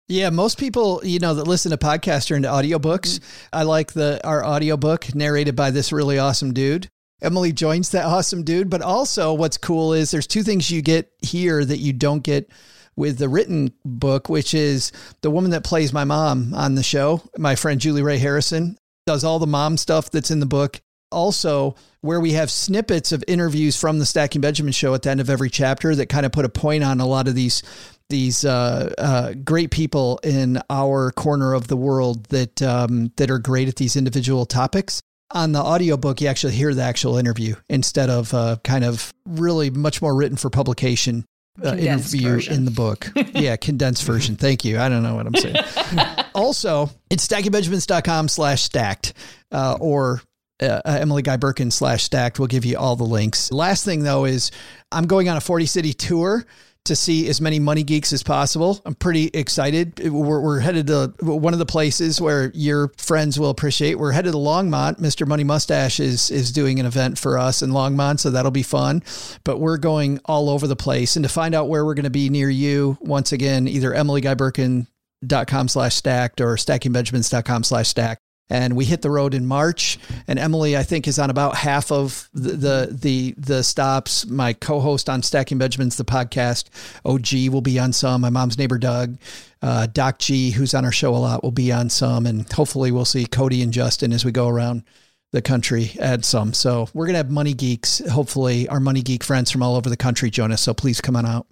Yeah, 0.09 0.30
most 0.30 0.59
people, 0.59 1.00
you 1.05 1.18
know, 1.20 1.34
that 1.34 1.46
listen 1.46 1.70
to 1.70 1.78
podcasts 1.78 2.30
are 2.30 2.34
into 2.34 2.48
audiobooks. 2.48 3.20
I 3.53 3.62
like 3.62 3.92
the 3.92 4.20
our 4.26 4.44
audiobook 4.44 5.14
narrated 5.14 5.57
by 5.57 5.70
this 5.70 5.92
really 5.92 6.18
awesome 6.18 6.53
dude. 6.53 6.88
Emily 7.22 7.53
joins 7.53 7.90
that 7.90 8.05
awesome 8.05 8.42
dude, 8.42 8.68
but 8.68 8.82
also 8.82 9.32
what's 9.32 9.57
cool 9.57 9.92
is 9.92 10.11
there's 10.11 10.26
two 10.26 10.42
things 10.42 10.70
you 10.70 10.82
get 10.82 11.12
here 11.22 11.64
that 11.64 11.78
you 11.78 11.92
don't 11.92 12.22
get 12.22 12.50
with 12.96 13.18
the 13.18 13.28
written 13.28 13.72
book, 13.84 14.28
which 14.28 14.55
is 14.55 14.92
the 15.22 15.30
woman 15.30 15.53
that 15.53 15.64
plays 15.64 15.92
my 15.92 16.05
mom 16.05 16.53
on 16.53 16.74
the 16.74 16.82
show, 16.82 17.22
my 17.38 17.55
friend 17.55 17.80
Julie 17.80 18.03
Ray 18.03 18.18
Harrison, 18.18 18.76
does 19.07 19.24
all 19.24 19.38
the 19.38 19.46
mom 19.46 19.76
stuff 19.76 20.11
that's 20.11 20.30
in 20.30 20.40
the 20.40 20.46
book. 20.46 20.80
Also, 21.13 21.77
where 22.01 22.21
we 22.21 22.33
have 22.33 22.51
snippets 22.51 23.13
of 23.13 23.23
interviews 23.29 23.79
from 23.79 23.99
the 23.99 24.07
Stacking 24.07 24.41
Benjamin 24.41 24.73
show 24.73 24.95
at 24.95 25.03
the 25.03 25.11
end 25.11 25.21
of 25.21 25.31
every 25.31 25.51
chapter 25.51 25.95
that 25.95 26.07
kind 26.07 26.27
of 26.27 26.33
put 26.33 26.45
a 26.45 26.49
point 26.49 26.83
on 26.83 27.01
a 27.01 27.07
lot 27.07 27.29
of 27.29 27.35
these 27.35 27.63
these 28.09 28.45
uh, 28.45 28.93
uh, 28.99 29.33
great 29.33 29.71
people 29.71 30.21
in 30.23 30.61
our 30.69 31.13
corner 31.13 31.55
of 31.55 31.69
the 31.69 31.77
world 31.77 32.25
that 32.27 32.61
um, 32.63 33.13
that 33.17 33.31
are 33.31 33.39
great 33.39 33.69
at 33.69 33.77
these 33.77 33.97
individual 33.97 34.45
topics. 34.47 35.01
On 35.31 35.53
the 35.53 35.61
audiobook, 35.61 36.21
you 36.21 36.29
actually 36.29 36.53
hear 36.53 36.75
the 36.75 36.83
actual 36.83 37.17
interview 37.17 37.55
instead 37.71 38.11
of 38.11 38.35
uh, 38.35 38.57
kind 38.65 38.85
of 38.85 39.15
really 39.25 39.71
much 39.71 40.03
more 40.03 40.15
written 40.15 40.37
for 40.37 40.51
publication 40.51 41.25
uh, 41.65 41.75
interview 41.75 42.29
version. 42.29 42.55
in 42.55 42.65
the 42.65 42.71
book. 42.71 43.11
yeah, 43.35 43.57
condensed 43.57 44.05
version. 44.05 44.37
Thank 44.37 44.65
you. 44.65 44.79
I 44.79 44.89
don't 44.89 45.03
know 45.03 45.15
what 45.15 45.27
I'm 45.27 45.35
saying. 45.35 45.57
also, 46.35 46.91
it's 47.11 47.27
stackingbenjamins.com 47.27 48.29
slash 48.29 48.63
stacked 48.63 49.15
uh, 49.51 49.77
or 49.81 50.23
uh, 50.63 50.81
Emily 50.85 51.23
Guy 51.23 51.37
Birken 51.37 51.73
slash 51.73 52.05
stacked. 52.05 52.39
We'll 52.39 52.49
give 52.49 52.65
you 52.65 52.79
all 52.79 52.97
the 52.97 53.05
links. 53.05 53.51
Last 53.53 53.85
thing, 53.85 54.03
though, 54.03 54.25
is 54.25 54.51
I'm 54.91 55.07
going 55.07 55.29
on 55.29 55.37
a 55.37 55.41
40 55.41 55.67
city 55.67 55.93
tour 55.93 56.45
to 56.85 56.97
see 56.97 57.29
as 57.29 57.41
many 57.41 57.61
money 57.61 57.85
geeks 57.85 58.13
as 58.13 58.25
possible. 58.25 58.81
I'm 58.85 58.97
pretty 58.97 59.27
excited. 59.35 60.01
We're, 60.11 60.41
we're 60.41 60.59
headed 60.59 60.89
to 60.89 61.15
one 61.21 61.53
of 61.53 61.61
the 61.61 61.67
places 61.67 62.21
where 62.21 62.51
your 62.55 62.89
friends 62.97 63.39
will 63.39 63.51
appreciate. 63.51 63.97
We're 63.97 64.11
headed 64.11 64.33
to 64.33 64.39
Longmont. 64.39 64.99
Mr. 64.99 65.27
Money 65.27 65.45
Mustache 65.45 66.01
is 66.01 66.31
is 66.31 66.51
doing 66.51 66.81
an 66.81 66.87
event 66.87 67.19
for 67.19 67.39
us 67.39 67.63
in 67.63 67.71
Longmont, 67.71 68.19
so 68.19 68.31
that'll 68.31 68.51
be 68.51 68.65
fun. 68.65 69.03
But 69.45 69.59
we're 69.59 69.79
going 69.79 70.19
all 70.25 70.51
over 70.51 70.67
the 70.67 70.77
place. 70.77 71.15
And 71.15 71.25
to 71.25 71.29
find 71.29 71.55
out 71.55 71.69
where 71.69 71.85
we're 71.85 71.95
going 71.95 72.05
to 72.05 72.11
be 72.11 72.29
near 72.29 72.51
you, 72.51 72.99
once 73.01 73.31
again, 73.33 73.69
either 73.69 73.95
Emily 73.95 74.21
Guy 74.21 74.35
Birken 74.35 74.89
dot 75.25 75.47
com 75.47 75.69
slash 75.69 75.95
stacked 75.95 76.41
or 76.41 76.57
stackingbenjamins.com 76.57 77.63
slash 77.63 77.89
stacked 77.89 78.21
and 78.51 78.76
we 78.76 78.84
hit 78.84 79.03
the 79.03 79.11
road 79.11 79.34
in 79.34 79.47
March. 79.47 79.99
And 80.28 80.38
Emily, 80.38 80.76
I 80.76 80.82
think, 80.82 81.09
is 81.09 81.18
on 81.18 81.30
about 81.30 81.57
half 81.57 81.90
of 81.90 82.28
the 82.34 82.53
the 82.53 82.88
the, 82.93 83.34
the 83.38 83.62
stops. 83.62 84.26
My 84.26 84.53
co-host 84.53 85.09
on 85.09 85.22
Stacking 85.22 85.59
Benjamins, 85.59 85.97
the 85.97 86.05
podcast, 86.05 86.68
OG, 87.05 87.53
will 87.53 87.62
be 87.62 87.78
on 87.78 87.93
some. 87.93 88.20
My 88.20 88.30
mom's 88.30 88.59
neighbor 88.59 88.78
Doug, 88.78 89.16
uh, 89.62 89.86
Doc 89.86 90.18
G, 90.18 90.51
who's 90.51 90.74
on 90.74 90.84
our 90.84 90.93
show 90.93 91.14
a 91.14 91.16
lot, 91.16 91.43
will 91.43 91.51
be 91.51 91.72
on 91.72 91.88
some, 91.88 92.26
and 92.26 92.51
hopefully 92.53 92.93
we'll 92.93 93.05
see 93.05 93.26
Cody 93.26 93.62
and 93.62 93.72
Justin 93.72 94.12
as 94.12 94.24
we 94.24 94.32
go 94.32 94.49
around 94.49 94.84
the 95.32 95.43
country 95.43 95.93
add 95.99 96.24
some. 96.24 96.53
So 96.53 96.88
we're 96.93 97.07
gonna 97.07 97.18
have 97.18 97.30
money 97.30 97.55
geeks. 97.55 98.07
Hopefully, 98.11 98.68
our 98.68 98.80
money 98.80 99.03
geek 99.03 99.24
friends 99.24 99.51
from 99.51 99.62
all 99.62 99.76
over 99.76 99.88
the 99.88 99.97
country 99.97 100.30
join 100.30 100.53
us. 100.53 100.61
So 100.61 100.74
please 100.74 101.01
come 101.01 101.16
on 101.16 101.26
out. 101.26 101.47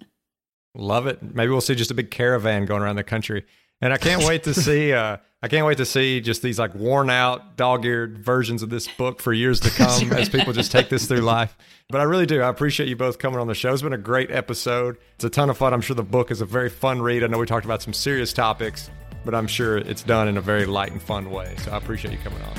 Love 0.75 1.07
it. 1.07 1.21
Maybe 1.21 1.51
we'll 1.51 1.61
see 1.61 1.75
just 1.75 1.91
a 1.91 1.95
big 1.95 2.11
caravan 2.11 2.65
going 2.65 2.81
around 2.81 2.95
the 2.95 3.03
country. 3.03 3.45
And 3.81 3.91
I 3.91 3.97
can't 3.97 4.23
wait 4.23 4.43
to 4.43 4.53
see 4.53 4.93
uh 4.93 5.17
I 5.43 5.47
can't 5.47 5.65
wait 5.65 5.77
to 5.79 5.85
see 5.85 6.21
just 6.21 6.43
these 6.43 6.59
like 6.59 6.75
worn 6.75 7.09
out, 7.09 7.57
dog 7.57 7.83
eared 7.83 8.19
versions 8.19 8.61
of 8.61 8.69
this 8.69 8.87
book 8.87 9.19
for 9.19 9.33
years 9.33 9.59
to 9.61 9.69
come 9.75 10.13
as 10.13 10.29
people 10.29 10.53
just 10.53 10.71
take 10.71 10.89
this 10.89 11.07
through 11.07 11.21
life. 11.21 11.57
But 11.89 11.99
I 11.99 12.03
really 12.03 12.27
do. 12.27 12.41
I 12.41 12.49
appreciate 12.49 12.87
you 12.89 12.95
both 12.95 13.17
coming 13.17 13.39
on 13.39 13.47
the 13.47 13.55
show. 13.55 13.73
It's 13.73 13.81
been 13.81 13.91
a 13.91 13.97
great 13.97 14.29
episode. 14.29 14.97
It's 15.15 15.23
a 15.23 15.31
ton 15.31 15.49
of 15.49 15.57
fun. 15.57 15.73
I'm 15.73 15.81
sure 15.81 15.95
the 15.95 16.03
book 16.03 16.29
is 16.29 16.41
a 16.41 16.45
very 16.45 16.69
fun 16.69 17.01
read. 17.01 17.23
I 17.23 17.27
know 17.27 17.39
we 17.39 17.47
talked 17.47 17.65
about 17.65 17.81
some 17.81 17.91
serious 17.93 18.33
topics, 18.33 18.91
but 19.25 19.33
I'm 19.33 19.47
sure 19.47 19.79
it's 19.79 20.03
done 20.03 20.27
in 20.27 20.37
a 20.37 20.41
very 20.41 20.67
light 20.67 20.91
and 20.91 21.01
fun 21.01 21.31
way. 21.31 21.55
So 21.63 21.71
I 21.71 21.77
appreciate 21.77 22.11
you 22.11 22.19
coming 22.19 22.41
on. 22.43 22.53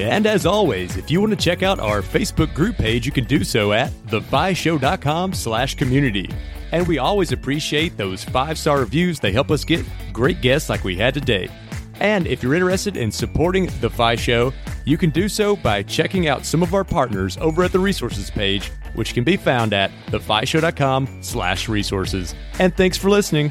And 0.00 0.26
as 0.26 0.46
always, 0.46 0.96
if 0.96 1.12
you 1.12 1.20
want 1.20 1.30
to 1.30 1.36
check 1.36 1.62
out 1.62 1.78
our 1.78 2.02
Facebook 2.02 2.54
group 2.54 2.76
page, 2.76 3.06
you 3.06 3.12
can 3.12 3.24
do 3.24 3.44
so 3.44 3.72
at 3.72 3.90
thefishow.com 4.08 5.32
slash 5.32 5.76
community. 5.76 6.28
And 6.72 6.86
we 6.86 6.98
always 6.98 7.32
appreciate 7.32 7.96
those 7.96 8.24
five-star 8.24 8.78
reviews. 8.80 9.20
They 9.20 9.32
help 9.32 9.50
us 9.50 9.64
get 9.64 9.84
great 10.12 10.40
guests 10.40 10.68
like 10.68 10.84
we 10.84 10.96
had 10.96 11.14
today. 11.14 11.48
And 12.00 12.26
if 12.26 12.42
you're 12.42 12.54
interested 12.54 12.96
in 12.96 13.10
supporting 13.10 13.66
The 13.80 13.90
Fi 13.90 14.14
Show, 14.14 14.52
you 14.84 14.96
can 14.96 15.10
do 15.10 15.28
so 15.28 15.56
by 15.56 15.82
checking 15.82 16.28
out 16.28 16.46
some 16.46 16.62
of 16.62 16.74
our 16.74 16.84
partners 16.84 17.36
over 17.38 17.64
at 17.64 17.72
the 17.72 17.78
resources 17.78 18.30
page, 18.30 18.70
which 18.94 19.14
can 19.14 19.24
be 19.24 19.36
found 19.36 19.72
at 19.72 19.90
thefishow.com 20.06 21.22
slash 21.22 21.68
resources. 21.68 22.34
And 22.58 22.76
thanks 22.76 22.96
for 22.96 23.10
listening. 23.10 23.50